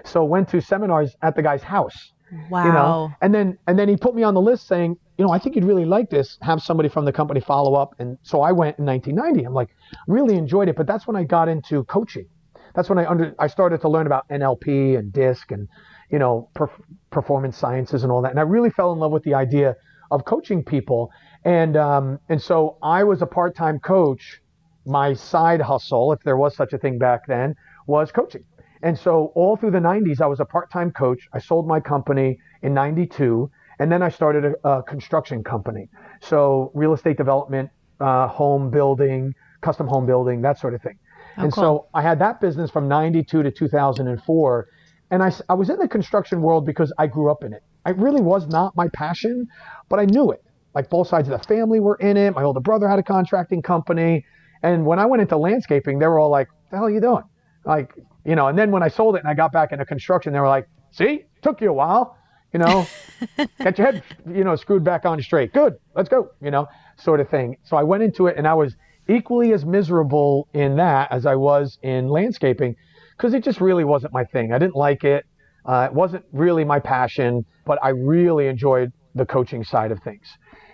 So 0.03 0.23
went 0.23 0.49
to 0.49 0.61
seminars 0.61 1.15
at 1.21 1.35
the 1.35 1.41
guy's 1.41 1.63
house 1.63 2.13
wow 2.49 2.65
you 2.65 2.71
know? 2.71 3.11
And 3.21 3.33
then 3.33 3.57
and 3.67 3.77
then 3.77 3.89
he 3.89 3.97
put 3.97 4.15
me 4.15 4.23
on 4.23 4.33
the 4.33 4.41
list 4.41 4.67
saying 4.67 4.97
you 5.17 5.25
know 5.25 5.31
i 5.31 5.39
think 5.39 5.55
you'd 5.55 5.65
really 5.65 5.85
like 5.85 6.09
this. 6.09 6.37
Have 6.41 6.61
somebody 6.61 6.89
from 6.89 7.05
the 7.05 7.11
company 7.11 7.39
follow 7.39 7.75
up. 7.75 7.95
And 7.99 8.17
so 8.23 8.41
i 8.41 8.51
went 8.51 8.79
in 8.79 8.85
1990 8.85 9.45
i'm 9.45 9.53
like 9.53 9.69
really 10.07 10.35
enjoyed 10.35 10.69
it. 10.69 10.75
But 10.75 10.87
that's 10.87 11.07
when 11.07 11.15
i 11.15 11.23
got 11.23 11.47
into 11.47 11.83
coaching. 11.85 12.27
That's 12.75 12.89
when 12.89 12.97
i 12.97 13.05
under 13.05 13.35
i 13.39 13.47
started 13.47 13.81
to 13.81 13.89
learn 13.89 14.07
about 14.07 14.27
nlp 14.29 14.97
and 14.97 15.11
disc 15.13 15.51
and 15.51 15.67
you 16.09 16.19
know 16.19 16.49
perf- 16.55 16.81
performance 17.11 17.57
sciences 17.57 18.03
and 18.03 18.11
all 18.11 18.21
that. 18.21 18.31
And 18.31 18.39
i 18.39 18.43
really 18.43 18.69
fell 18.69 18.91
in 18.93 18.99
love 18.99 19.11
with 19.11 19.23
the 19.23 19.33
idea 19.33 19.75
of 20.11 20.25
coaching 20.25 20.63
people. 20.63 21.11
And 21.45 21.75
um, 21.77 22.19
and 22.29 22.41
so 22.41 22.77
i 22.81 23.03
was 23.03 23.21
a 23.21 23.27
part-time 23.27 23.79
coach. 23.79 24.39
My 24.85 25.13
side 25.13 25.61
hustle 25.61 26.11
if 26.11 26.21
there 26.23 26.35
was 26.35 26.55
such 26.55 26.73
a 26.73 26.77
thing 26.77 26.97
back 26.97 27.27
then 27.27 27.55
was 27.87 28.11
coaching 28.11 28.43
and 28.83 28.99
so 28.99 29.31
all 29.33 29.55
through 29.55 29.71
the 29.71 29.79
90s, 29.79 30.19
I 30.19 30.27
was 30.27 30.41
a 30.41 30.45
part-time 30.45 30.91
coach. 30.91 31.27
I 31.33 31.39
sold 31.39 31.67
my 31.67 31.79
company 31.79 32.37
in 32.61 32.73
92, 32.73 33.49
and 33.79 33.89
then 33.89 34.03
I 34.03 34.09
started 34.09 34.43
a, 34.45 34.67
a 34.69 34.83
construction 34.83 35.41
company. 35.43 35.89
So 36.21 36.69
real 36.73 36.93
estate 36.93 37.17
development, 37.17 37.69
uh, 38.01 38.27
home 38.27 38.69
building, 38.69 39.33
custom 39.61 39.87
home 39.87 40.05
building, 40.05 40.41
that 40.41 40.59
sort 40.59 40.73
of 40.73 40.81
thing. 40.81 40.99
and 41.37 41.53
so 41.53 41.87
I 41.93 42.01
had 42.01 42.19
that 42.19 42.41
business 42.41 42.69
from 42.69 42.89
92 42.89 43.43
to 43.43 43.51
2004. 43.51 44.67
And 45.11 45.23
I, 45.23 45.31
I 45.47 45.53
was 45.53 45.69
in 45.69 45.79
the 45.79 45.87
construction 45.87 46.41
world 46.41 46.65
because 46.65 46.91
I 46.97 47.07
grew 47.07 47.31
up 47.31 47.43
in 47.43 47.53
it. 47.53 47.63
It 47.85 47.97
really 47.97 48.21
was 48.21 48.47
not 48.47 48.75
my 48.75 48.89
passion, 48.89 49.47
but 49.89 49.99
I 49.99 50.05
knew 50.05 50.31
it. 50.31 50.43
Like 50.75 50.89
both 50.89 51.07
sides 51.07 51.29
of 51.29 51.39
the 51.39 51.47
family 51.47 51.79
were 51.79 51.95
in 51.95 52.17
it. 52.17 52.35
My 52.35 52.43
older 52.43 52.59
brother 52.59 52.89
had 52.89 52.99
a 52.99 53.03
contracting 53.03 53.61
company. 53.61 54.25
And 54.61 54.85
when 54.85 54.99
I 54.99 55.05
went 55.05 55.21
into 55.21 55.37
landscaping, 55.37 55.99
they 55.99 56.07
were 56.07 56.19
all 56.19 56.31
like, 56.31 56.49
the 56.69 56.77
hell 56.77 56.87
are 56.87 56.91
you 56.91 57.01
doing? 57.01 57.23
Like, 57.65 57.93
you 58.25 58.35
know, 58.35 58.47
and 58.47 58.57
then 58.57 58.71
when 58.71 58.83
I 58.83 58.87
sold 58.87 59.15
it 59.15 59.19
and 59.19 59.27
I 59.27 59.33
got 59.33 59.51
back 59.51 59.71
into 59.71 59.85
construction, 59.85 60.33
they 60.33 60.39
were 60.39 60.47
like, 60.47 60.67
see, 60.91 61.25
took 61.41 61.61
you 61.61 61.69
a 61.69 61.73
while, 61.73 62.17
you 62.51 62.59
know, 62.59 62.87
get 63.59 63.77
your 63.77 63.91
head, 63.91 64.03
you 64.29 64.43
know, 64.43 64.55
screwed 64.55 64.83
back 64.83 65.05
on 65.05 65.21
straight. 65.21 65.53
Good, 65.53 65.75
let's 65.95 66.09
go, 66.09 66.29
you 66.41 66.51
know, 66.51 66.67
sort 66.97 67.19
of 67.19 67.29
thing. 67.29 67.57
So 67.63 67.77
I 67.77 67.83
went 67.83 68.03
into 68.03 68.27
it 68.27 68.37
and 68.37 68.47
I 68.47 68.53
was 68.53 68.75
equally 69.07 69.53
as 69.53 69.65
miserable 69.65 70.47
in 70.53 70.77
that 70.77 71.11
as 71.11 71.25
I 71.25 71.35
was 71.35 71.77
in 71.81 72.07
landscaping 72.09 72.75
because 73.17 73.33
it 73.33 73.43
just 73.43 73.61
really 73.61 73.83
wasn't 73.83 74.13
my 74.13 74.23
thing. 74.23 74.53
I 74.53 74.59
didn't 74.59 74.75
like 74.75 75.03
it. 75.03 75.25
Uh, 75.65 75.87
it 75.89 75.93
wasn't 75.93 76.25
really 76.31 76.65
my 76.65 76.79
passion, 76.79 77.45
but 77.65 77.79
I 77.81 77.89
really 77.89 78.47
enjoyed 78.47 78.91
the 79.15 79.25
coaching 79.25 79.63
side 79.63 79.91
of 79.91 79.99
things. 80.01 80.25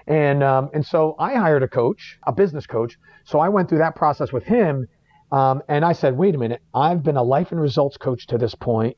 And 0.08 0.42
um, 0.44 0.70
and 0.74 0.84
so 0.84 1.16
I 1.20 1.36
hired 1.36 1.62
a 1.62 1.68
coach, 1.68 2.18
a 2.26 2.32
business 2.32 2.66
coach. 2.66 2.98
So 3.26 3.40
I 3.40 3.50
went 3.50 3.70
through 3.70 3.78
that 3.80 3.96
process 3.96 4.34
with 4.34 4.44
him, 4.44 4.88
um, 5.32 5.62
and 5.68 5.86
I 5.86 5.94
said, 5.94 6.18
wait 6.18 6.36
a 6.36 6.38
minute, 6.38 6.62
I've 6.74 7.04
been 7.04 7.18
a 7.18 7.24
life 7.24 7.52
and 7.52 7.62
results 7.62 7.98
coach 7.98 8.28
to 8.28 8.38
this 8.38 8.56
point. 8.56 8.98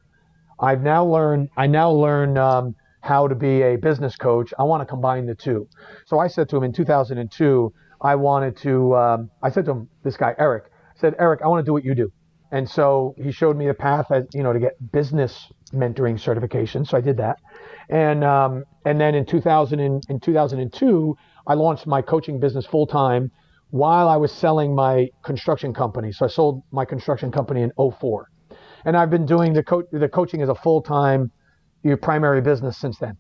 I've 0.60 0.82
now 0.82 1.06
learned. 1.06 1.50
I 1.58 1.68
now 1.68 1.92
learn 1.92 2.38
um, 2.38 2.76
how 3.02 3.28
to 3.28 3.36
be 3.36 3.64
a 3.64 3.76
business 3.76 4.16
coach. 4.16 4.54
I 4.58 4.64
want 4.64 4.82
to 4.82 4.86
combine 4.86 5.26
the 5.26 5.36
two. 5.36 5.68
So 6.06 6.20
I 6.20 6.28
said 6.28 6.48
to 6.50 6.58
him 6.58 6.64
in 6.64 6.72
2002, 6.72 7.74
I 8.02 8.16
wanted 8.16 8.58
to. 8.58 8.96
Um, 8.96 9.32
I 9.42 9.50
said 9.50 9.66
to 9.66 9.72
him, 9.72 9.90
this 10.04 10.18
guy 10.18 10.36
Eric, 10.38 10.66
I 10.96 11.00
said, 11.00 11.16
Eric, 11.20 11.42
I 11.44 11.48
want 11.48 11.66
to 11.66 11.68
do 11.68 11.74
what 11.74 11.84
you 11.84 11.96
do. 11.96 12.12
And 12.52 12.70
so 12.70 13.16
he 13.18 13.32
showed 13.32 13.56
me 13.58 13.68
the 13.68 13.74
path, 13.74 14.12
as, 14.12 14.26
you 14.34 14.44
know, 14.44 14.54
to 14.54 14.60
get 14.60 14.74
business 14.92 15.52
mentoring 15.74 16.20
certification. 16.20 16.86
So 16.86 16.98
I 16.98 17.02
did 17.02 17.18
that, 17.18 17.38
and 17.90 18.24
um, 18.24 18.64
and 18.86 19.00
then 19.00 19.16
in 19.16 19.26
2000 19.26 19.80
in, 19.80 20.02
in 20.10 20.20
2002, 20.20 21.18
I 21.48 21.54
launched 21.56 21.88
my 21.88 22.02
coaching 22.02 22.40
business 22.40 22.66
full 22.66 22.88
time 22.88 23.32
while 23.72 24.08
I 24.08 24.18
was 24.18 24.32
selling 24.32 24.76
my 24.76 25.10
construction 25.24 25.74
company. 25.74 26.12
So 26.12 26.26
I 26.26 26.30
sold 26.30 26.62
my 26.72 26.86
construction 26.86 27.32
company 27.32 27.62
in 27.62 27.72
04. 27.78 28.30
and 28.86 28.96
I've 28.98 29.10
been 29.10 29.26
doing 29.26 29.54
the 29.54 29.64
co- 29.64 29.88
the 29.92 30.10
coaching 30.10 30.42
as 30.42 30.50
a 30.50 30.56
full 30.56 30.82
time, 30.82 31.32
your 31.84 31.98
primary 31.98 32.42
business 32.42 32.78
since 32.78 32.98
then. 33.00 33.18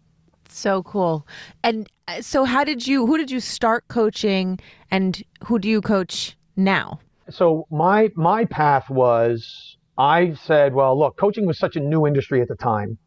So 0.49 0.83
cool. 0.83 1.25
And 1.63 1.87
uh, 2.07 2.21
so, 2.21 2.43
how 2.43 2.63
did 2.63 2.85
you? 2.85 3.05
Who 3.05 3.17
did 3.17 3.31
you 3.31 3.39
start 3.39 3.87
coaching, 3.87 4.59
and 4.89 5.23
who 5.45 5.59
do 5.59 5.69
you 5.69 5.81
coach 5.81 6.37
now? 6.55 6.99
So 7.29 7.65
my 7.71 8.09
my 8.15 8.45
path 8.45 8.89
was 8.89 9.77
I 9.97 10.33
said, 10.33 10.73
well, 10.73 10.97
look, 10.97 11.17
coaching 11.17 11.45
was 11.45 11.57
such 11.57 11.75
a 11.75 11.79
new 11.79 12.07
industry 12.07 12.41
at 12.41 12.47
the 12.47 12.55
time. 12.55 12.97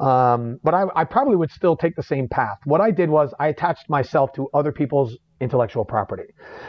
Um, 0.00 0.58
but 0.64 0.72
I, 0.72 0.84
I 0.96 1.04
probably 1.04 1.36
would 1.36 1.50
still 1.50 1.76
take 1.76 1.94
the 1.94 2.02
same 2.02 2.26
path. 2.28 2.58
What 2.64 2.80
I 2.80 2.90
did 2.90 3.10
was 3.10 3.34
I 3.38 3.48
attached 3.48 3.90
myself 3.90 4.32
to 4.34 4.48
other 4.54 4.72
people's 4.72 5.18
intellectual 5.40 5.84
property. 5.84 6.24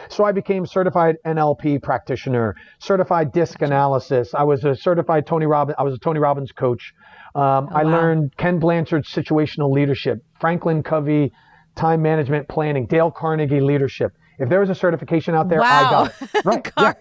So 0.10 0.23
I 0.23 0.31
became 0.31 0.65
certified 0.65 1.15
NLP 1.25 1.81
practitioner, 1.81 2.55
certified 2.79 3.31
disc 3.31 3.62
analysis. 3.62 4.34
I 4.34 4.43
was 4.43 4.63
a 4.63 4.75
certified 4.75 5.25
Tony 5.25 5.45
Robbins. 5.45 5.75
I 5.79 5.84
was 5.84 5.93
a 5.95 5.99
Tony 5.99 6.19
Robbins 6.19 6.51
coach. 6.51 6.93
Um, 7.36 7.69
Oh, 7.71 7.75
I 7.75 7.84
wow. 7.84 7.91
learned 7.91 8.34
Ken 8.38 8.60
Blanchard's 8.60 9.10
situational 9.10 9.71
leadership, 9.71 10.19
Franklin 10.39 10.84
Covey 10.84 11.31
time 11.75 12.01
management 12.01 12.47
planning, 12.49 12.86
Dale 12.88 13.12
Carnegie 13.12 13.62
leadership. 13.62 14.12
If 14.39 14.49
there 14.49 14.60
was 14.60 14.69
a 14.69 14.75
certification 14.75 15.36
out 15.36 15.49
there, 15.49 15.62
I 15.71 15.84
got 15.86 16.07
it. 16.10 16.15
Right. 16.43 16.65
yeah. 16.77 16.93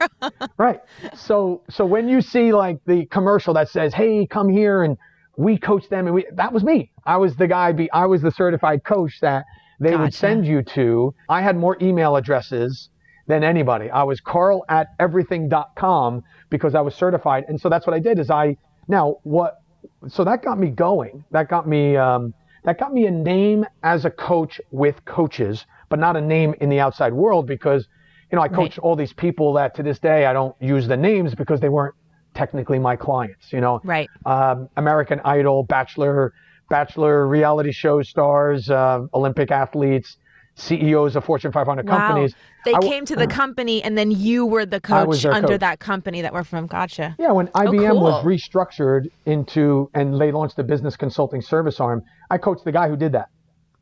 Right. 0.58 0.80
So 1.14 1.62
so 1.70 1.86
when 1.86 2.08
you 2.08 2.20
see 2.20 2.52
like 2.52 2.76
the 2.86 3.06
commercial 3.06 3.54
that 3.54 3.68
says, 3.68 3.94
"Hey, 3.94 4.26
come 4.26 4.48
here 4.50 4.82
and 4.84 4.96
we 5.38 5.58
coach 5.58 5.88
them," 5.88 6.06
and 6.06 6.14
we 6.14 6.26
that 6.34 6.52
was 6.52 6.62
me. 6.62 6.90
I 7.06 7.16
was 7.16 7.34
the 7.36 7.46
guy. 7.48 7.72
Be 7.72 7.90
I 7.92 8.06
was 8.06 8.20
the 8.22 8.30
certified 8.30 8.84
coach 8.84 9.18
that 9.22 9.44
they 9.80 9.96
would 9.96 10.14
send 10.14 10.46
you 10.46 10.62
to. 10.62 11.14
I 11.28 11.40
had 11.42 11.56
more 11.56 11.76
email 11.80 12.16
addresses 12.16 12.90
than 13.26 13.42
anybody. 13.44 13.90
I 13.90 14.02
was 14.02 14.20
Carl 14.20 14.64
at 14.68 14.88
everything.com 14.98 16.22
because 16.50 16.74
I 16.74 16.80
was 16.80 16.94
certified, 16.94 17.44
and 17.48 17.60
so 17.60 17.68
that's 17.68 17.86
what 17.86 17.94
I 17.94 17.98
did. 17.98 18.18
Is 18.18 18.30
I 18.30 18.56
now 18.88 19.16
what? 19.22 19.54
So 20.08 20.24
that 20.24 20.42
got 20.42 20.58
me 20.58 20.68
going. 20.68 21.24
That 21.30 21.48
got 21.48 21.66
me. 21.68 21.96
Um, 21.96 22.34
that 22.64 22.78
got 22.78 22.92
me 22.92 23.06
a 23.06 23.10
name 23.10 23.64
as 23.82 24.04
a 24.04 24.10
coach 24.10 24.60
with 24.70 25.02
coaches, 25.06 25.64
but 25.88 25.98
not 25.98 26.14
a 26.16 26.20
name 26.20 26.54
in 26.60 26.68
the 26.68 26.78
outside 26.78 27.14
world 27.14 27.46
because, 27.46 27.88
you 28.30 28.36
know, 28.36 28.42
I 28.42 28.48
coach 28.48 28.78
all 28.78 28.94
these 28.96 29.14
people 29.14 29.54
that 29.54 29.74
to 29.76 29.82
this 29.82 29.98
day 29.98 30.26
I 30.26 30.34
don't 30.34 30.54
use 30.60 30.86
the 30.86 30.96
names 30.96 31.34
because 31.34 31.60
they 31.60 31.70
weren't 31.70 31.94
technically 32.34 32.78
my 32.78 32.96
clients. 32.96 33.50
You 33.50 33.62
know, 33.62 33.80
Right. 33.82 34.10
um, 34.26 34.68
American 34.76 35.20
Idol, 35.24 35.62
Bachelor, 35.64 36.34
Bachelor 36.80 37.26
reality 37.26 37.72
show 37.72 38.00
stars, 38.00 38.70
uh, 38.70 39.00
Olympic 39.12 39.50
athletes, 39.50 40.16
CEOs 40.54 41.16
of 41.16 41.24
Fortune 41.24 41.52
500 41.52 41.86
Wow. 41.86 41.96
companies. 41.98 42.34
They 42.64 42.72
w- 42.72 42.90
came 42.90 43.04
to 43.06 43.16
the 43.16 43.26
company, 43.26 43.82
and 43.82 43.96
then 43.98 44.10
you 44.10 44.46
were 44.46 44.64
the 44.66 44.80
coach 44.80 45.24
under 45.26 45.48
coach. 45.48 45.60
that 45.60 45.80
company 45.80 46.22
that 46.22 46.32
were 46.32 46.44
from. 46.44 46.66
Gotcha. 46.66 47.16
Yeah, 47.18 47.32
when 47.32 47.48
IBM 47.48 48.00
was 48.00 48.14
Oh, 48.14 48.22
cool. 48.22 48.30
restructured 48.30 49.08
into 49.26 49.90
and 49.94 50.18
they 50.20 50.30
launched 50.30 50.56
the 50.56 50.62
business 50.64 50.96
consulting 50.96 51.40
service 51.42 51.80
arm, 51.80 52.02
I 52.30 52.38
coached 52.38 52.64
the 52.64 52.72
guy 52.72 52.88
who 52.88 52.96
did 52.96 53.12
that. 53.12 53.28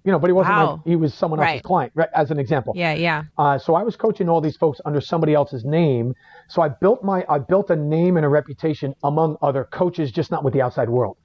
You 0.04 0.12
know, 0.12 0.18
but 0.18 0.28
he 0.28 0.32
wasn't 0.32 0.56
Wow. 0.56 0.70
like 0.76 0.80
he 0.86 0.96
was 0.96 1.12
someone 1.12 1.40
else's 1.40 1.54
Right. 1.54 1.62
client, 1.62 1.92
right? 1.94 2.08
As 2.14 2.30
an 2.30 2.38
example. 2.38 2.72
Yeah. 2.76 2.94
Yeah. 2.94 3.24
Uh, 3.36 3.58
so 3.58 3.74
I 3.74 3.82
was 3.82 3.96
coaching 3.96 4.28
all 4.30 4.40
these 4.40 4.56
folks 4.56 4.80
under 4.86 5.00
somebody 5.02 5.34
else's 5.34 5.64
name. 5.66 6.14
So 6.48 6.62
I 6.62 6.68
built 6.68 7.02
my 7.04 7.26
I 7.28 7.38
built 7.40 7.68
a 7.70 7.76
name 7.76 8.16
and 8.16 8.24
a 8.24 8.28
reputation 8.28 8.94
among 9.02 9.36
other 9.42 9.64
coaches, 9.64 10.10
just 10.12 10.30
not 10.30 10.44
with 10.44 10.54
the 10.54 10.62
outside 10.62 10.88
world. 10.88 11.16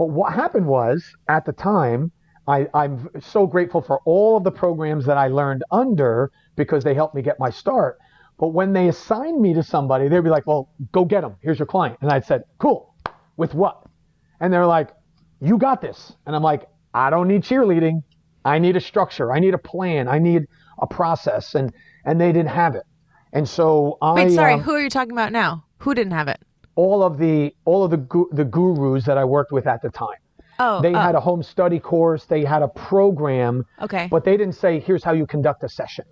But 0.00 0.08
what 0.12 0.32
happened 0.32 0.66
was 0.66 1.14
at 1.28 1.44
the 1.44 1.52
time, 1.52 2.10
I, 2.48 2.66
I'm 2.72 3.10
so 3.20 3.46
grateful 3.46 3.82
for 3.82 4.00
all 4.06 4.38
of 4.38 4.44
the 4.44 4.50
programs 4.50 5.04
that 5.04 5.18
I 5.18 5.26
learned 5.28 5.62
under 5.70 6.32
because 6.56 6.82
they 6.82 6.94
helped 6.94 7.14
me 7.14 7.20
get 7.20 7.38
my 7.38 7.50
start. 7.50 7.98
But 8.38 8.54
when 8.54 8.72
they 8.72 8.88
assigned 8.88 9.42
me 9.42 9.52
to 9.52 9.62
somebody, 9.62 10.08
they'd 10.08 10.24
be 10.24 10.30
like, 10.30 10.46
"Well, 10.46 10.70
go 10.92 11.04
get 11.04 11.20
them. 11.20 11.36
Here's 11.42 11.58
your 11.58 11.66
client." 11.66 11.98
And 12.00 12.10
I'd 12.10 12.24
said, 12.24 12.44
"Cool. 12.56 12.94
With 13.36 13.52
what?" 13.52 13.84
And 14.40 14.50
they're 14.50 14.64
like, 14.64 14.88
"You 15.38 15.58
got 15.58 15.82
this." 15.82 16.14
And 16.24 16.34
I'm 16.34 16.42
like, 16.42 16.66
"I 16.94 17.10
don't 17.10 17.28
need 17.28 17.42
cheerleading. 17.42 18.02
I 18.42 18.58
need 18.58 18.76
a 18.76 18.80
structure. 18.80 19.30
I 19.30 19.38
need 19.38 19.52
a 19.52 19.58
plan. 19.58 20.08
I 20.08 20.18
need 20.18 20.46
a 20.78 20.86
process." 20.86 21.54
And 21.54 21.74
and 22.06 22.18
they 22.18 22.32
didn't 22.32 22.54
have 22.62 22.74
it. 22.74 22.84
And 23.34 23.46
so 23.46 23.98
I 24.00 24.14
Wait. 24.14 24.34
Sorry. 24.34 24.54
um, 24.54 24.62
who 24.62 24.72
are 24.72 24.80
you 24.80 24.88
talking 24.88 25.12
about 25.12 25.30
now? 25.30 25.66
Who 25.80 25.94
didn't 25.94 26.14
have 26.14 26.28
it? 26.28 26.40
All 26.80 27.02
of 27.02 27.18
the 27.18 27.36
all 27.70 27.82
of 27.84 27.90
the 27.90 27.98
gu- 28.14 28.30
the 28.32 28.44
gurus 28.56 29.04
that 29.04 29.18
I 29.18 29.24
worked 29.36 29.52
with 29.52 29.66
at 29.66 29.80
the 29.82 29.90
time. 29.90 30.20
Oh. 30.58 30.80
They 30.80 30.94
oh, 30.94 30.98
had 31.08 31.14
a 31.14 31.20
home 31.20 31.42
study 31.42 31.78
course, 31.78 32.24
they 32.26 32.42
had 32.44 32.62
a 32.62 32.68
program, 32.68 33.64
Okay. 33.86 34.08
but 34.10 34.24
they 34.24 34.36
didn't 34.36 34.54
say 34.64 34.80
here's 34.80 35.04
how 35.04 35.12
you 35.12 35.26
conduct 35.26 35.62
a 35.64 35.68
session. 35.68 36.04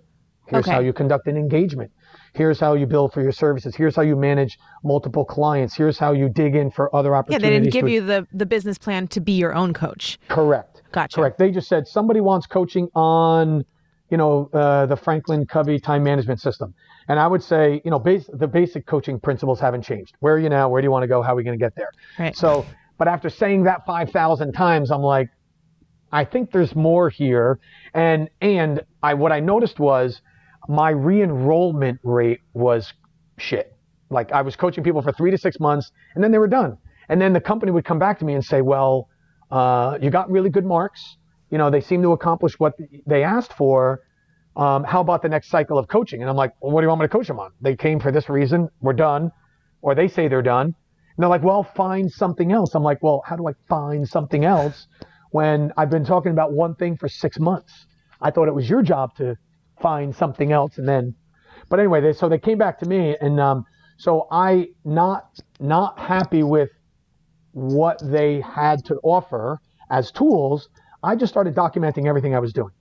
Here's 0.47 0.65
Okay. 0.65 0.73
how 0.75 0.79
you 0.79 0.93
conduct 0.93 1.27
an 1.27 1.37
engagement. 1.37 1.91
Here's 2.33 2.59
how 2.59 2.73
you 2.73 2.87
bill 2.87 3.07
for 3.09 3.21
your 3.21 3.31
services. 3.31 3.75
Here's 3.75 3.95
how 3.95 4.01
you 4.01 4.15
manage 4.15 4.57
multiple 4.83 5.23
clients. 5.23 5.75
Here's 5.75 5.99
how 5.99 6.11
you 6.13 6.27
dig 6.29 6.55
in 6.55 6.71
for 6.71 6.85
other 6.95 7.15
opportunities. 7.15 7.43
yeah. 7.45 7.49
They 7.49 7.59
didn't 7.59 7.73
give 7.73 7.85
to- 7.85 7.91
you 7.91 8.01
the 8.13 8.27
the 8.41 8.45
business 8.55 8.77
plan 8.85 9.07
to 9.15 9.19
be 9.29 9.33
your 9.43 9.53
own 9.61 9.73
coach. 9.73 10.19
correct. 10.29 10.81
Gotcha. 10.91 11.15
Correct. 11.17 11.37
They 11.37 11.51
just 11.51 11.67
said 11.67 11.87
somebody 11.87 12.19
wants 12.21 12.47
coaching 12.47 12.87
on, 12.95 13.63
you 14.09 14.17
know, 14.17 14.49
uh, 14.53 14.85
the 14.87 14.95
Franklin 14.95 15.45
Covey 15.45 15.77
time 15.79 16.03
management 16.03 16.39
system. 16.41 16.73
And 17.09 17.19
I 17.19 17.27
would 17.27 17.43
say, 17.43 17.81
you 17.83 17.91
know, 17.91 17.97
base, 17.99 18.29
the 18.31 18.47
basic 18.47 18.85
coaching 18.85 19.19
principles 19.19 19.59
haven't 19.59 19.81
changed. 19.81 20.15
Where 20.19 20.35
are 20.35 20.39
you 20.39 20.47
now? 20.47 20.69
Where 20.69 20.81
do 20.81 20.85
you 20.85 20.91
want 20.91 21.03
to 21.03 21.07
go? 21.07 21.23
How 21.23 21.33
are 21.33 21.35
we 21.35 21.43
going 21.43 21.57
to 21.57 21.63
get 21.63 21.75
there? 21.75 21.89
Right. 22.19 22.37
So, 22.37 22.65
but 22.99 23.07
after 23.07 23.29
saying 23.29 23.63
that 23.63 23.85
5,000 23.85 24.53
times, 24.53 24.91
I'm 24.91 25.01
like, 25.01 25.29
I 26.11 26.23
think 26.23 26.51
there's 26.51 26.75
more 26.75 27.09
here. 27.09 27.59
And, 27.95 28.29
and 28.41 28.81
I, 29.01 29.15
what 29.15 29.31
I 29.31 29.39
noticed 29.39 29.79
was 29.79 30.21
my 30.67 30.91
re-enrollment 30.91 31.99
rate 32.03 32.41
was 32.53 32.93
shit. 33.37 33.75
Like 34.11 34.31
I 34.31 34.43
was 34.43 34.55
coaching 34.55 34.83
people 34.83 35.01
for 35.01 35.11
three 35.11 35.31
to 35.31 35.37
six 35.37 35.59
months 35.59 35.91
and 36.13 36.23
then 36.23 36.31
they 36.31 36.37
were 36.37 36.47
done. 36.47 36.77
And 37.09 37.19
then 37.19 37.33
the 37.33 37.41
company 37.41 37.71
would 37.71 37.85
come 37.85 37.97
back 37.97 38.19
to 38.19 38.25
me 38.25 38.33
and 38.33 38.45
say, 38.45 38.61
well, 38.61 39.09
uh, 39.49 39.97
you 39.99 40.11
got 40.11 40.29
really 40.29 40.51
good 40.51 40.65
marks. 40.65 41.17
You 41.49 41.57
know, 41.57 41.71
they 41.71 41.81
seem 41.81 42.03
to 42.03 42.11
accomplish 42.11 42.59
what 42.59 42.73
they 43.07 43.23
asked 43.23 43.53
for. 43.53 44.01
Um, 44.55 44.83
how 44.83 45.01
about 45.01 45.21
the 45.21 45.29
next 45.29 45.49
cycle 45.49 45.77
of 45.77 45.87
coaching? 45.87 46.21
And 46.21 46.29
I'm 46.29 46.35
like, 46.35 46.51
well, 46.61 46.71
what 46.71 46.81
do 46.81 46.85
you 46.85 46.89
want 46.89 47.01
me 47.01 47.05
to 47.07 47.11
coach 47.11 47.27
them 47.27 47.39
on? 47.39 47.51
They 47.61 47.75
came 47.75 47.99
for 47.99 48.11
this 48.11 48.29
reason. 48.29 48.69
We're 48.81 48.93
done. 48.93 49.31
Or 49.81 49.95
they 49.95 50.07
say 50.07 50.27
they're 50.27 50.41
done. 50.41 50.65
And 50.65 50.75
they're 51.17 51.29
like, 51.29 51.43
well, 51.43 51.63
find 51.63 52.11
something 52.11 52.51
else. 52.51 52.75
I'm 52.75 52.83
like, 52.83 53.01
well, 53.01 53.21
how 53.25 53.35
do 53.35 53.47
I 53.47 53.53
find 53.67 54.07
something 54.07 54.45
else 54.45 54.87
when 55.31 55.71
I've 55.77 55.89
been 55.89 56.05
talking 56.05 56.31
about 56.31 56.53
one 56.53 56.75
thing 56.75 56.97
for 56.97 57.07
six 57.07 57.39
months? 57.39 57.85
I 58.21 58.31
thought 58.31 58.47
it 58.47 58.55
was 58.55 58.69
your 58.69 58.81
job 58.81 59.15
to 59.15 59.37
find 59.81 60.13
something 60.15 60.51
else. 60.51 60.77
And 60.77 60.87
then, 60.87 61.15
but 61.69 61.79
anyway, 61.79 62.01
they, 62.01 62.13
so 62.13 62.27
they 62.27 62.39
came 62.39 62.57
back 62.57 62.79
to 62.79 62.85
me. 62.85 63.15
And 63.21 63.39
um, 63.39 63.65
so 63.97 64.27
I, 64.31 64.69
not, 64.83 65.39
not 65.59 65.99
happy 65.99 66.43
with 66.43 66.69
what 67.51 68.01
they 68.03 68.41
had 68.41 68.83
to 68.85 68.95
offer 69.03 69.59
as 69.89 70.11
tools, 70.11 70.69
I 71.01 71.15
just 71.15 71.31
started 71.31 71.55
documenting 71.55 72.07
everything 72.07 72.35
I 72.35 72.39
was 72.39 72.53
doing. 72.53 72.71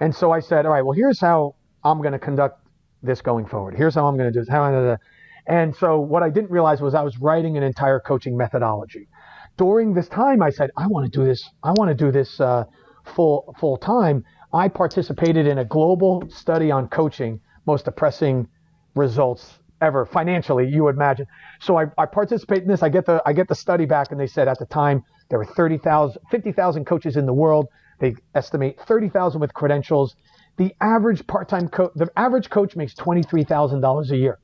And 0.00 0.14
so 0.14 0.30
I 0.30 0.40
said, 0.40 0.66
all 0.66 0.72
right, 0.72 0.82
well, 0.82 0.94
here's 0.94 1.20
how 1.20 1.54
I'm 1.84 1.98
going 1.98 2.12
to 2.12 2.18
conduct 2.18 2.60
this 3.02 3.20
going 3.20 3.46
forward. 3.46 3.74
Here's 3.76 3.94
how 3.94 4.06
I'm 4.06 4.16
going 4.16 4.32
to 4.32 4.38
do 4.38 4.44
this. 4.44 4.98
And 5.46 5.76
so 5.76 6.00
what 6.00 6.22
I 6.22 6.30
didn't 6.30 6.50
realize 6.50 6.80
was 6.80 6.94
I 6.94 7.02
was 7.02 7.18
writing 7.18 7.56
an 7.56 7.62
entire 7.62 8.00
coaching 8.00 8.36
methodology. 8.36 9.08
During 9.56 9.94
this 9.94 10.08
time, 10.08 10.42
I 10.42 10.50
said, 10.50 10.70
I 10.76 10.86
want 10.86 11.10
to 11.10 11.18
do 11.18 11.24
this. 11.24 11.48
I 11.62 11.72
want 11.72 11.88
to 11.88 11.94
do 11.94 12.10
this 12.10 12.40
uh, 12.40 12.64
full 13.04 13.54
full 13.58 13.76
time. 13.76 14.24
I 14.52 14.68
participated 14.68 15.46
in 15.46 15.58
a 15.58 15.64
global 15.64 16.24
study 16.28 16.70
on 16.70 16.88
coaching, 16.88 17.40
most 17.64 17.84
depressing 17.84 18.48
results 18.94 19.60
ever 19.82 20.06
financially 20.06 20.66
you 20.66 20.84
would 20.84 20.94
imagine 20.94 21.26
so 21.60 21.78
I, 21.78 21.84
I 21.98 22.06
participate 22.06 22.62
in 22.62 22.68
this 22.68 22.82
i 22.82 22.88
get 22.88 23.04
the 23.04 23.22
i 23.26 23.34
get 23.34 23.46
the 23.46 23.54
study 23.54 23.84
back 23.84 24.10
and 24.10 24.18
they 24.18 24.26
said 24.26 24.48
at 24.48 24.58
the 24.58 24.64
time 24.64 25.04
there 25.28 25.38
were 25.38 25.44
30,000 25.44 26.18
50,000 26.30 26.84
coaches 26.86 27.16
in 27.16 27.26
the 27.26 27.34
world 27.34 27.66
they 27.98 28.14
estimate 28.34 28.78
30,000 28.86 29.40
with 29.40 29.54
credentials 29.54 30.16
the 30.56 30.74
average 30.80 31.26
part-time 31.26 31.68
coach, 31.68 31.92
the 31.96 32.10
average 32.16 32.50
coach 32.50 32.76
makes 32.76 32.94
$23,000 32.94 34.10
a 34.10 34.16
year. 34.16 34.38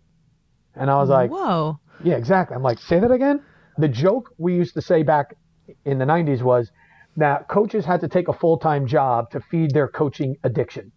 And 0.75 0.91
I 0.91 0.97
was 0.97 1.09
like, 1.09 1.31
Whoa. 1.31 1.79
yeah, 2.05 2.17
exactly. 2.17 2.55
I'm 2.55 2.63
like, 2.63 2.79
say 2.79 3.01
that 3.01 3.11
again. 3.11 3.43
The 3.79 3.89
joke 3.89 4.31
we 4.39 4.55
used 4.55 4.75
to 4.75 4.83
say 4.83 5.03
back 5.03 5.35
in 5.85 5.99
the 5.99 6.05
90s 6.05 6.43
was 6.43 6.71
that 7.17 7.49
coaches 7.49 7.85
had 7.85 8.01
to 8.01 8.09
take 8.09 8.29
a 8.29 8.33
full-time 8.33 8.87
job 8.87 9.31
to 9.31 9.41
feed 9.41 9.71
their 9.73 9.89
coaching 9.89 10.37
addiction 10.45 10.93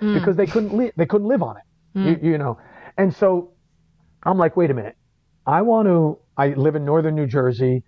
mm. 0.00 0.14
because 0.14 0.36
they 0.36 0.46
couldn't 0.46 0.76
li- 0.76 0.92
they 0.96 1.06
couldn't 1.06 1.28
live 1.28 1.42
on 1.42 1.56
it. 1.56 1.98
Mm. 1.98 2.22
You, 2.22 2.32
you 2.32 2.38
know. 2.38 2.58
And 2.96 3.14
so 3.14 3.52
I'm 4.22 4.38
like, 4.38 4.56
wait 4.56 4.70
a 4.70 4.74
minute. 4.74 4.96
I 5.46 5.62
want 5.62 5.86
to 5.86 6.18
I 6.36 6.48
live 6.48 6.76
in 6.76 6.84
northern 6.84 7.14
New 7.14 7.26
Jersey, 7.26 7.84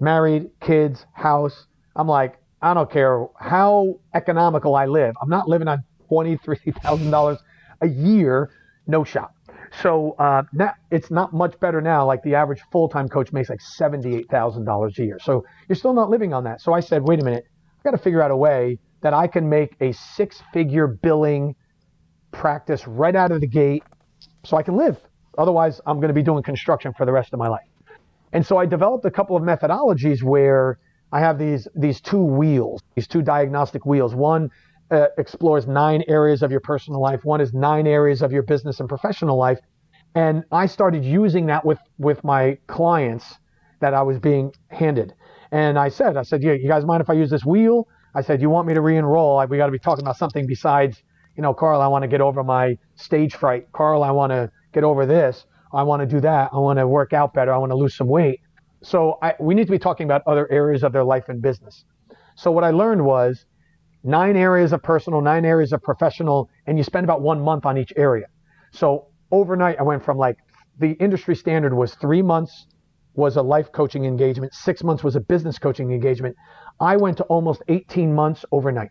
married, 0.00 0.50
kids, 0.60 1.04
house. 1.12 1.66
I'm 1.96 2.08
like, 2.08 2.36
I 2.64 2.72
don't 2.72 2.90
care 2.90 3.26
how 3.38 4.00
economical 4.14 4.74
I 4.74 4.86
live. 4.86 5.14
I'm 5.20 5.28
not 5.28 5.48
living 5.48 5.68
on 5.68 5.84
$23,000 6.10 7.38
a 7.82 7.88
year, 7.88 8.50
no 8.86 9.04
shot. 9.04 9.32
So 9.82 10.12
uh, 10.18 10.44
that 10.54 10.76
it's 10.90 11.10
not 11.10 11.34
much 11.34 11.60
better 11.60 11.82
now. 11.82 12.06
Like 12.06 12.22
the 12.22 12.34
average 12.36 12.62
full-time 12.72 13.08
coach 13.08 13.32
makes 13.32 13.50
like 13.50 13.60
seventy-eight 13.60 14.30
thousand 14.30 14.64
dollars 14.64 14.98
a 14.98 15.04
year. 15.04 15.18
So 15.22 15.44
you're 15.68 15.76
still 15.76 15.92
not 15.92 16.08
living 16.08 16.32
on 16.32 16.44
that. 16.44 16.60
So 16.62 16.72
I 16.72 16.80
said, 16.80 17.02
wait 17.02 17.20
a 17.20 17.24
minute, 17.24 17.44
I've 17.78 17.84
got 17.84 17.90
to 17.90 17.98
figure 17.98 18.22
out 18.22 18.30
a 18.30 18.36
way 18.36 18.78
that 19.02 19.12
I 19.12 19.26
can 19.26 19.48
make 19.48 19.76
a 19.80 19.92
six-figure 19.92 20.86
billing 20.86 21.54
practice 22.30 22.86
right 22.86 23.14
out 23.14 23.30
of 23.30 23.40
the 23.42 23.46
gate, 23.46 23.82
so 24.44 24.56
I 24.56 24.62
can 24.62 24.76
live. 24.76 24.96
Otherwise, 25.36 25.80
I'm 25.86 25.96
going 25.96 26.08
to 26.08 26.14
be 26.14 26.22
doing 26.22 26.42
construction 26.42 26.94
for 26.96 27.04
the 27.04 27.12
rest 27.12 27.34
of 27.34 27.38
my 27.38 27.48
life. 27.48 27.68
And 28.32 28.46
so 28.46 28.56
I 28.56 28.64
developed 28.66 29.04
a 29.04 29.10
couple 29.10 29.36
of 29.36 29.42
methodologies 29.42 30.22
where 30.22 30.78
I 31.14 31.20
have 31.20 31.38
these 31.38 31.68
these 31.76 32.02
two 32.02 32.22
wheels, 32.24 32.82
these 32.96 33.08
two 33.08 33.22
diagnostic 33.22 33.86
wheels. 33.86 34.14
One 34.16 34.50
uh, 34.92 35.08
explores 35.18 35.68
nine 35.68 36.04
areas 36.08 36.42
of 36.42 36.52
your 36.52 36.60
personal 36.60 37.02
life. 37.02 37.22
One 37.24 37.42
is 37.42 37.54
nine 37.54 37.88
areas 37.88 38.22
of 38.22 38.32
your 38.32 38.44
business 38.44 38.80
and 38.80 38.90
professional 38.90 39.38
life. 39.38 39.60
And 40.16 40.44
I 40.52 40.66
started 40.66 41.04
using 41.04 41.46
that 41.48 41.64
with 41.66 41.80
with 41.98 42.24
my 42.24 42.58
clients 42.68 43.26
that 43.80 43.94
I 43.94 44.02
was 44.02 44.20
being 44.20 44.52
handed. 44.70 45.14
And 45.52 45.78
I 45.78 45.90
said, 45.90 46.18
I 46.18 46.24
said, 46.24 46.42
yeah, 46.44 46.54
you 46.54 46.68
guys 46.68 46.84
mind 46.86 47.02
if 47.02 47.10
I 47.10 47.14
use 47.14 47.30
this 47.30 47.46
wheel? 47.46 47.88
I 48.14 48.22
said, 48.22 48.42
you 48.42 48.50
want 48.50 48.68
me 48.68 48.74
to 48.74 48.82
re-enroll? 48.82 49.38
I- 49.40 49.46
We 49.46 49.58
got 49.58 49.66
to 49.66 49.72
be 49.72 49.80
talking 49.80 50.04
about 50.04 50.18
something 50.18 50.46
besides, 50.46 51.02
you 51.36 51.42
know, 51.42 51.54
Carl, 51.54 51.82
I 51.82 51.88
want 51.88 52.04
to 52.04 52.08
get 52.08 52.22
over 52.22 52.44
my 52.44 52.76
stage 52.96 53.36
fright. 53.36 53.66
Carl, 53.72 54.04
I 54.04 54.12
want 54.12 54.32
to 54.32 54.50
get 54.74 54.84
over 54.84 55.06
this. 55.06 55.46
I 55.74 55.84
want 55.84 56.02
to 56.02 56.06
do 56.06 56.20
that. 56.22 56.50
I 56.54 56.58
want 56.58 56.78
to 56.80 56.88
work 56.88 57.14
out 57.14 57.34
better. 57.34 57.52
I 57.54 57.58
want 57.58 57.72
to 57.72 57.76
lose 57.76 57.96
some 57.96 58.08
weight. 58.08 58.40
So 58.84 59.18
I, 59.22 59.34
we 59.40 59.54
need 59.54 59.66
to 59.66 59.72
be 59.72 59.78
talking 59.78 60.04
about 60.04 60.22
other 60.26 60.50
areas 60.52 60.82
of 60.82 60.92
their 60.92 61.04
life 61.04 61.28
and 61.28 61.40
business. 61.40 61.84
So 62.36 62.50
what 62.50 62.64
I 62.64 62.70
learned 62.70 63.04
was 63.04 63.46
nine 64.02 64.36
areas 64.36 64.72
of 64.72 64.82
personal, 64.82 65.20
nine 65.20 65.44
areas 65.44 65.72
of 65.72 65.82
professional, 65.82 66.50
and 66.66 66.76
you 66.76 66.84
spend 66.84 67.04
about 67.04 67.22
one 67.22 67.40
month 67.40 67.64
on 67.64 67.78
each 67.78 67.92
area. 67.96 68.26
So 68.72 69.06
overnight, 69.30 69.78
I 69.78 69.82
went 69.82 70.04
from 70.04 70.18
like 70.18 70.36
the 70.78 70.92
industry 70.92 71.34
standard 71.34 71.72
was 71.72 71.94
three 71.94 72.22
months 72.22 72.66
was 73.14 73.36
a 73.36 73.42
life 73.42 73.70
coaching 73.72 74.04
engagement, 74.04 74.52
six 74.52 74.82
months 74.82 75.04
was 75.04 75.14
a 75.14 75.20
business 75.20 75.58
coaching 75.58 75.92
engagement. 75.92 76.36
I 76.80 76.96
went 76.96 77.16
to 77.18 77.22
almost 77.24 77.62
18 77.68 78.12
months 78.12 78.44
overnight. 78.50 78.90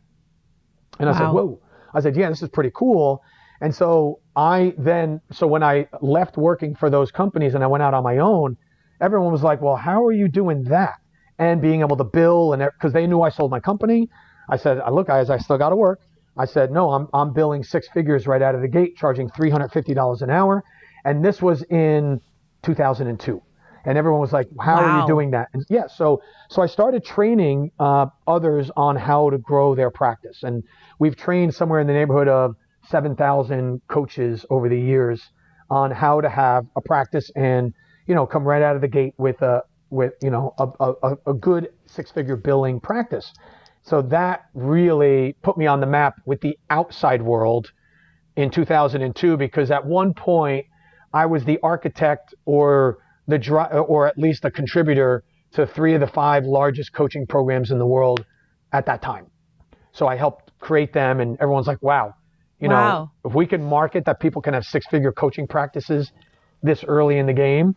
And 1.00 1.10
I 1.10 1.18
said, 1.18 1.30
whoa. 1.30 1.60
I 1.94 2.00
said, 2.00 2.16
yeah, 2.16 2.30
this 2.30 2.42
is 2.42 2.50
pretty 2.50 2.72
cool. 2.74 3.22
And 3.60 3.76
so 3.76 4.22
I 4.36 4.74
then, 4.78 5.20
so 5.32 5.46
when 5.46 5.62
I 5.62 5.88
left 6.02 6.38
working 6.38 6.74
for 6.74 6.90
those 6.90 7.12
companies 7.12 7.54
and 7.54 7.64
I 7.64 7.68
went 7.68 7.84
out 7.84 7.94
on 7.94 8.04
my 8.04 8.20
own, 8.20 8.58
everyone 9.02 9.32
was 9.32 9.44
like, 9.44 9.62
well, 9.62 9.76
how 9.76 10.06
are 10.06 10.12
you 10.12 10.28
doing 10.28 10.64
that? 10.66 10.96
And 11.40 11.62
being 11.62 11.82
able 11.82 11.98
to 11.98 12.04
bill 12.04 12.54
and 12.54 12.64
because 12.64 12.94
they 12.94 13.08
knew 13.08 13.22
I 13.22 13.30
sold 13.30 13.52
my 13.52 13.60
company. 13.60 14.10
I 14.50 14.58
said, 14.58 14.80
I 14.80 14.90
look, 14.90 15.08
guys, 15.08 15.30
I 15.30 15.38
still 15.38 15.58
got 15.58 15.70
to 15.70 15.76
work. 15.76 16.00
I 16.38 16.46
said, 16.46 16.72
no, 16.72 16.90
I'm, 16.92 17.08
I'm 17.14 17.34
billing 17.34 17.64
six 17.64 17.88
figures 17.94 18.28
right 18.28 18.42
out 18.42 18.56
of 18.56 18.62
the 18.62 18.68
gate, 18.68 18.98
charging 18.98 19.30
$350 19.30 20.22
an 20.22 20.30
hour. 20.30 20.64
And 21.06 21.24
this 21.24 21.42
was 21.42 21.64
in 21.64 22.22
2002. 22.64 23.42
And 23.86 23.98
everyone 23.98 24.22
was 24.22 24.32
like, 24.32 24.48
how 24.60 24.76
are 24.76 25.02
you 25.02 25.08
doing 25.08 25.32
that? 25.32 25.50
And 25.54 25.66
yeah, 25.70 25.88
so, 25.88 26.22
so 26.50 26.62
I 26.62 26.68
started 26.68 27.04
training 27.04 27.72
uh, 27.80 28.08
others 28.26 28.72
on 28.78 28.96
how 28.96 29.30
to 29.30 29.38
grow 29.38 29.76
their 29.76 29.92
practice. 29.92 30.44
And 30.44 30.64
we've 31.00 31.18
trained 31.18 31.54
somewhere 31.54 31.82
in 31.82 31.88
the 31.88 31.94
neighborhood 31.94 32.30
of 32.30 32.56
7,000 32.88 33.82
coaches 33.90 34.46
over 34.50 34.70
the 34.70 34.80
years 34.80 35.22
on 35.70 35.92
how 35.92 36.22
to 36.22 36.30
have 36.30 36.66
a 36.78 36.82
practice 36.82 37.30
and, 37.36 37.74
you 38.08 38.16
know, 38.16 38.26
come 38.26 38.44
right 38.44 38.62
out 38.62 38.76
of 38.76 38.82
the 38.82 38.88
gate 38.88 39.14
with 39.18 39.42
a, 39.42 39.64
with, 39.90 40.14
you 40.22 40.30
know, 40.30 40.54
a, 40.58 40.68
a, 40.80 41.18
a 41.28 41.34
good 41.34 41.70
six 41.86 42.12
figure 42.12 42.36
billing 42.36 42.80
practice. 42.80 43.32
So 43.84 44.02
that 44.04 44.46
really 44.54 45.36
put 45.42 45.58
me 45.58 45.68
on 45.68 45.80
the 45.80 45.86
map 45.86 46.16
with 46.26 46.42
the 46.42 46.58
outside 46.70 47.22
world 47.22 47.72
in 48.36 48.50
2002 48.50 49.38
because 49.38 49.72
at 49.72 49.86
one 49.86 50.14
point 50.14 50.66
I 51.14 51.26
was 51.26 51.44
the 51.46 51.60
architect 51.62 52.34
or 52.46 53.00
the 53.28 53.38
or 53.88 54.08
at 54.08 54.18
least 54.18 54.46
a 54.46 54.52
contributor 54.52 55.24
to 55.54 55.68
three 55.68 55.94
of 55.94 56.02
the 56.02 56.08
five 56.08 56.46
largest 56.46 56.94
coaching 56.94 57.28
programs 57.28 57.72
in 57.72 57.78
the 57.78 57.86
world 57.86 58.26
at 58.72 58.86
that 58.88 59.02
time. 59.02 59.28
So 59.92 60.08
I 60.08 60.16
helped 60.16 60.52
create 60.60 60.94
them 60.94 61.20
and 61.20 61.38
everyone's 61.40 61.68
like, 61.68 61.82
"Wow, 61.84 62.16
you 62.60 62.68
know, 62.70 62.76
if 63.26 63.36
we 63.36 63.46
can 63.46 63.64
market 63.64 64.06
that 64.06 64.20
people 64.20 64.42
can 64.42 64.54
have 64.54 64.66
six-figure 64.66 65.12
coaching 65.12 65.48
practices 65.48 66.12
this 66.64 66.84
early 66.86 67.18
in 67.20 67.28
the 67.28 67.34
game, 67.34 67.76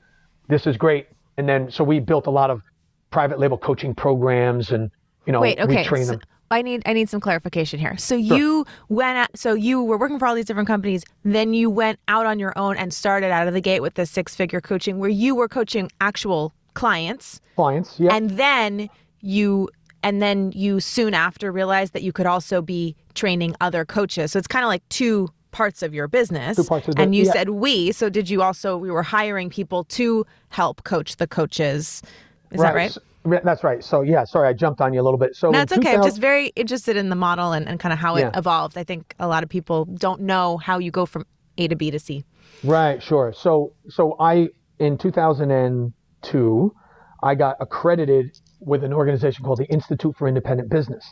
this 0.48 0.66
is 0.66 0.76
great." 0.76 1.08
And 1.36 1.48
then 1.48 1.70
so 1.70 1.84
we 1.84 2.00
built 2.00 2.26
a 2.26 2.30
lot 2.30 2.50
of 2.50 2.62
private 3.10 3.38
label 3.38 3.58
coaching 3.58 3.94
programs 3.94 4.70
and 4.70 4.90
you 5.26 5.32
know, 5.32 5.40
Wait, 5.40 5.58
okay. 5.58 5.78
we 5.78 5.84
train 5.84 6.04
so 6.04 6.12
them. 6.12 6.20
I 6.50 6.62
need 6.62 6.82
I 6.86 6.92
need 6.92 7.08
some 7.08 7.20
clarification 7.20 7.80
here. 7.80 7.96
So 7.96 8.14
you 8.14 8.64
went 8.88 9.18
at, 9.18 9.36
so 9.36 9.54
you 9.54 9.82
were 9.82 9.98
working 9.98 10.18
for 10.18 10.26
all 10.26 10.34
these 10.34 10.44
different 10.44 10.68
companies, 10.68 11.04
then 11.24 11.54
you 11.54 11.68
went 11.68 11.98
out 12.06 12.26
on 12.26 12.38
your 12.38 12.56
own 12.56 12.76
and 12.76 12.94
started 12.94 13.32
out 13.32 13.48
of 13.48 13.54
the 13.54 13.60
gate 13.60 13.80
with 13.80 13.94
this 13.94 14.10
six-figure 14.10 14.60
coaching 14.60 14.98
where 14.98 15.10
you 15.10 15.34
were 15.34 15.48
coaching 15.48 15.90
actual 16.00 16.52
clients 16.74 17.40
Clients, 17.56 17.98
yeah. 17.98 18.14
and 18.14 18.30
then 18.30 18.88
you 19.22 19.68
and 20.02 20.22
then 20.22 20.52
you 20.52 20.78
soon 20.78 21.14
after 21.14 21.50
realized 21.50 21.94
that 21.94 22.02
you 22.02 22.12
could 22.12 22.26
also 22.26 22.62
be 22.62 22.94
training 23.14 23.56
other 23.60 23.84
coaches. 23.84 24.32
So 24.32 24.38
it's 24.38 24.46
kind 24.46 24.64
of 24.64 24.68
like 24.68 24.88
two 24.88 25.28
parts 25.56 25.82
of 25.82 25.94
your 25.94 26.06
business. 26.06 26.56
Two 26.56 26.64
parts 26.64 26.86
of 26.86 26.94
the- 26.96 27.00
and 27.02 27.14
you 27.14 27.24
yeah. 27.24 27.32
said 27.32 27.48
we, 27.48 27.90
so 27.90 28.10
did 28.10 28.28
you 28.28 28.42
also 28.42 28.76
we 28.76 28.90
were 28.90 29.02
hiring 29.02 29.48
people 29.48 29.84
to 29.84 30.26
help 30.50 30.84
coach 30.84 31.16
the 31.16 31.26
coaches. 31.26 32.02
Is 32.50 32.60
that 32.60 32.74
right? 32.74 32.94
That's 33.24 33.64
right. 33.64 33.82
So 33.82 34.02
yeah, 34.02 34.24
sorry, 34.24 34.48
I 34.48 34.52
jumped 34.52 34.80
on 34.82 34.92
you 34.92 35.00
a 35.00 35.06
little 35.08 35.18
bit. 35.18 35.34
So 35.34 35.50
No, 35.50 35.62
okay. 35.62 35.94
I'm 35.94 36.02
just 36.02 36.20
very 36.20 36.48
interested 36.56 36.94
in 36.96 37.08
the 37.08 37.16
model 37.16 37.52
and, 37.52 37.66
and 37.68 37.80
kind 37.80 37.92
of 37.92 37.98
how 37.98 38.16
it 38.16 38.20
Yeah. 38.20 38.38
evolved. 38.38 38.76
I 38.76 38.84
think 38.84 39.14
a 39.18 39.26
lot 39.26 39.42
of 39.42 39.48
people 39.48 39.86
don't 39.86 40.20
know 40.20 40.58
how 40.58 40.78
you 40.78 40.90
go 40.90 41.06
from 41.06 41.24
A 41.56 41.66
to 41.68 41.74
B 41.74 41.90
to 41.90 41.98
C. 41.98 42.24
Right, 42.62 43.02
sure. 43.02 43.32
So 43.32 43.72
so 43.88 44.14
I 44.20 44.50
in 44.78 44.98
2002 44.98 46.74
I 47.22 47.34
got 47.34 47.56
accredited 47.60 48.38
with 48.60 48.84
an 48.84 48.92
organization 48.92 49.42
called 49.44 49.58
the 49.58 49.70
Institute 49.76 50.14
for 50.18 50.28
Independent 50.28 50.68
Business. 50.68 51.04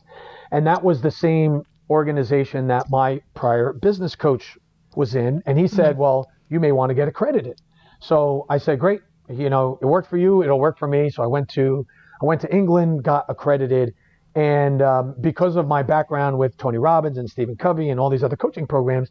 And 0.52 0.66
that 0.66 0.84
was 0.84 1.00
the 1.00 1.10
same 1.10 1.62
organization 1.90 2.68
that 2.68 2.90
my 2.90 3.20
prior 3.34 3.72
business 3.72 4.14
coach 4.16 4.58
was 4.96 5.14
in 5.14 5.42
and 5.46 5.58
he 5.58 5.66
said, 5.66 5.98
"Well, 5.98 6.28
you 6.48 6.60
may 6.60 6.72
want 6.72 6.90
to 6.90 6.94
get 6.94 7.08
accredited." 7.08 7.60
So 8.00 8.46
I 8.48 8.58
said, 8.58 8.78
"Great. 8.78 9.00
You 9.28 9.50
know, 9.50 9.78
it 9.80 9.86
worked 9.86 10.08
for 10.08 10.18
you, 10.18 10.42
it'll 10.42 10.60
work 10.60 10.78
for 10.78 10.88
me." 10.88 11.10
So 11.10 11.22
I 11.22 11.26
went 11.26 11.48
to 11.50 11.86
I 12.22 12.26
went 12.26 12.40
to 12.42 12.54
England, 12.54 13.02
got 13.04 13.24
accredited, 13.28 13.94
and 14.34 14.82
um, 14.82 15.14
because 15.20 15.56
of 15.56 15.66
my 15.68 15.82
background 15.82 16.38
with 16.38 16.56
Tony 16.56 16.78
Robbins 16.78 17.18
and 17.18 17.28
Stephen 17.28 17.56
Covey 17.56 17.90
and 17.90 18.00
all 18.00 18.10
these 18.10 18.24
other 18.24 18.36
coaching 18.36 18.66
programs, 18.66 19.10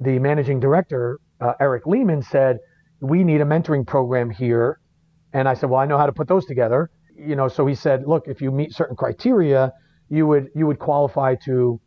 the 0.00 0.18
managing 0.18 0.60
director, 0.60 1.20
uh, 1.40 1.54
Eric 1.60 1.86
Lehman, 1.86 2.22
said, 2.22 2.58
We 3.00 3.24
need 3.24 3.40
a 3.40 3.44
mentoring 3.44 3.86
program 3.86 4.30
here. 4.30 4.80
And 5.32 5.48
I 5.48 5.54
said, 5.54 5.70
Well, 5.70 5.80
I 5.80 5.86
know 5.86 5.96
how 5.96 6.06
to 6.06 6.12
put 6.12 6.28
those 6.28 6.44
together. 6.44 6.90
You 7.16 7.34
know, 7.34 7.48
so 7.48 7.66
he 7.66 7.74
said, 7.74 8.06
Look, 8.06 8.28
if 8.28 8.42
you 8.42 8.50
meet 8.50 8.74
certain 8.74 8.96
criteria, 8.96 9.72
you 10.10 10.26
would 10.26 10.48
you 10.54 10.66
would 10.66 10.78
qualify 10.78 11.34
to 11.44 11.80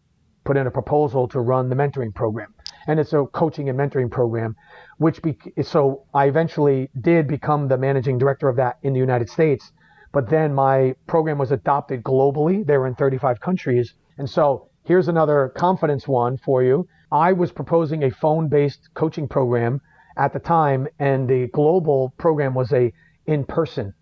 put 0.44 0.58
in 0.58 0.68
a 0.68 0.72
proposal 0.72 1.28
to 1.30 1.40
run 1.40 1.70
the 1.70 1.76
mentoring 1.76 2.14
program. 2.14 2.54
And 2.88 3.00
it's 3.00 3.14
a 3.14 3.26
coaching 3.26 3.70
and 3.70 3.78
mentoring 3.78 4.10
program, 4.10 4.56
which 4.98 5.22
be, 5.22 5.38
so 5.62 6.04
I 6.14 6.26
eventually 6.26 6.90
did 7.00 7.28
become 7.28 7.68
the 7.68 7.78
managing 7.78 8.18
director 8.18 8.50
of 8.50 8.56
that 8.56 8.78
in 8.82 8.94
the 8.94 9.00
United 9.00 9.30
States. 9.30 9.72
But 10.12 10.30
then 10.30 10.54
my 10.54 10.96
program 11.08 11.38
was 11.38 11.52
adopted 11.52 12.04
globally. 12.04 12.66
They 12.66 12.78
were 12.78 12.88
in 12.88 12.96
35 12.96 13.40
countries. 13.40 13.94
And 14.18 14.30
so 14.30 14.68
here's 14.84 15.08
another 15.08 15.54
confidence 15.56 16.08
one 16.08 16.38
for 16.38 16.64
you. 16.64 16.88
I 17.12 17.34
was 17.34 17.52
proposing 17.52 18.04
a 18.04 18.12
phone 18.12 18.48
based 18.48 18.90
coaching 18.94 19.28
program 19.28 19.82
at 20.18 20.34
the 20.34 20.40
time, 20.40 20.88
and 21.00 21.30
the 21.30 21.48
global 21.48 22.14
program 22.18 22.54
was 22.54 22.74
a 22.74 22.92
in 23.26 23.46
person 23.46 23.94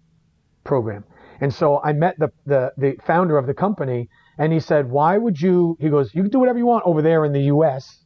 program. 0.63 1.03
And 1.41 1.53
so 1.53 1.79
I 1.83 1.93
met 1.93 2.17
the, 2.19 2.31
the, 2.45 2.73
the 2.77 2.95
founder 3.05 3.37
of 3.37 3.47
the 3.47 3.53
company, 3.53 4.09
and 4.39 4.51
he 4.51 4.59
said, 4.59 4.89
Why 4.89 5.17
would 5.17 5.39
you? 5.39 5.77
He 5.79 5.89
goes, 5.89 6.15
You 6.15 6.23
can 6.23 6.31
do 6.31 6.39
whatever 6.39 6.57
you 6.57 6.65
want 6.65 6.83
over 6.87 7.03
there 7.03 7.25
in 7.25 7.33
the 7.33 7.43
US, 7.53 8.03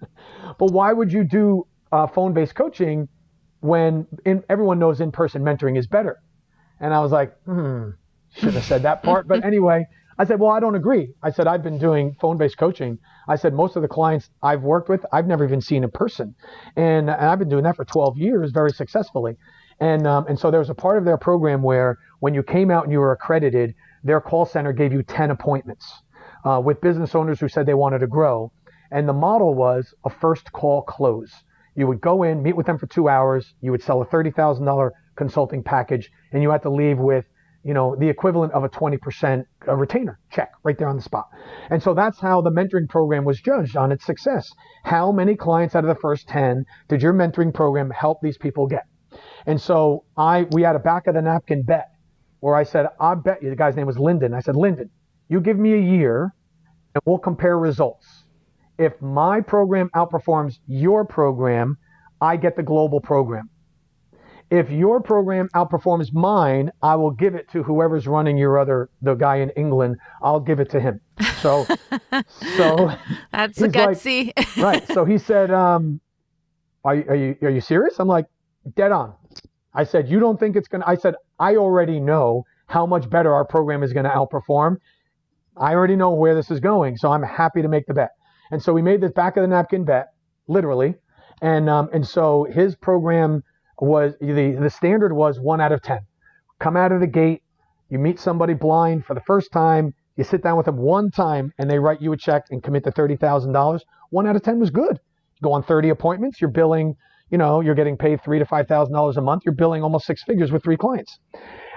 but 0.58 0.72
why 0.72 0.92
would 0.92 1.10
you 1.12 1.24
do 1.24 1.66
uh, 1.90 2.06
phone 2.06 2.34
based 2.34 2.54
coaching 2.54 3.08
when 3.60 4.06
in, 4.26 4.44
everyone 4.50 4.78
knows 4.78 5.00
in 5.00 5.12
person 5.12 5.42
mentoring 5.42 5.78
is 5.78 5.86
better? 5.86 6.20
And 6.80 6.92
I 6.92 7.00
was 7.00 7.12
like, 7.12 7.32
Hmm, 7.44 7.90
shouldn't 8.34 8.54
have 8.54 8.64
said 8.64 8.82
that 8.82 9.02
part. 9.02 9.26
But 9.28 9.44
anyway, 9.44 9.86
I 10.18 10.24
said, 10.24 10.40
well, 10.40 10.50
I 10.50 10.58
don't 10.58 10.74
agree. 10.74 11.14
I 11.22 11.30
said, 11.30 11.46
I've 11.46 11.62
been 11.62 11.78
doing 11.78 12.16
phone-based 12.20 12.58
coaching. 12.58 12.98
I 13.28 13.36
said, 13.36 13.54
most 13.54 13.76
of 13.76 13.82
the 13.82 13.88
clients 13.88 14.30
I've 14.42 14.62
worked 14.62 14.88
with, 14.88 15.06
I've 15.12 15.28
never 15.28 15.44
even 15.44 15.60
seen 15.60 15.84
in 15.84 15.90
person. 15.92 16.34
And, 16.74 17.08
and 17.08 17.10
I've 17.10 17.38
been 17.38 17.48
doing 17.48 17.62
that 17.64 17.76
for 17.76 17.84
12 17.84 18.18
years 18.18 18.50
very 18.50 18.72
successfully. 18.72 19.36
And, 19.78 20.08
um, 20.08 20.26
and 20.26 20.36
so 20.36 20.50
there 20.50 20.58
was 20.58 20.70
a 20.70 20.74
part 20.74 20.98
of 20.98 21.04
their 21.04 21.18
program 21.18 21.62
where 21.62 21.98
when 22.18 22.34
you 22.34 22.42
came 22.42 22.68
out 22.68 22.82
and 22.82 22.92
you 22.92 22.98
were 22.98 23.12
accredited, 23.12 23.74
their 24.04 24.20
call 24.20 24.44
center 24.44 24.72
gave 24.72 24.92
you 24.92 25.02
10 25.02 25.30
appointments 25.30 26.02
uh, 26.44 26.60
with 26.64 26.80
business 26.80 27.14
owners 27.14 27.40
who 27.40 27.48
said 27.48 27.66
they 27.66 27.74
wanted 27.74 27.98
to 28.00 28.06
grow. 28.06 28.52
And 28.90 29.08
the 29.08 29.12
model 29.12 29.54
was 29.54 29.94
a 30.04 30.10
first 30.10 30.52
call 30.52 30.82
close. 30.82 31.32
You 31.74 31.86
would 31.86 32.00
go 32.00 32.22
in, 32.22 32.42
meet 32.42 32.56
with 32.56 32.66
them 32.66 32.78
for 32.78 32.86
two 32.86 33.08
hours, 33.08 33.54
you 33.60 33.70
would 33.70 33.82
sell 33.82 34.02
a 34.02 34.06
$30,000 34.06 34.90
consulting 35.16 35.62
package, 35.62 36.10
and 36.32 36.42
you 36.42 36.50
had 36.50 36.62
to 36.62 36.70
leave 36.70 36.98
with 36.98 37.26
you 37.64 37.74
know, 37.74 37.96
the 37.96 38.08
equivalent 38.08 38.52
of 38.52 38.64
a 38.64 38.68
20% 38.68 39.44
retainer 39.66 40.18
check 40.30 40.52
right 40.62 40.78
there 40.78 40.88
on 40.88 40.96
the 40.96 41.02
spot. 41.02 41.28
And 41.70 41.82
so 41.82 41.92
that's 41.92 42.18
how 42.18 42.40
the 42.40 42.50
mentoring 42.50 42.88
program 42.88 43.24
was 43.24 43.40
judged 43.40 43.76
on 43.76 43.92
its 43.92 44.06
success. 44.06 44.50
How 44.84 45.12
many 45.12 45.34
clients 45.34 45.74
out 45.74 45.84
of 45.84 45.88
the 45.88 46.00
first 46.00 46.28
10 46.28 46.64
did 46.88 47.02
your 47.02 47.12
mentoring 47.12 47.52
program 47.52 47.90
help 47.90 48.20
these 48.22 48.38
people 48.38 48.66
get? 48.66 48.84
And 49.44 49.60
so 49.60 50.04
I, 50.16 50.46
we 50.52 50.62
had 50.62 50.76
a 50.76 50.78
back 50.78 51.06
of 51.08 51.14
the 51.14 51.22
napkin 51.22 51.62
bet 51.62 51.90
where 52.40 52.54
I 52.54 52.62
said, 52.62 52.86
I 53.00 53.14
bet 53.14 53.42
you, 53.42 53.50
the 53.50 53.56
guy's 53.56 53.76
name 53.76 53.86
was 53.86 53.98
Lyndon. 53.98 54.34
I 54.34 54.40
said, 54.40 54.56
Lyndon, 54.56 54.90
you 55.28 55.40
give 55.40 55.58
me 55.58 55.74
a 55.74 55.80
year 55.80 56.34
and 56.94 57.02
we'll 57.04 57.18
compare 57.18 57.58
results. 57.58 58.24
If 58.78 59.00
my 59.02 59.40
program 59.40 59.90
outperforms 59.94 60.58
your 60.66 61.04
program, 61.04 61.78
I 62.20 62.36
get 62.36 62.56
the 62.56 62.62
global 62.62 63.00
program 63.00 63.50
if 64.50 64.70
your 64.70 65.00
program 65.00 65.48
outperforms 65.54 66.12
mine, 66.12 66.70
I 66.82 66.96
will 66.96 67.10
give 67.10 67.34
it 67.34 67.50
to 67.50 67.62
whoever's 67.62 68.06
running 68.06 68.38
your 68.38 68.58
other 68.58 68.88
the 69.02 69.14
guy 69.14 69.36
in 69.36 69.50
England. 69.50 69.96
I'll 70.22 70.40
give 70.40 70.58
it 70.58 70.70
to 70.70 70.80
him. 70.80 71.00
So, 71.42 71.64
so 72.56 72.92
that's 73.30 73.60
a 73.60 73.68
gutsy. 73.68 74.32
Like, 74.36 74.56
right. 74.56 74.86
So 74.88 75.04
he 75.04 75.18
said, 75.18 75.50
um, 75.50 76.00
are, 76.84 76.94
are 76.94 77.14
you 77.14 77.36
are 77.42 77.50
you 77.50 77.60
serious? 77.60 77.98
I'm 77.98 78.08
like, 78.08 78.26
dead 78.74 78.92
on. 78.92 79.14
I 79.74 79.84
said, 79.84 80.08
you 80.08 80.18
don't 80.18 80.40
think 80.40 80.56
it's 80.56 80.68
gonna? 80.68 80.84
I 80.86 80.96
said, 80.96 81.14
I 81.38 81.56
already 81.56 82.00
know 82.00 82.44
how 82.66 82.86
much 82.86 83.08
better 83.08 83.34
our 83.34 83.44
program 83.44 83.82
is 83.82 83.92
going 83.92 84.04
to 84.04 84.10
outperform. 84.10 84.76
I 85.56 85.74
already 85.74 85.96
know 85.96 86.12
where 86.12 86.34
this 86.34 86.50
is 86.50 86.60
going, 86.60 86.96
so 86.96 87.10
I'm 87.10 87.22
happy 87.22 87.62
to 87.62 87.68
make 87.68 87.86
the 87.86 87.94
bet. 87.94 88.10
And 88.50 88.62
so 88.62 88.72
we 88.72 88.82
made 88.82 89.00
this 89.00 89.12
back 89.12 89.36
of 89.36 89.42
the 89.42 89.48
napkin 89.48 89.84
bet, 89.84 90.08
literally, 90.46 90.94
and 91.42 91.68
um, 91.68 91.88
and 91.92 92.06
so 92.06 92.44
his 92.44 92.74
program 92.76 93.42
was 93.80 94.14
the, 94.20 94.56
the 94.60 94.70
standard 94.70 95.12
was 95.12 95.38
one 95.38 95.60
out 95.60 95.72
of 95.72 95.82
10. 95.82 96.00
Come 96.58 96.76
out 96.76 96.92
of 96.92 97.00
the 97.00 97.06
gate, 97.06 97.42
you 97.90 97.98
meet 97.98 98.18
somebody 98.18 98.54
blind 98.54 99.04
for 99.04 99.14
the 99.14 99.20
first 99.20 99.52
time, 99.52 99.94
you 100.16 100.24
sit 100.24 100.42
down 100.42 100.56
with 100.56 100.66
them 100.66 100.78
one 100.78 101.10
time 101.10 101.52
and 101.58 101.70
they 101.70 101.78
write 101.78 102.02
you 102.02 102.12
a 102.12 102.16
check 102.16 102.44
and 102.50 102.62
commit 102.62 102.84
to 102.84 102.90
$30,000. 102.90 103.80
One 104.10 104.26
out 104.26 104.36
of 104.36 104.42
10 104.42 104.58
was 104.58 104.70
good. 104.70 104.98
Go 105.42 105.52
on 105.52 105.62
30 105.62 105.90
appointments, 105.90 106.40
you're 106.40 106.50
billing, 106.50 106.96
you 107.30 107.38
know, 107.38 107.60
you're 107.60 107.74
getting 107.74 107.96
paid 107.96 108.22
three 108.22 108.38
to 108.38 108.44
$5,000 108.44 109.16
a 109.16 109.20
month. 109.20 109.42
You're 109.44 109.54
billing 109.54 109.82
almost 109.82 110.06
six 110.06 110.22
figures 110.24 110.50
with 110.52 110.62
three 110.62 110.76
clients. 110.76 111.18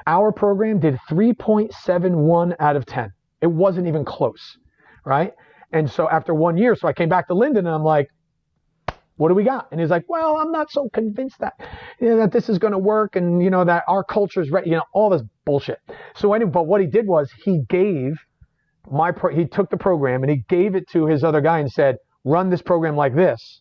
Our 0.08 0.32
program 0.32 0.80
did 0.80 0.97
3.71 1.10 2.56
out 2.60 2.76
of 2.76 2.86
10. 2.86 3.12
It 3.41 3.47
wasn't 3.47 3.88
even 3.88 4.06
close, 4.06 4.58
right? 5.06 5.34
And 5.74 5.89
so 5.89 6.10
after 6.10 6.34
one 6.34 6.58
year, 6.58 6.76
so 6.76 6.88
I 6.88 6.93
came 6.93 7.10
back 7.10 7.28
to 7.28 7.34
Lyndon 7.34 7.66
and 7.66 7.76
I'm 7.76 7.84
like, 7.84 8.08
what 9.18 9.30
do 9.30 9.36
we 9.36 9.43
got? 9.43 9.68
And 9.72 9.80
he's 9.80 9.89
like, 9.89 10.06
well, 10.08 10.38
I'm 10.38 10.52
not 10.52 10.72
so 10.72 10.89
convinced 10.93 11.39
that, 11.39 11.54
you 11.99 12.10
know, 12.10 12.18
that 12.18 12.32
this 12.32 12.49
is 12.49 12.58
going 12.58 12.74
to 12.74 12.80
work 12.80 13.16
and, 13.16 13.43
you 13.43 13.52
know, 13.52 13.64
that 13.64 13.84
our 13.88 14.04
culture 14.04 14.41
is 14.41 14.49
ready, 14.49 14.72
you 14.72 14.78
know, 14.78 14.84
all 14.93 15.12
this 15.12 15.22
bullshit. 15.45 15.78
So 16.16 16.34
anyway, 16.34 16.49
but 16.49 16.66
what 16.66 16.82
he 16.82 16.88
did 16.88 17.06
was 17.08 17.32
he 17.43 17.62
gave 17.70 18.14
my, 18.89 19.12
pro- 19.12 19.36
he 19.36 19.45
took 19.45 19.70
the 19.70 19.78
program 19.78 20.24
and 20.24 20.32
he 20.32 20.43
gave 20.49 20.76
it 20.76 20.89
to 20.93 21.06
his 21.06 21.24
other 21.24 21.39
guy 21.39 21.60
and 21.60 21.72
said, 21.72 21.97
run 22.24 22.49
this 22.49 22.64
program 22.64 22.95
like 22.95 23.16
this. 23.16 23.61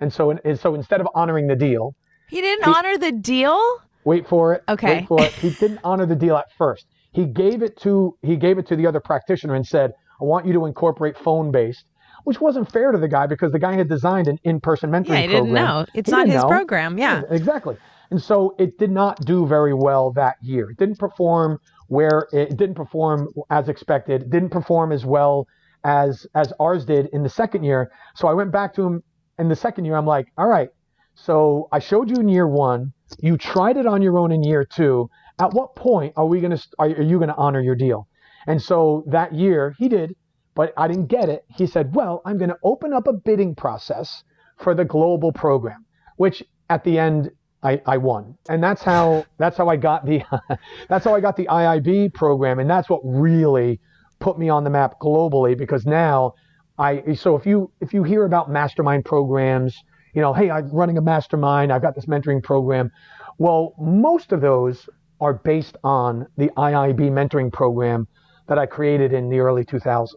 And 0.00 0.12
so, 0.12 0.30
and 0.30 0.58
so 0.58 0.74
instead 0.74 1.00
of 1.00 1.08
honoring 1.14 1.46
the 1.46 1.56
deal, 1.56 1.94
he 2.28 2.40
didn't 2.40 2.64
he, 2.64 2.70
honor 2.70 2.98
the 2.98 3.12
deal. 3.12 3.60
Wait 4.04 4.28
for 4.28 4.54
it. 4.54 4.62
Okay. 4.68 5.00
Wait 5.00 5.08
for 5.08 5.22
it. 5.22 5.32
He 5.32 5.50
didn't 5.60 5.80
honor 5.84 6.06
the 6.06 6.16
deal 6.16 6.36
at 6.36 6.46
first. 6.56 6.86
He 7.12 7.24
gave 7.24 7.62
it 7.62 7.76
to, 7.80 8.16
he 8.22 8.36
gave 8.36 8.58
it 8.58 8.66
to 8.68 8.76
the 8.76 8.86
other 8.86 9.00
practitioner 9.00 9.54
and 9.54 9.66
said, 9.66 9.92
I 10.20 10.24
want 10.24 10.46
you 10.46 10.52
to 10.54 10.66
incorporate 10.66 11.16
phone 11.16 11.50
based 11.50 11.84
which 12.24 12.42
wasn't 12.42 12.70
fair 12.70 12.92
to 12.92 12.98
the 12.98 13.08
guy 13.08 13.26
because 13.26 13.52
the 13.52 13.58
guy 13.58 13.74
had 13.74 13.88
designed 13.88 14.28
an 14.28 14.38
in-person 14.44 14.90
mentoring 14.90 15.08
yeah, 15.08 15.20
he 15.20 15.26
didn't 15.28 15.44
program. 15.44 15.64
know. 15.64 15.86
It's 15.94 16.10
he 16.10 16.16
not 16.16 16.26
his 16.26 16.42
know. 16.42 16.48
program. 16.48 16.98
Yeah. 16.98 17.22
yeah. 17.22 17.34
Exactly. 17.34 17.78
And 18.10 18.22
so 18.22 18.54
it 18.58 18.76
did 18.76 18.90
not 18.90 19.18
do 19.24 19.46
very 19.46 19.72
well 19.72 20.12
that 20.12 20.36
year. 20.42 20.70
It 20.70 20.76
didn't 20.76 20.98
perform 20.98 21.58
where 21.86 22.26
it 22.32 22.56
didn't 22.58 22.74
perform 22.74 23.28
as 23.48 23.70
expected. 23.70 24.22
It 24.22 24.30
didn't 24.30 24.50
perform 24.50 24.92
as 24.92 25.06
well 25.06 25.46
as 25.84 26.26
as 26.34 26.52
ours 26.60 26.84
did 26.84 27.06
in 27.14 27.22
the 27.22 27.30
second 27.30 27.64
year. 27.64 27.90
So 28.14 28.28
I 28.28 28.34
went 28.34 28.52
back 28.52 28.74
to 28.74 28.82
him 28.82 29.02
in 29.38 29.48
the 29.48 29.56
second 29.56 29.84
year. 29.84 29.96
I'm 29.96 30.06
like, 30.06 30.28
all 30.36 30.48
right. 30.48 30.68
So 31.14 31.68
I 31.72 31.78
showed 31.78 32.10
you 32.10 32.16
in 32.16 32.28
year 32.28 32.46
one. 32.46 32.92
You 33.18 33.36
tried 33.36 33.76
it 33.76 33.86
on 33.86 34.02
your 34.02 34.18
own 34.18 34.32
in 34.32 34.42
year 34.42 34.64
two. 34.64 35.10
At 35.40 35.52
what 35.52 35.74
point 35.74 36.12
are 36.16 36.26
we 36.26 36.40
gonna 36.40 36.58
are, 36.78 36.86
are 36.86 37.02
you 37.02 37.18
gonna 37.18 37.34
honor 37.36 37.60
your 37.60 37.76
deal? 37.76 38.08
And 38.46 38.60
so 38.60 39.04
that 39.06 39.34
year 39.34 39.74
he 39.78 39.88
did 39.88 40.14
but 40.58 40.72
I 40.76 40.88
didn't 40.88 41.06
get 41.06 41.28
it. 41.28 41.44
He 41.56 41.68
said, 41.68 41.94
Well, 41.94 42.20
I'm 42.26 42.36
going 42.36 42.50
to 42.50 42.58
open 42.64 42.92
up 42.92 43.06
a 43.06 43.12
bidding 43.12 43.54
process 43.54 44.24
for 44.56 44.74
the 44.74 44.84
global 44.84 45.30
program, 45.30 45.86
which 46.16 46.42
at 46.68 46.82
the 46.82 46.98
end 46.98 47.30
I, 47.62 47.80
I 47.86 47.96
won. 47.98 48.36
And 48.48 48.60
that's 48.60 48.82
how 48.82 49.24
that's 49.38 49.56
how 49.56 49.68
I 49.68 49.76
got 49.76 50.04
the 50.04 50.20
that's 50.88 51.04
how 51.04 51.14
I 51.14 51.20
got 51.20 51.36
the 51.36 51.46
IIB 51.46 52.12
program. 52.12 52.58
And 52.58 52.68
that's 52.68 52.90
what 52.90 53.00
really 53.04 53.78
put 54.18 54.36
me 54.36 54.48
on 54.48 54.64
the 54.64 54.70
map 54.70 54.98
globally 55.00 55.56
because 55.56 55.86
now 55.86 56.34
I 56.78 57.14
so 57.14 57.36
if 57.36 57.46
you 57.46 57.70
if 57.80 57.92
you 57.92 58.02
hear 58.02 58.24
about 58.24 58.50
mastermind 58.50 59.04
programs, 59.04 59.76
you 60.14 60.22
know, 60.22 60.32
hey, 60.32 60.50
I'm 60.50 60.70
running 60.70 60.98
a 60.98 61.02
mastermind, 61.02 61.72
I've 61.72 61.82
got 61.82 61.94
this 61.94 62.06
mentoring 62.06 62.42
program. 62.42 62.90
Well, 63.38 63.74
most 63.78 64.32
of 64.32 64.40
those 64.40 64.88
are 65.20 65.34
based 65.34 65.76
on 65.82 66.26
the 66.36 66.48
IIB 66.56 67.00
mentoring 67.10 67.52
program 67.52 68.06
that 68.46 68.58
I 68.58 68.66
created 68.66 69.12
in 69.12 69.28
the 69.28 69.40
early 69.40 69.64
2000s. 69.64 70.08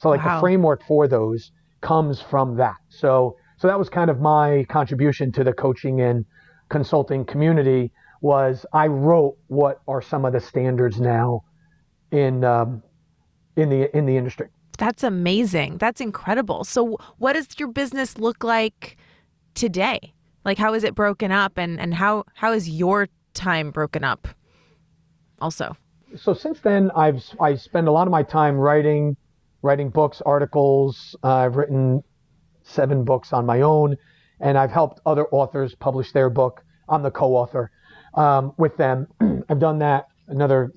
So 0.00 0.08
like 0.08 0.24
wow. 0.24 0.36
the 0.36 0.40
framework 0.40 0.82
for 0.86 1.08
those 1.08 1.52
comes 1.80 2.20
from 2.20 2.56
that. 2.56 2.76
So 2.88 3.36
so 3.56 3.68
that 3.68 3.78
was 3.78 3.88
kind 3.88 4.10
of 4.10 4.20
my 4.20 4.64
contribution 4.68 5.32
to 5.32 5.44
the 5.44 5.52
coaching 5.52 6.00
and 6.00 6.24
consulting 6.68 7.24
community 7.24 7.92
was 8.20 8.66
I 8.72 8.86
wrote 8.86 9.36
what 9.48 9.80
are 9.86 10.02
some 10.02 10.24
of 10.24 10.32
the 10.32 10.40
standards 10.40 11.00
now 11.00 11.44
in 12.10 12.44
um, 12.44 12.82
in 13.56 13.68
the 13.68 13.96
in 13.96 14.06
the 14.06 14.16
industry. 14.16 14.48
That's 14.78 15.02
amazing. 15.02 15.78
That's 15.78 16.00
incredible. 16.00 16.64
So 16.64 16.98
what 17.18 17.34
does 17.34 17.48
your 17.58 17.68
business 17.68 18.18
look 18.18 18.42
like 18.42 18.96
today? 19.54 20.14
Like 20.44 20.58
how 20.58 20.74
is 20.74 20.84
it 20.84 20.94
broken 20.94 21.30
up 21.30 21.58
and 21.58 21.78
and 21.78 21.94
how 21.94 22.24
how 22.34 22.52
is 22.52 22.68
your 22.68 23.08
time 23.34 23.70
broken 23.70 24.04
up 24.04 24.28
also? 25.40 25.76
So 26.16 26.34
since 26.34 26.60
then 26.60 26.90
I've 26.96 27.22
I 27.40 27.54
spend 27.54 27.88
a 27.88 27.92
lot 27.92 28.06
of 28.06 28.10
my 28.10 28.22
time 28.22 28.56
writing 28.56 29.16
writing 29.62 29.90
books, 29.90 30.20
articles. 30.26 31.16
Uh, 31.22 31.36
I've 31.36 31.56
written 31.56 32.02
seven 32.64 33.04
books 33.04 33.32
on 33.32 33.46
my 33.46 33.60
own, 33.60 33.96
and 34.40 34.58
I've 34.58 34.70
helped 34.70 35.00
other 35.06 35.26
authors 35.28 35.74
publish 35.74 36.12
their 36.12 36.28
book. 36.28 36.64
I'm 36.88 37.02
the 37.02 37.10
co-author 37.10 37.70
um, 38.14 38.52
with 38.58 38.76
them. 38.76 39.06
I've 39.48 39.60
done 39.60 39.78
that 39.78 40.08
another 40.28 40.72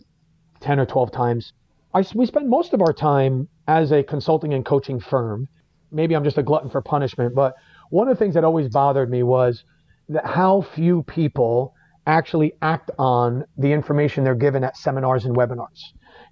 10 0.61 0.79
or 0.79 0.85
12 0.85 1.11
times. 1.11 1.53
I, 1.93 2.05
we 2.13 2.25
spend 2.25 2.49
most 2.49 2.73
of 2.73 2.81
our 2.81 2.93
time 2.93 3.47
as 3.67 3.91
a 3.91 4.03
consulting 4.03 4.53
and 4.53 4.65
coaching 4.65 4.99
firm. 4.99 5.47
Maybe 5.91 6.15
I'm 6.15 6.23
just 6.23 6.37
a 6.37 6.43
glutton 6.43 6.69
for 6.69 6.81
punishment, 6.81 7.35
but 7.35 7.55
one 7.89 8.07
of 8.07 8.17
the 8.17 8.23
things 8.23 8.33
that 8.33 8.43
always 8.43 8.69
bothered 8.69 9.09
me 9.09 9.23
was 9.23 9.63
that 10.09 10.25
how 10.25 10.61
few 10.61 11.03
people 11.03 11.73
actually 12.07 12.53
act 12.61 12.91
on 12.99 13.45
the 13.57 13.71
information 13.71 14.23
they're 14.23 14.35
given 14.35 14.63
at 14.63 14.77
seminars 14.77 15.25
and 15.25 15.35
webinars. 15.35 15.81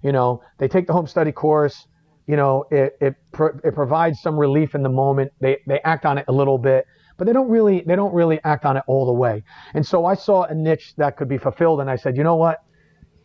You 0.02 0.12
know, 0.12 0.42
they 0.58 0.68
take 0.68 0.86
the 0.86 0.92
home 0.92 1.06
study 1.06 1.32
course, 1.32 1.86
you 2.26 2.36
know, 2.36 2.64
it 2.70 2.96
it, 3.00 3.14
pro- 3.32 3.58
it 3.62 3.74
provides 3.74 4.20
some 4.20 4.36
relief 4.38 4.74
in 4.74 4.82
the 4.82 4.88
moment. 4.88 5.32
They 5.40 5.58
they 5.66 5.80
act 5.80 6.06
on 6.06 6.18
it 6.18 6.24
a 6.28 6.32
little 6.32 6.58
bit, 6.58 6.86
but 7.16 7.26
they 7.26 7.32
don't 7.32 7.48
really 7.48 7.82
they 7.86 7.96
don't 7.96 8.14
really 8.14 8.40
act 8.44 8.64
on 8.64 8.76
it 8.76 8.84
all 8.86 9.06
the 9.06 9.12
way. 9.12 9.44
And 9.74 9.84
so 9.86 10.06
I 10.06 10.14
saw 10.14 10.44
a 10.44 10.54
niche 10.54 10.94
that 10.96 11.16
could 11.16 11.28
be 11.28 11.38
fulfilled, 11.38 11.80
and 11.80 11.90
I 11.90 11.96
said, 11.96 12.16
you 12.16 12.22
know 12.22 12.36
what? 12.36 12.63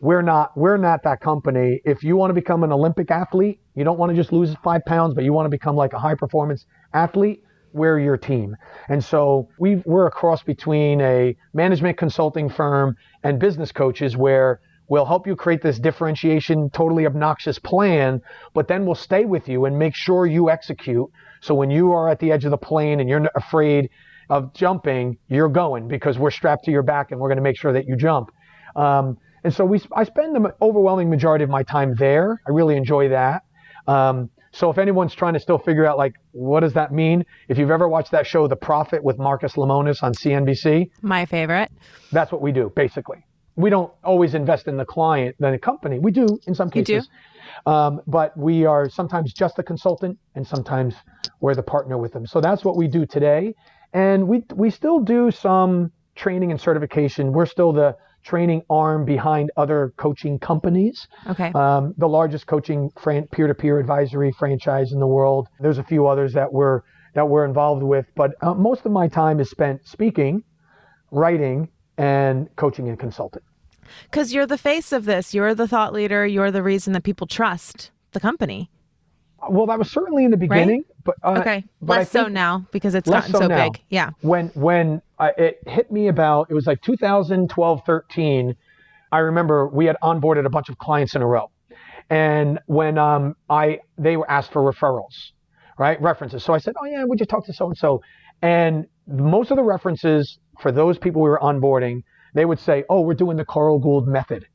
We're 0.00 0.22
not 0.22 0.56
we're 0.56 0.78
not 0.78 1.02
that 1.04 1.20
company. 1.20 1.80
If 1.84 2.02
you 2.02 2.16
want 2.16 2.30
to 2.30 2.34
become 2.34 2.64
an 2.64 2.72
Olympic 2.72 3.10
athlete, 3.10 3.60
you 3.74 3.84
don't 3.84 3.98
want 3.98 4.10
to 4.10 4.16
just 4.16 4.32
lose 4.32 4.54
five 4.64 4.84
pounds, 4.86 5.14
but 5.14 5.24
you 5.24 5.32
want 5.32 5.46
to 5.46 5.50
become 5.50 5.76
like 5.76 5.92
a 5.92 5.98
high 5.98 6.14
performance 6.14 6.66
athlete. 6.94 7.42
We're 7.72 8.00
your 8.00 8.16
team. 8.16 8.56
And 8.88 9.04
so 9.04 9.48
we 9.58 9.76
we're 9.84 10.06
a 10.06 10.10
cross 10.10 10.42
between 10.42 11.00
a 11.02 11.36
management 11.52 11.98
consulting 11.98 12.48
firm 12.48 12.96
and 13.22 13.38
business 13.38 13.72
coaches 13.72 14.16
where 14.16 14.60
We'll 14.90 15.06
help 15.06 15.24
you 15.24 15.36
create 15.36 15.62
this 15.62 15.78
differentiation, 15.78 16.68
totally 16.70 17.06
obnoxious 17.06 17.60
plan, 17.60 18.20
but 18.54 18.66
then 18.66 18.84
we'll 18.84 18.96
stay 18.96 19.24
with 19.24 19.48
you 19.48 19.64
and 19.66 19.78
make 19.78 19.94
sure 19.94 20.26
you 20.26 20.50
execute. 20.50 21.08
So 21.40 21.54
when 21.54 21.70
you 21.70 21.92
are 21.92 22.08
at 22.08 22.18
the 22.18 22.32
edge 22.32 22.44
of 22.44 22.50
the 22.50 22.58
plane 22.58 22.98
and 22.98 23.08
you're 23.08 23.30
afraid 23.36 23.88
of 24.30 24.52
jumping, 24.52 25.16
you're 25.28 25.48
going 25.48 25.86
because 25.86 26.18
we're 26.18 26.32
strapped 26.32 26.64
to 26.64 26.72
your 26.72 26.82
back 26.82 27.12
and 27.12 27.20
we're 27.20 27.28
going 27.28 27.36
to 27.36 27.42
make 27.42 27.56
sure 27.56 27.72
that 27.72 27.86
you 27.86 27.94
jump. 27.94 28.32
Um, 28.74 29.16
and 29.44 29.52
so 29.54 29.64
we 29.64 29.80
I 29.94 30.04
spend 30.04 30.34
the 30.34 30.54
overwhelming 30.60 31.10
majority 31.10 31.44
of 31.44 31.50
my 31.50 31.62
time 31.62 31.94
there. 31.96 32.40
I 32.46 32.50
really 32.50 32.76
enjoy 32.76 33.08
that. 33.08 33.42
Um, 33.86 34.30
so 34.52 34.68
if 34.70 34.78
anyone's 34.78 35.14
trying 35.14 35.34
to 35.34 35.40
still 35.40 35.58
figure 35.58 35.86
out 35.86 35.96
like 35.96 36.14
what 36.32 36.60
does 36.60 36.72
that 36.74 36.92
mean, 36.92 37.24
if 37.48 37.56
you've 37.58 37.70
ever 37.70 37.88
watched 37.88 38.10
that 38.10 38.26
show 38.26 38.48
The 38.48 38.56
Profit 38.56 39.02
with 39.02 39.18
Marcus 39.18 39.54
Lemonis 39.54 40.02
on 40.02 40.12
CNBC, 40.12 40.90
My 41.02 41.24
favorite. 41.24 41.70
that's 42.12 42.32
what 42.32 42.42
we 42.42 42.52
do 42.52 42.72
basically. 42.74 43.24
We 43.56 43.70
don't 43.70 43.92
always 44.02 44.34
invest 44.34 44.68
in 44.68 44.76
the 44.76 44.84
client, 44.84 45.36
then 45.38 45.52
the 45.52 45.58
company. 45.58 45.98
We 45.98 46.10
do 46.10 46.26
in 46.46 46.54
some 46.54 46.70
cases. 46.70 46.88
You 46.88 47.00
do? 47.00 47.70
Um, 47.70 48.00
but 48.06 48.36
we 48.36 48.64
are 48.64 48.88
sometimes 48.88 49.32
just 49.32 49.58
a 49.58 49.62
consultant 49.62 50.18
and 50.34 50.46
sometimes 50.46 50.94
we're 51.40 51.54
the 51.54 51.62
partner 51.62 51.98
with 51.98 52.12
them. 52.12 52.26
So 52.26 52.40
that's 52.40 52.64
what 52.64 52.76
we 52.76 52.88
do 52.88 53.04
today. 53.06 53.54
And 53.92 54.28
we, 54.28 54.44
we 54.54 54.70
still 54.70 55.00
do 55.00 55.30
some 55.30 55.92
training 56.14 56.50
and 56.52 56.60
certification. 56.60 57.32
We're 57.32 57.46
still 57.46 57.72
the 57.72 57.96
training 58.24 58.62
arm 58.68 59.04
behind 59.04 59.50
other 59.56 59.92
coaching 59.96 60.38
companies. 60.38 61.06
Okay. 61.28 61.50
Um, 61.54 61.94
the 61.96 62.08
largest 62.08 62.46
coaching 62.46 62.90
fran- 63.00 63.26
peer-to-peer 63.28 63.78
advisory 63.78 64.32
franchise 64.38 64.92
in 64.92 65.00
the 65.00 65.06
world. 65.06 65.48
There's 65.60 65.78
a 65.78 65.84
few 65.84 66.06
others 66.06 66.32
that 66.34 66.52
we're 66.52 66.82
that 67.14 67.28
we're 67.28 67.44
involved 67.44 67.82
with, 67.82 68.06
but 68.14 68.32
uh, 68.40 68.54
most 68.54 68.86
of 68.86 68.92
my 68.92 69.08
time 69.08 69.40
is 69.40 69.50
spent 69.50 69.84
speaking, 69.84 70.44
writing, 71.10 71.68
and 71.98 72.48
coaching 72.54 72.88
and 72.88 72.98
consulting. 72.98 73.42
Because 74.04 74.32
you're 74.32 74.46
the 74.46 74.58
face 74.58 74.92
of 74.92 75.04
this. 75.04 75.34
You're 75.34 75.54
the 75.54 75.66
thought 75.66 75.92
leader. 75.92 76.24
You're 76.24 76.52
the 76.52 76.62
reason 76.62 76.92
that 76.92 77.02
people 77.02 77.26
trust 77.26 77.90
the 78.12 78.20
company. 78.20 78.70
Well, 79.48 79.66
that 79.66 79.78
was 79.78 79.90
certainly 79.90 80.24
in 80.24 80.30
the 80.30 80.36
beginning, 80.36 80.84
but 81.04 81.16
uh, 81.22 81.38
Okay. 81.40 81.64
but 81.80 81.98
Less 81.98 82.10
so 82.10 82.26
now 82.28 82.66
because 82.72 82.94
it's 82.94 83.08
gotten 83.08 83.32
so 83.32 83.40
so, 83.40 83.46
now. 83.46 83.70
big. 83.70 83.82
Yeah. 83.88 84.10
when 84.20 84.48
when 84.48 85.00
I, 85.18 85.30
it 85.36 85.58
hit 85.66 85.90
me 85.90 86.08
about 86.08 86.48
it 86.50 86.54
was 86.54 86.66
like 86.66 86.80
2012 86.82 87.82
13 87.86 88.56
i 89.12 89.18
remember 89.18 89.68
we 89.68 89.86
had 89.86 89.96
onboarded 90.02 90.46
a 90.46 90.50
bunch 90.50 90.68
of 90.68 90.78
clients 90.78 91.14
in 91.14 91.22
a 91.22 91.26
row 91.26 91.50
and 92.08 92.58
when 92.66 92.96
um, 92.98 93.36
i 93.50 93.80
they 93.98 94.16
were 94.16 94.30
asked 94.30 94.52
for 94.52 94.62
referrals 94.62 95.32
right 95.78 96.00
references 96.00 96.42
so 96.44 96.54
i 96.54 96.58
said 96.58 96.74
oh 96.80 96.86
yeah 96.86 97.04
would 97.04 97.20
you 97.20 97.26
talk 97.26 97.44
to 97.46 97.52
so 97.52 97.66
and 97.66 97.76
so 97.76 98.00
and 98.42 98.86
most 99.06 99.50
of 99.50 99.56
the 99.56 99.62
references 99.62 100.38
for 100.60 100.72
those 100.72 100.96
people 100.98 101.20
we 101.22 101.28
were 101.28 101.40
onboarding 101.42 102.02
they 102.34 102.44
would 102.46 102.58
say 102.58 102.84
oh 102.88 103.00
we're 103.00 103.14
doing 103.14 103.36
the 103.36 103.44
carl 103.44 103.78
gould 103.78 104.06
method 104.08 104.46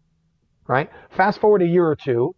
right 0.68 0.90
fast 1.12 1.40
forward 1.40 1.62
a 1.62 1.68
year 1.68 1.86
or 1.86 1.96
two 1.96 2.34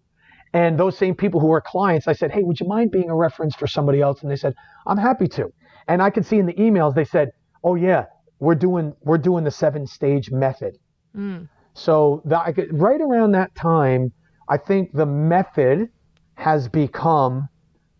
and 0.53 0.79
those 0.79 0.97
same 0.97 1.15
people 1.15 1.39
who 1.39 1.47
were 1.47 1.61
clients 1.61 2.07
i 2.07 2.13
said 2.13 2.31
hey 2.31 2.43
would 2.43 2.59
you 2.59 2.67
mind 2.67 2.91
being 2.91 3.09
a 3.09 3.15
reference 3.15 3.55
for 3.55 3.67
somebody 3.67 4.01
else? 4.01 4.21
And 4.21 4.31
they 4.31 4.35
said 4.35 4.53
i'm 4.85 4.97
happy 4.97 5.27
to. 5.29 5.49
And 5.87 6.01
i 6.01 6.09
could 6.09 6.25
see 6.25 6.37
in 6.37 6.45
the 6.45 6.53
emails 6.53 6.95
they 6.95 7.05
said 7.05 7.29
oh 7.63 7.75
yeah 7.75 8.05
we're 8.39 8.55
doing 8.55 8.93
we're 9.01 9.17
doing 9.17 9.43
the 9.43 9.51
seven 9.51 9.87
stage 9.87 10.31
method. 10.31 10.75
Mm. 11.15 11.49
so 11.73 12.21
that 12.25 12.41
I 12.45 12.51
could, 12.51 12.67
right 12.79 13.01
around 13.01 13.31
that 13.31 13.55
time 13.55 14.11
i 14.49 14.57
think 14.57 14.91
the 14.93 15.05
method 15.05 15.89
has 16.35 16.67
become 16.69 17.47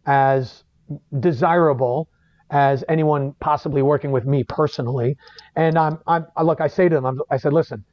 as 0.06 0.64
desirable 1.20 2.08
as 2.52 2.84
anyone 2.88 3.34
possibly 3.40 3.82
working 3.82 4.12
with 4.12 4.26
me 4.26 4.44
personally. 4.44 5.18
And 5.56 5.78
i'm, 5.78 5.98
I'm 6.08 6.26
I- 6.36 6.44
look 6.44 6.62
i 6.62 6.68
say 6.68 6.88
to 6.90 6.96
them 6.96 7.06
I'm, 7.06 7.20
i 7.32 7.38
said 7.38 7.54
listen 7.54 7.84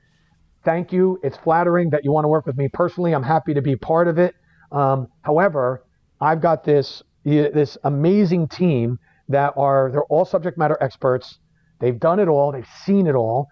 thank 0.64 0.92
you. 0.92 1.18
It's 1.22 1.36
flattering 1.36 1.90
that 1.90 2.04
you 2.04 2.12
want 2.12 2.24
to 2.24 2.28
work 2.28 2.46
with 2.46 2.56
me 2.56 2.68
personally. 2.72 3.12
I'm 3.14 3.22
happy 3.22 3.52
to 3.54 3.60
be 3.62 3.76
part 3.76 4.08
of 4.08 4.18
it 4.18 4.34
um, 4.74 5.08
however 5.22 5.84
i've 6.20 6.40
got 6.40 6.64
this 6.64 7.02
this 7.24 7.78
amazing 7.84 8.46
team 8.48 8.98
that 9.28 9.54
are 9.56 9.90
they're 9.90 10.04
all 10.04 10.24
subject 10.24 10.58
matter 10.58 10.76
experts. 10.80 11.38
They've 11.80 11.98
done 11.98 12.20
it 12.20 12.28
all. 12.28 12.52
They've 12.52 12.68
seen 12.84 13.06
it 13.06 13.14
all. 13.14 13.48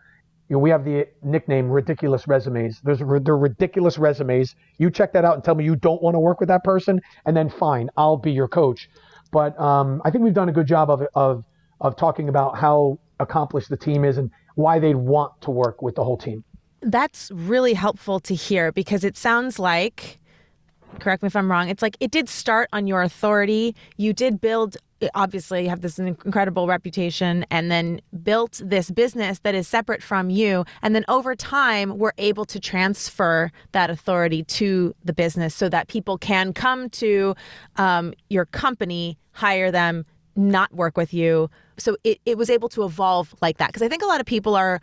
You 0.49 0.57
know, 0.57 0.61
we 0.61 0.71
have 0.71 0.85
the 0.85 1.07
nickname 1.23 1.71
ridiculous 1.71 2.29
resumes. 2.29 2.81
There's 2.83 2.99
they're 2.99 3.37
ridiculous 3.37 3.99
resumes. 3.99 4.55
You 4.79 4.91
check 4.91 5.13
that 5.15 5.25
out 5.25 5.35
and 5.35 5.45
tell 5.45 5.55
me 5.55 5.65
you 5.65 5.77
don't 5.77 6.03
want 6.03 6.15
to 6.15 6.21
work 6.21 6.41
with 6.41 6.49
that 6.49 6.65
person 6.65 7.01
and 7.25 7.37
then 7.37 7.49
fine 7.49 7.89
i'll 7.97 8.17
be 8.17 8.33
your 8.33 8.49
coach. 8.49 8.89
But 9.31 9.59
um, 9.59 10.03
i 10.05 10.11
think 10.11 10.25
we've 10.25 10.35
done 10.35 10.49
a 10.49 10.53
good 10.53 10.67
job 10.67 10.91
of, 10.91 11.03
of 11.15 11.45
of 11.81 11.97
talking 11.97 12.29
about 12.29 12.57
how 12.57 12.99
accomplished 13.19 13.69
the 13.69 13.77
team 13.77 14.05
is 14.05 14.19
and 14.19 14.31
why 14.55 14.79
they'd 14.79 14.95
want 14.95 15.41
to 15.41 15.51
work 15.51 15.83
with 15.83 15.95
the 15.95 16.05
whole 16.05 16.17
team. 16.17 16.45
That's 16.83 17.31
really 17.33 17.75
helpful 17.75 18.21
to 18.21 18.35
hear 18.35 18.73
because 18.73 19.05
it 19.05 19.17
sounds 19.17 19.59
like, 19.59 20.19
correct 21.01 21.23
me 21.23 21.27
if 21.27 21.37
I'm 21.37 21.51
wrong, 21.51 21.69
it's 21.69 21.83
like 21.83 21.97
it 22.01 22.11
did 22.11 22.29
start 22.29 22.69
on 22.73 22.87
your 22.87 23.03
authority. 23.03 23.75
You 23.97 24.13
did 24.13 24.41
build, 24.41 24.77
obviously, 25.15 25.65
you 25.65 25.69
have 25.69 25.81
this 25.81 25.99
incredible 25.99 26.67
reputation 26.67 27.45
and 27.51 27.71
then 27.71 28.01
built 28.23 28.61
this 28.65 28.91
business 28.91 29.41
that 29.41 29.55
is 29.55 29.67
separate 29.67 30.03
from 30.03 30.31
you. 30.31 30.65
And 30.83 30.95
then 30.95 31.05
over 31.09 31.35
time, 31.35 31.99
we're 31.99 32.13
able 32.19 32.45
to 32.47 32.61
transfer 32.61 33.51
that 33.73 33.91
authority 33.91 34.45
to 34.45 34.95
the 35.05 35.13
business 35.13 35.55
so 35.55 35.69
that 35.69 35.89
people 35.89 36.19
can 36.19 36.53
come 36.53 36.89
to 36.91 37.35
um, 37.77 38.15
your 38.31 38.47
company, 38.47 39.19
hire 39.33 39.71
them, 39.71 40.07
not 40.37 40.73
work 40.73 40.97
with 40.97 41.13
you. 41.13 41.51
So 41.79 41.97
it, 42.05 42.21
it 42.25 42.39
was 42.39 42.49
able 42.49 42.69
to 42.71 42.85
evolve 42.85 43.35
like 43.43 43.59
that. 43.59 43.69
Because 43.69 43.83
I 43.83 43.89
think 43.89 44.03
a 44.03 44.07
lot 44.07 44.21
of 44.21 44.27
people 44.27 44.55
are, 44.55 44.81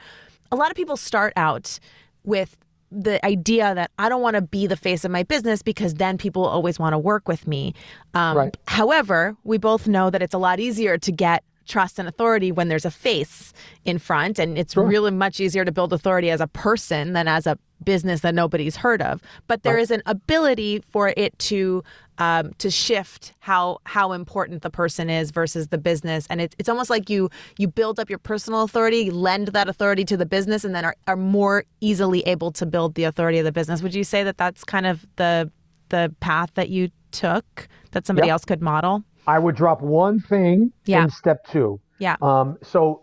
a 0.51 0.55
lot 0.55 0.69
of 0.69 0.75
people 0.75 0.97
start 0.97 1.33
out 1.35 1.79
with 2.23 2.57
the 2.91 3.23
idea 3.25 3.75
that 3.75 3.91
I 3.99 4.09
don't 4.09 4.21
want 4.21 4.35
to 4.35 4.41
be 4.41 4.67
the 4.67 4.75
face 4.77 5.05
of 5.05 5.11
my 5.11 5.23
business 5.23 5.61
because 5.61 5.95
then 5.95 6.17
people 6.17 6.45
always 6.45 6.79
want 6.79 6.93
to 6.93 6.97
work 6.97 7.27
with 7.27 7.47
me. 7.47 7.73
Um, 8.13 8.37
Right. 8.37 8.57
However, 8.67 9.35
we 9.43 9.57
both 9.57 9.87
know 9.87 10.09
that 10.09 10.21
it's 10.21 10.33
a 10.33 10.37
lot 10.39 10.59
easier 10.59 10.97
to 10.97 11.11
get 11.11 11.43
trust 11.67 11.99
and 11.99 12.07
authority 12.07 12.51
when 12.51 12.67
there's 12.67 12.85
a 12.85 12.91
face 12.91 13.53
in 13.85 13.99
front. 13.99 14.39
And 14.39 14.57
it's 14.57 14.75
really 14.75 15.11
much 15.11 15.39
easier 15.39 15.63
to 15.63 15.71
build 15.71 15.93
authority 15.93 16.31
as 16.31 16.41
a 16.41 16.47
person 16.47 17.13
than 17.13 17.27
as 17.27 17.45
a 17.45 17.59
business 17.83 18.21
that 18.21 18.33
nobody's 18.33 18.75
heard 18.75 19.01
of. 19.01 19.21
But 19.47 19.61
there 19.63 19.77
is 19.77 19.91
an 19.91 20.01
ability 20.07 20.83
for 20.89 21.13
it 21.15 21.37
to 21.39 21.83
um, 22.19 22.51
to 22.59 22.69
shift 22.69 23.33
how 23.39 23.79
how 23.85 24.11
important 24.11 24.61
the 24.61 24.69
person 24.69 25.09
is 25.09 25.31
versus 25.31 25.69
the 25.69 25.77
business. 25.77 26.27
And 26.29 26.41
it's 26.41 26.55
it's 26.59 26.69
almost 26.69 26.89
like 26.89 27.09
you 27.09 27.29
you 27.57 27.67
build 27.67 27.99
up 27.99 28.09
your 28.09 28.19
personal 28.19 28.61
authority, 28.63 29.09
lend 29.09 29.47
that 29.49 29.67
authority 29.69 30.05
to 30.05 30.17
the 30.17 30.25
business, 30.25 30.63
and 30.63 30.75
then 30.75 30.85
are, 30.85 30.95
are 31.07 31.15
more 31.15 31.63
easily 31.81 32.21
able 32.21 32.51
to 32.51 32.65
build 32.65 32.95
the 32.95 33.05
authority 33.05 33.39
of 33.39 33.45
the 33.45 33.51
business. 33.51 33.81
Would 33.81 33.95
you 33.95 34.03
say 34.03 34.23
that 34.23 34.37
that's 34.37 34.63
kind 34.63 34.85
of 34.85 35.05
the 35.15 35.51
the 35.89 36.13
path 36.19 36.51
that 36.53 36.69
you 36.69 36.89
took 37.11 37.67
that 37.91 38.05
somebody 38.05 38.27
Yep. 38.27 38.33
else 38.33 38.45
could 38.45 38.61
model? 38.61 39.03
I 39.25 39.39
would 39.39 39.55
drop 39.55 39.81
one 39.81 40.19
thing 40.19 40.71
Yeah. 40.85 41.03
in 41.03 41.09
step 41.09 41.45
two. 41.47 41.79
Yeah. 41.99 42.15
Um, 42.21 42.57
so 42.61 43.01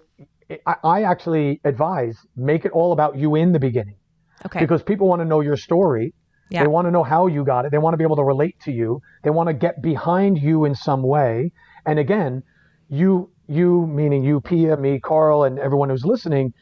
I, 0.66 0.76
I 0.84 1.02
actually 1.02 1.60
advise 1.64 2.16
make 2.36 2.64
it 2.64 2.72
all 2.72 2.92
about 2.92 3.16
you 3.16 3.34
in 3.34 3.52
the 3.52 3.58
beginning 3.58 3.96
Okay. 4.44 4.60
because 4.60 4.82
people 4.82 5.08
want 5.08 5.20
to 5.20 5.24
know 5.24 5.40
your 5.40 5.56
story. 5.56 6.12
Yeah. 6.50 6.62
They 6.62 6.66
want 6.68 6.86
to 6.86 6.90
know 6.90 7.02
how 7.02 7.26
you 7.26 7.44
got 7.44 7.64
it. 7.64 7.72
They 7.72 7.78
want 7.78 7.94
to 7.94 7.98
be 7.98 8.04
able 8.04 8.16
to 8.16 8.24
relate 8.24 8.56
to 8.64 8.72
you. 8.72 9.00
They 9.24 9.30
want 9.30 9.48
to 9.48 9.52
get 9.54 9.82
behind 9.82 10.38
you 10.38 10.64
in 10.64 10.74
some 10.74 11.02
way. 11.02 11.50
And 11.86 11.98
again, 11.98 12.42
you, 12.88 13.30
you 13.48 13.86
meaning 13.86 14.22
you, 14.24 14.40
Pia, 14.40 14.76
me, 14.76 15.00
Carl, 15.00 15.44
and 15.44 15.58
everyone 15.58 15.90
who's 15.90 16.04
listening, 16.04 16.52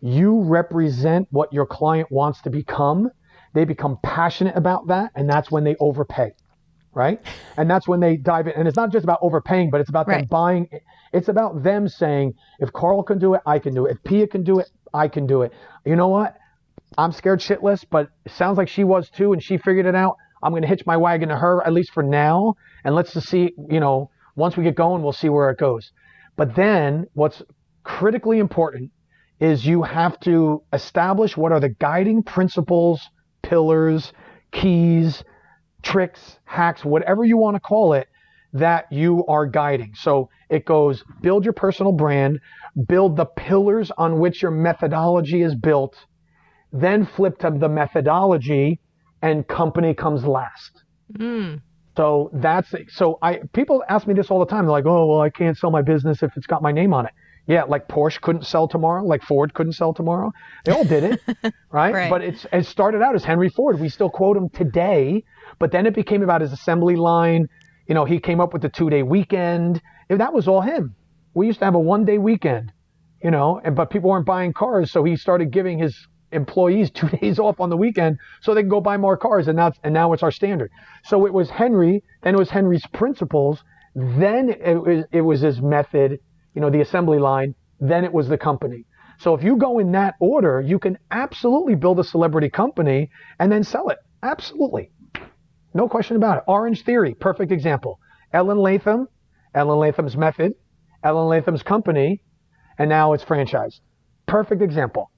you 0.00 0.40
represent 0.42 1.28
what 1.30 1.52
your 1.52 1.66
client 1.66 2.10
wants 2.10 2.40
to 2.42 2.50
become. 2.50 3.10
They 3.54 3.64
become 3.64 3.98
passionate 4.02 4.56
about 4.56 4.88
that, 4.88 5.12
and 5.14 5.28
that's 5.28 5.50
when 5.50 5.64
they 5.64 5.76
overpay 5.80 6.32
right? 6.94 7.20
And 7.56 7.70
that's 7.70 7.86
when 7.86 8.00
they 8.00 8.16
dive 8.16 8.48
in. 8.48 8.54
And 8.56 8.66
it's 8.66 8.76
not 8.76 8.90
just 8.90 9.04
about 9.04 9.20
overpaying, 9.22 9.70
but 9.70 9.80
it's 9.80 9.88
about 9.88 10.06
them 10.06 10.16
Right. 10.16 10.28
buying. 10.28 10.68
It's 11.12 11.28
about 11.28 11.62
them 11.62 11.86
saying, 11.86 12.34
if 12.58 12.72
Carl 12.72 13.04
can 13.04 13.18
do 13.20 13.34
it, 13.34 13.42
I 13.46 13.60
can 13.60 13.74
do 13.74 13.86
it. 13.86 13.92
If 13.92 14.02
Pia 14.02 14.26
can 14.26 14.42
do 14.42 14.58
it, 14.58 14.68
I 14.92 15.06
can 15.06 15.24
do 15.24 15.42
it. 15.42 15.52
You 15.84 15.94
know 15.94 16.08
what? 16.08 16.34
I'm 16.96 17.12
scared 17.12 17.40
shitless, 17.40 17.84
but 17.88 18.08
it 18.24 18.32
sounds 18.32 18.58
like 18.58 18.68
she 18.68 18.84
was 18.84 19.10
too, 19.10 19.32
and 19.32 19.42
she 19.42 19.56
figured 19.56 19.86
it 19.86 19.94
out. 19.94 20.16
I'm 20.42 20.52
going 20.52 20.62
to 20.62 20.68
hitch 20.68 20.86
my 20.86 20.96
wagon 20.96 21.30
to 21.30 21.36
her, 21.36 21.66
at 21.66 21.72
least 21.72 21.92
for 21.92 22.02
now. 22.02 22.54
And 22.84 22.94
let's 22.94 23.14
just 23.14 23.28
see, 23.28 23.52
you 23.70 23.80
know, 23.80 24.10
once 24.36 24.56
we 24.56 24.64
get 24.64 24.74
going, 24.74 25.02
we'll 25.02 25.12
see 25.12 25.28
where 25.28 25.50
it 25.50 25.58
goes. 25.58 25.92
But 26.36 26.54
then 26.54 27.06
what's 27.14 27.42
critically 27.82 28.38
important 28.38 28.90
is 29.40 29.66
you 29.66 29.82
have 29.82 30.18
to 30.20 30.62
establish 30.72 31.36
what 31.36 31.52
are 31.52 31.60
the 31.60 31.70
guiding 31.70 32.22
principles, 32.22 33.08
pillars, 33.42 34.12
keys, 34.52 35.24
tricks, 35.82 36.38
hacks, 36.44 36.84
whatever 36.84 37.24
you 37.24 37.36
want 37.36 37.56
to 37.56 37.60
call 37.60 37.92
it, 37.94 38.08
that 38.52 38.90
you 38.92 39.24
are 39.26 39.46
guiding. 39.46 39.94
So 39.96 40.28
it 40.48 40.64
goes 40.64 41.02
build 41.20 41.44
your 41.44 41.52
personal 41.52 41.92
brand, 41.92 42.40
build 42.86 43.16
the 43.16 43.26
pillars 43.26 43.90
on 43.98 44.18
which 44.18 44.42
your 44.42 44.52
methodology 44.52 45.42
is 45.42 45.54
built, 45.54 45.96
then 46.74 47.06
flip 47.06 47.38
to 47.38 47.54
the 47.56 47.68
methodology, 47.68 48.80
and 49.22 49.46
company 49.46 49.94
comes 49.94 50.24
last. 50.24 50.82
Hmm. 51.16 51.54
So 51.96 52.30
that's 52.34 52.74
so 52.88 53.18
I 53.22 53.40
people 53.52 53.84
ask 53.88 54.06
me 54.06 54.14
this 54.14 54.30
all 54.30 54.40
the 54.40 54.46
time. 54.46 54.64
They're 54.64 54.72
like, 54.72 54.86
oh 54.86 55.06
well, 55.06 55.20
I 55.20 55.30
can't 55.30 55.56
sell 55.56 55.70
my 55.70 55.82
business 55.82 56.22
if 56.22 56.32
it's 56.36 56.46
got 56.46 56.60
my 56.60 56.72
name 56.72 56.92
on 56.92 57.06
it. 57.06 57.12
Yeah, 57.46 57.64
like 57.64 57.88
Porsche 57.88 58.20
couldn't 58.20 58.46
sell 58.46 58.66
tomorrow, 58.66 59.04
like 59.04 59.22
Ford 59.22 59.54
couldn't 59.54 59.74
sell 59.74 59.92
tomorrow. 59.94 60.32
They 60.64 60.72
all 60.72 60.84
did 60.84 61.04
it, 61.04 61.20
right? 61.70 61.94
Right. 61.94 62.10
But 62.10 62.22
it's 62.22 62.46
it 62.52 62.66
started 62.66 63.02
out 63.02 63.14
as 63.14 63.22
Henry 63.22 63.50
Ford. 63.50 63.78
We 63.78 63.88
still 63.88 64.10
quote 64.10 64.36
him 64.36 64.48
today, 64.48 65.24
but 65.60 65.70
then 65.70 65.86
it 65.86 65.94
became 65.94 66.22
about 66.22 66.40
his 66.40 66.52
assembly 66.52 66.96
line. 66.96 67.48
You 67.86 67.94
know, 67.94 68.04
he 68.04 68.18
came 68.18 68.40
up 68.40 68.52
with 68.52 68.62
the 68.62 68.70
two 68.70 68.90
day 68.90 69.02
weekend. 69.04 69.80
That 70.08 70.32
was 70.32 70.48
all 70.48 70.62
him. 70.62 70.96
We 71.34 71.46
used 71.46 71.60
to 71.60 71.66
have 71.66 71.74
a 71.74 71.80
one 71.80 72.04
day 72.04 72.18
weekend, 72.18 72.72
you 73.22 73.30
know, 73.30 73.60
and 73.62 73.76
but 73.76 73.90
people 73.90 74.10
weren't 74.10 74.26
buying 74.26 74.52
cars, 74.52 74.90
so 74.90 75.04
he 75.04 75.16
started 75.16 75.52
giving 75.52 75.78
his 75.78 75.94
employees 76.34 76.90
two 76.94 77.08
days 77.08 77.38
off 77.38 77.60
on 77.60 77.70
the 77.70 77.76
weekend 77.76 78.18
so 78.42 78.54
they 78.54 78.62
can 78.62 78.68
go 78.68 78.80
buy 78.80 78.96
more 78.96 79.16
cars, 79.16 79.48
and 79.48 79.58
that's, 79.58 79.78
and 79.84 79.94
now 79.94 80.12
it's 80.12 80.22
our 80.22 80.30
standard. 80.30 80.70
So 81.04 81.26
it 81.26 81.32
was 81.32 81.50
Henry, 81.50 82.02
then 82.22 82.34
it 82.34 82.38
was 82.38 82.50
Henry's 82.50 82.86
principles, 82.92 83.62
then 83.94 84.50
it 84.50 84.74
was 84.74 85.04
it 85.12 85.20
was 85.20 85.40
his 85.40 85.60
method, 85.62 86.18
you 86.54 86.60
know, 86.60 86.70
the 86.70 86.80
assembly 86.80 87.18
line, 87.18 87.54
then 87.80 88.04
it 88.04 88.12
was 88.12 88.28
the 88.28 88.38
company. 88.38 88.84
So 89.18 89.34
if 89.34 89.44
you 89.44 89.56
go 89.56 89.78
in 89.78 89.92
that 89.92 90.14
order, 90.20 90.60
you 90.60 90.78
can 90.78 90.98
absolutely 91.10 91.76
build 91.76 92.00
a 92.00 92.04
celebrity 92.04 92.50
company 92.50 93.10
and 93.38 93.50
then 93.50 93.62
sell 93.62 93.88
it. 93.90 93.98
Absolutely. 94.22 94.90
No 95.72 95.88
question 95.88 96.16
about 96.16 96.38
it. 96.38 96.44
Orange 96.46 96.84
Theory, 96.84 97.14
perfect 97.14 97.52
example. 97.52 98.00
Ellen 98.32 98.58
Latham, 98.58 99.08
Ellen 99.54 99.78
Latham's 99.78 100.16
method, 100.16 100.54
Ellen 101.02 101.28
Latham's 101.28 101.62
company, 101.62 102.22
and 102.78 102.88
now 102.88 103.12
it's 103.12 103.24
franchised. 103.24 103.80
Perfect 104.26 104.62
example. 104.62 105.10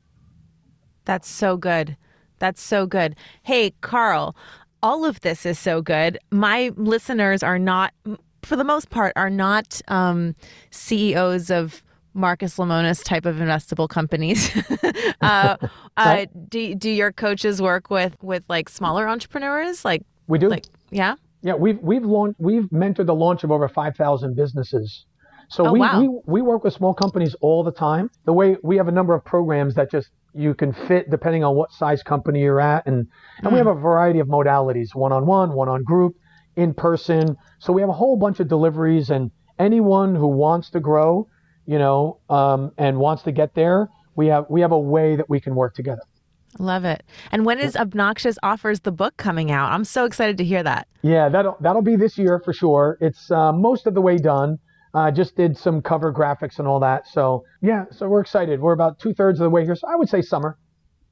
That's 1.06 1.28
so 1.28 1.56
good. 1.56 1.96
That's 2.38 2.60
so 2.60 2.86
good. 2.86 3.16
Hey, 3.42 3.72
Carl, 3.80 4.36
all 4.82 5.04
of 5.04 5.20
this 5.20 5.46
is 5.46 5.58
so 5.58 5.80
good. 5.80 6.18
My 6.30 6.70
listeners 6.76 7.42
are 7.42 7.58
not, 7.58 7.94
for 8.42 8.56
the 8.56 8.64
most 8.64 8.90
part, 8.90 9.14
are 9.16 9.30
not 9.30 9.80
um, 9.88 10.34
CEOs 10.70 11.50
of 11.50 11.82
Marcus 12.12 12.56
Lemonis 12.56 13.04
type 13.04 13.26
of 13.26 13.36
investable 13.36 13.88
companies. 13.88 14.50
uh, 15.20 15.56
uh, 15.96 16.26
do 16.48 16.74
do 16.74 16.90
your 16.90 17.12
coaches 17.12 17.60
work 17.60 17.90
with 17.90 18.16
with 18.22 18.42
like 18.48 18.68
smaller 18.68 19.08
entrepreneurs? 19.08 19.84
Like 19.84 20.02
we 20.26 20.38
do. 20.38 20.48
Like 20.48 20.64
yeah. 20.90 21.16
Yeah, 21.42 21.54
we've 21.54 21.78
we've 21.80 22.04
launched 22.04 22.40
we've 22.40 22.68
mentored 22.70 23.06
the 23.06 23.14
launch 23.14 23.44
of 23.44 23.50
over 23.50 23.68
five 23.68 23.96
thousand 23.96 24.34
businesses. 24.34 25.04
So 25.48 25.66
Oh, 25.66 25.72
we, 25.72 25.80
wow. 25.80 26.00
we 26.00 26.08
we 26.26 26.42
work 26.42 26.64
with 26.64 26.74
small 26.74 26.94
companies 26.94 27.34
all 27.40 27.62
the 27.62 27.72
time. 27.72 28.10
The 28.24 28.32
way 28.32 28.56
we 28.62 28.76
have 28.76 28.88
a 28.88 28.92
number 28.92 29.14
of 29.14 29.24
programs 29.24 29.74
that 29.74 29.90
just 29.90 30.08
you 30.34 30.54
can 30.54 30.72
fit 30.72 31.10
depending 31.10 31.44
on 31.44 31.54
what 31.54 31.72
size 31.72 32.02
company 32.02 32.40
you're 32.40 32.60
at, 32.60 32.86
and 32.86 33.06
and 33.42 33.52
we 33.52 33.58
have 33.58 33.66
a 33.68 33.74
variety 33.74 34.18
of 34.18 34.26
modalities: 34.28 34.94
one 34.94 35.12
on 35.12 35.26
one, 35.26 35.52
one 35.52 35.68
on 35.68 35.82
group, 35.84 36.14
in 36.56 36.74
person. 36.74 37.36
So 37.58 37.72
we 37.72 37.80
have 37.80 37.88
a 37.90 37.94
whole 37.94 38.16
bunch 38.16 38.40
of 38.40 38.48
deliveries, 38.48 39.10
and 39.10 39.30
anyone 39.58 40.14
who 40.14 40.26
wants 40.26 40.70
to 40.70 40.80
grow, 40.80 41.28
you 41.64 41.78
know, 41.78 42.18
um, 42.28 42.72
and 42.76 42.98
wants 42.98 43.22
to 43.24 43.32
get 43.32 43.54
there, 43.54 43.88
we 44.16 44.26
have 44.26 44.46
we 44.50 44.60
have 44.62 44.72
a 44.72 44.78
way 44.78 45.16
that 45.16 45.30
we 45.30 45.40
can 45.40 45.54
work 45.54 45.74
together. 45.74 46.02
Love 46.58 46.84
it. 46.84 47.02
And 47.30 47.44
when 47.44 47.58
is 47.58 47.76
Obnoxious 47.76 48.38
Offers 48.42 48.80
the 48.80 48.92
book 48.92 49.16
coming 49.18 49.50
out? 49.50 49.72
I'm 49.72 49.84
so 49.84 50.06
excited 50.06 50.38
to 50.38 50.44
hear 50.44 50.62
that. 50.62 50.88
Yeah, 51.02 51.28
that'll 51.28 51.56
that'll 51.60 51.82
be 51.82 51.96
this 51.96 52.18
year 52.18 52.40
for 52.44 52.52
sure. 52.52 52.98
It's 53.00 53.30
uh, 53.30 53.52
most 53.52 53.86
of 53.86 53.94
the 53.94 54.00
way 54.00 54.16
done. 54.16 54.58
Uh, 54.96 55.10
just 55.10 55.36
did 55.36 55.58
some 55.58 55.82
cover 55.82 56.10
graphics 56.10 56.58
and 56.58 56.66
all 56.66 56.80
that. 56.80 57.06
So 57.06 57.44
yeah, 57.60 57.84
so 57.90 58.08
we're 58.08 58.22
excited. 58.22 58.60
We're 58.60 58.72
about 58.72 58.98
two 58.98 59.12
thirds 59.12 59.38
of 59.40 59.44
the 59.44 59.50
way 59.50 59.62
here. 59.62 59.76
So 59.76 59.86
I 59.86 59.94
would 59.94 60.08
say 60.08 60.22
summer. 60.22 60.56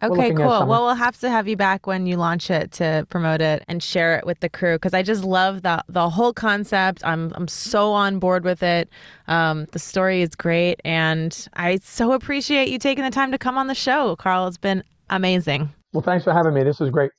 Okay, 0.02 0.32
cool. 0.32 0.46
Well, 0.46 0.86
we'll 0.86 0.94
have 0.94 1.18
to 1.20 1.28
have 1.28 1.46
you 1.46 1.56
back 1.56 1.86
when 1.86 2.06
you 2.06 2.16
launch 2.16 2.50
it 2.50 2.72
to 2.72 3.06
promote 3.10 3.42
it 3.42 3.62
and 3.68 3.82
share 3.82 4.16
it 4.16 4.24
with 4.24 4.40
the 4.40 4.48
crew 4.48 4.76
because 4.76 4.94
I 4.94 5.02
just 5.02 5.22
love 5.22 5.62
the 5.62 5.84
the 5.88 6.08
whole 6.08 6.32
concept. 6.32 7.04
I'm 7.04 7.30
I'm 7.34 7.46
so 7.46 7.92
on 7.92 8.18
board 8.18 8.42
with 8.42 8.62
it. 8.62 8.88
Um, 9.28 9.66
the 9.72 9.78
story 9.78 10.22
is 10.22 10.34
great, 10.34 10.80
and 10.84 11.46
I 11.52 11.76
so 11.76 12.12
appreciate 12.12 12.68
you 12.68 12.78
taking 12.78 13.04
the 13.04 13.10
time 13.10 13.32
to 13.32 13.38
come 13.38 13.58
on 13.58 13.66
the 13.66 13.74
show, 13.74 14.16
Carl. 14.16 14.46
It's 14.46 14.56
been 14.56 14.82
amazing. 15.10 15.70
Well, 15.92 16.02
thanks 16.02 16.24
for 16.24 16.32
having 16.32 16.54
me. 16.54 16.62
This 16.64 16.80
is 16.80 16.88
great. 16.88 17.10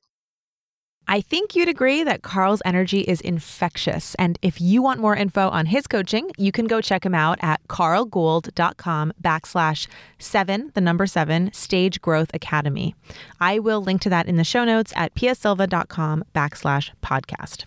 I 1.07 1.21
think 1.21 1.55
you'd 1.55 1.69
agree 1.69 2.03
that 2.03 2.23
Carl's 2.23 2.61
energy 2.65 3.01
is 3.01 3.21
infectious. 3.21 4.15
And 4.15 4.39
if 4.41 4.59
you 4.59 4.81
want 4.81 4.99
more 4.99 5.15
info 5.15 5.49
on 5.49 5.67
his 5.67 5.87
coaching, 5.87 6.31
you 6.37 6.51
can 6.51 6.65
go 6.65 6.81
check 6.81 7.05
him 7.05 7.13
out 7.13 7.37
at 7.41 7.65
carlgould.com 7.67 9.13
backslash 9.21 9.87
seven, 10.17 10.71
the 10.73 10.81
number 10.81 11.05
seven, 11.05 11.53
Stage 11.53 12.01
Growth 12.01 12.31
Academy. 12.33 12.95
I 13.39 13.59
will 13.59 13.81
link 13.81 14.01
to 14.01 14.09
that 14.09 14.27
in 14.27 14.37
the 14.37 14.43
show 14.43 14.63
notes 14.63 14.93
at 14.95 15.13
psilva.com 15.13 16.23
backslash 16.33 16.91
podcast. 17.03 17.65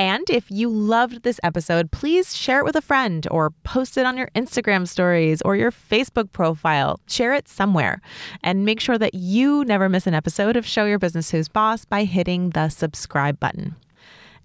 And 0.00 0.30
if 0.30 0.50
you 0.50 0.70
loved 0.70 1.24
this 1.24 1.38
episode, 1.42 1.90
please 1.90 2.34
share 2.34 2.60
it 2.60 2.64
with 2.64 2.74
a 2.74 2.80
friend 2.80 3.28
or 3.30 3.50
post 3.64 3.98
it 3.98 4.06
on 4.06 4.16
your 4.16 4.28
Instagram 4.34 4.88
stories 4.88 5.42
or 5.42 5.56
your 5.56 5.70
Facebook 5.70 6.32
profile. 6.32 6.98
Share 7.06 7.34
it 7.34 7.48
somewhere. 7.48 8.00
And 8.42 8.64
make 8.64 8.80
sure 8.80 8.96
that 8.96 9.12
you 9.12 9.62
never 9.66 9.90
miss 9.90 10.06
an 10.06 10.14
episode 10.14 10.56
of 10.56 10.64
Show 10.64 10.86
Your 10.86 10.98
Business 10.98 11.32
Who's 11.32 11.48
Boss 11.48 11.84
by 11.84 12.04
hitting 12.04 12.48
the 12.48 12.70
subscribe 12.70 13.38
button. 13.38 13.76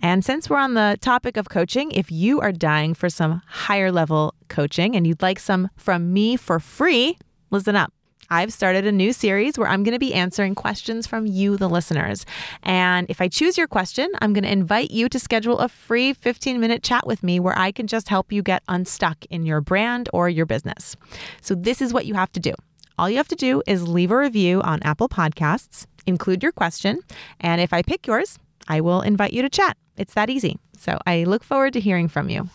And 0.01 0.25
since 0.25 0.49
we're 0.49 0.57
on 0.57 0.73
the 0.73 0.97
topic 0.99 1.37
of 1.37 1.47
coaching, 1.47 1.89
if 1.91 2.11
you 2.11 2.41
are 2.41 2.51
dying 2.51 2.93
for 2.93 3.09
some 3.09 3.41
higher 3.47 3.93
level 3.93 4.35
coaching 4.49 4.93
and 4.93 5.07
you'd 5.07 5.21
like 5.21 5.39
some 5.39 5.69
from 5.77 6.11
me 6.11 6.35
for 6.35 6.59
free, 6.59 7.17
listen 7.49 7.77
up. 7.77 7.94
I've 8.29 8.51
started 8.51 8.85
a 8.85 8.91
new 8.91 9.13
series 9.13 9.57
where 9.57 9.67
I'm 9.67 9.83
going 9.83 9.93
to 9.93 9.99
be 9.99 10.13
answering 10.13 10.55
questions 10.55 11.05
from 11.05 11.25
you, 11.25 11.57
the 11.57 11.69
listeners. 11.69 12.25
And 12.63 13.05
if 13.09 13.21
I 13.21 13.27
choose 13.27 13.57
your 13.57 13.67
question, 13.67 14.09
I'm 14.19 14.33
going 14.33 14.43
to 14.43 14.51
invite 14.51 14.91
you 14.91 15.07
to 15.09 15.19
schedule 15.19 15.59
a 15.59 15.69
free 15.69 16.13
15 16.13 16.59
minute 16.59 16.83
chat 16.83 17.05
with 17.05 17.23
me 17.23 17.39
where 17.39 17.57
I 17.57 17.71
can 17.71 17.87
just 17.87 18.09
help 18.09 18.31
you 18.31 18.41
get 18.41 18.63
unstuck 18.67 19.25
in 19.29 19.45
your 19.45 19.61
brand 19.61 20.09
or 20.13 20.29
your 20.29 20.45
business. 20.45 20.95
So, 21.41 21.55
this 21.55 21.81
is 21.81 21.93
what 21.93 22.05
you 22.05 22.13
have 22.15 22.31
to 22.33 22.39
do. 22.39 22.53
All 22.97 23.09
you 23.09 23.17
have 23.17 23.27
to 23.27 23.35
do 23.35 23.61
is 23.67 23.87
leave 23.87 24.11
a 24.11 24.17
review 24.17 24.61
on 24.61 24.81
Apple 24.83 25.09
Podcasts, 25.09 25.85
include 26.05 26.41
your 26.41 26.51
question, 26.51 27.01
and 27.39 27.59
if 27.59 27.73
I 27.73 27.81
pick 27.81 28.07
yours, 28.07 28.39
I 28.67 28.81
will 28.81 29.01
invite 29.01 29.33
you 29.33 29.41
to 29.41 29.49
chat. 29.49 29.77
It's 29.97 30.13
that 30.13 30.29
easy. 30.29 30.57
So, 30.77 30.97
I 31.05 31.25
look 31.25 31.43
forward 31.43 31.73
to 31.73 31.79
hearing 31.79 32.07
from 32.07 32.29
you. 32.29 32.49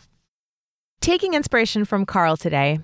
Taking 1.01 1.35
inspiration 1.35 1.87
from 1.87 2.05
Carl 2.05 2.37
today, 2.37 2.81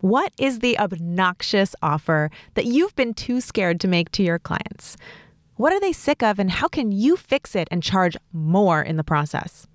what 0.00 0.32
is 0.38 0.58
the 0.58 0.78
obnoxious 0.78 1.74
offer 1.82 2.30
that 2.54 2.64
you've 2.64 2.96
been 2.96 3.14
too 3.14 3.40
scared 3.40 3.80
to 3.80 3.88
make 3.88 4.10
to 4.12 4.22
your 4.22 4.38
clients? 4.38 4.96
What 5.56 5.72
are 5.72 5.80
they 5.80 5.92
sick 5.92 6.22
of, 6.22 6.38
and 6.38 6.50
how 6.50 6.68
can 6.68 6.90
you 6.90 7.16
fix 7.16 7.54
it 7.54 7.68
and 7.70 7.82
charge 7.82 8.16
more 8.32 8.80
in 8.80 8.96
the 8.96 9.04
process? 9.04 9.66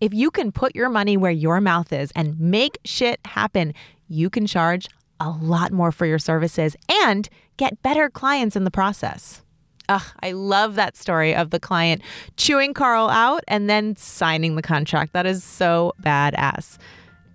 If 0.00 0.14
you 0.14 0.30
can 0.30 0.50
put 0.50 0.74
your 0.74 0.88
money 0.88 1.18
where 1.18 1.30
your 1.30 1.60
mouth 1.60 1.92
is 1.92 2.10
and 2.16 2.40
make 2.40 2.78
shit 2.86 3.20
happen, 3.26 3.74
you 4.08 4.30
can 4.30 4.46
charge 4.46 4.88
a 5.20 5.28
lot 5.28 5.72
more 5.72 5.92
for 5.92 6.06
your 6.06 6.18
services 6.18 6.74
and 7.04 7.28
get 7.58 7.82
better 7.82 8.08
clients 8.08 8.56
in 8.56 8.64
the 8.64 8.70
process. 8.70 9.42
Ugh, 9.90 10.02
I 10.22 10.32
love 10.32 10.76
that 10.76 10.96
story 10.96 11.34
of 11.34 11.50
the 11.50 11.60
client 11.60 12.00
chewing 12.38 12.72
Carl 12.72 13.10
out 13.10 13.44
and 13.46 13.68
then 13.68 13.96
signing 13.96 14.56
the 14.56 14.62
contract. 14.62 15.12
That 15.12 15.26
is 15.26 15.44
so 15.44 15.92
badass. 16.02 16.78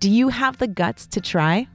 Do 0.00 0.10
you 0.10 0.30
have 0.30 0.58
the 0.58 0.66
guts 0.66 1.06
to 1.08 1.20
try? 1.20 1.68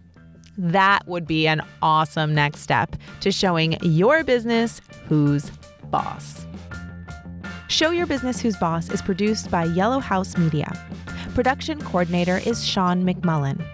That 0.61 1.07
would 1.07 1.25
be 1.25 1.47
an 1.47 1.63
awesome 1.81 2.35
next 2.35 2.59
step 2.59 2.95
to 3.21 3.31
showing 3.31 3.77
your 3.81 4.23
business 4.23 4.79
who's 5.07 5.49
boss. 5.89 6.45
Show 7.67 7.89
Your 7.89 8.05
Business 8.05 8.39
Who's 8.39 8.55
Boss 8.57 8.91
is 8.91 9.01
produced 9.01 9.49
by 9.49 9.63
Yellow 9.63 9.97
House 9.97 10.37
Media. 10.37 10.71
Production 11.33 11.81
coordinator 11.81 12.37
is 12.45 12.63
Sean 12.63 13.03
McMullen. 13.03 13.65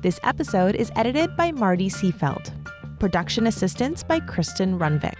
This 0.00 0.18
episode 0.22 0.76
is 0.76 0.90
edited 0.96 1.36
by 1.36 1.52
Marty 1.52 1.90
Seafeld. 1.90 2.50
Production 2.98 3.46
assistance 3.46 4.02
by 4.02 4.20
Kristen 4.20 4.78
Runvik. 4.78 5.18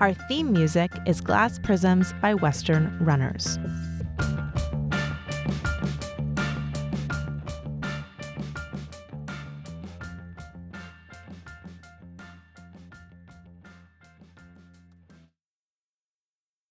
Our 0.00 0.14
theme 0.14 0.52
music 0.52 0.90
is 1.06 1.20
Glass 1.20 1.60
Prisms 1.60 2.12
by 2.20 2.34
Western 2.34 2.98
Runners. 2.98 3.56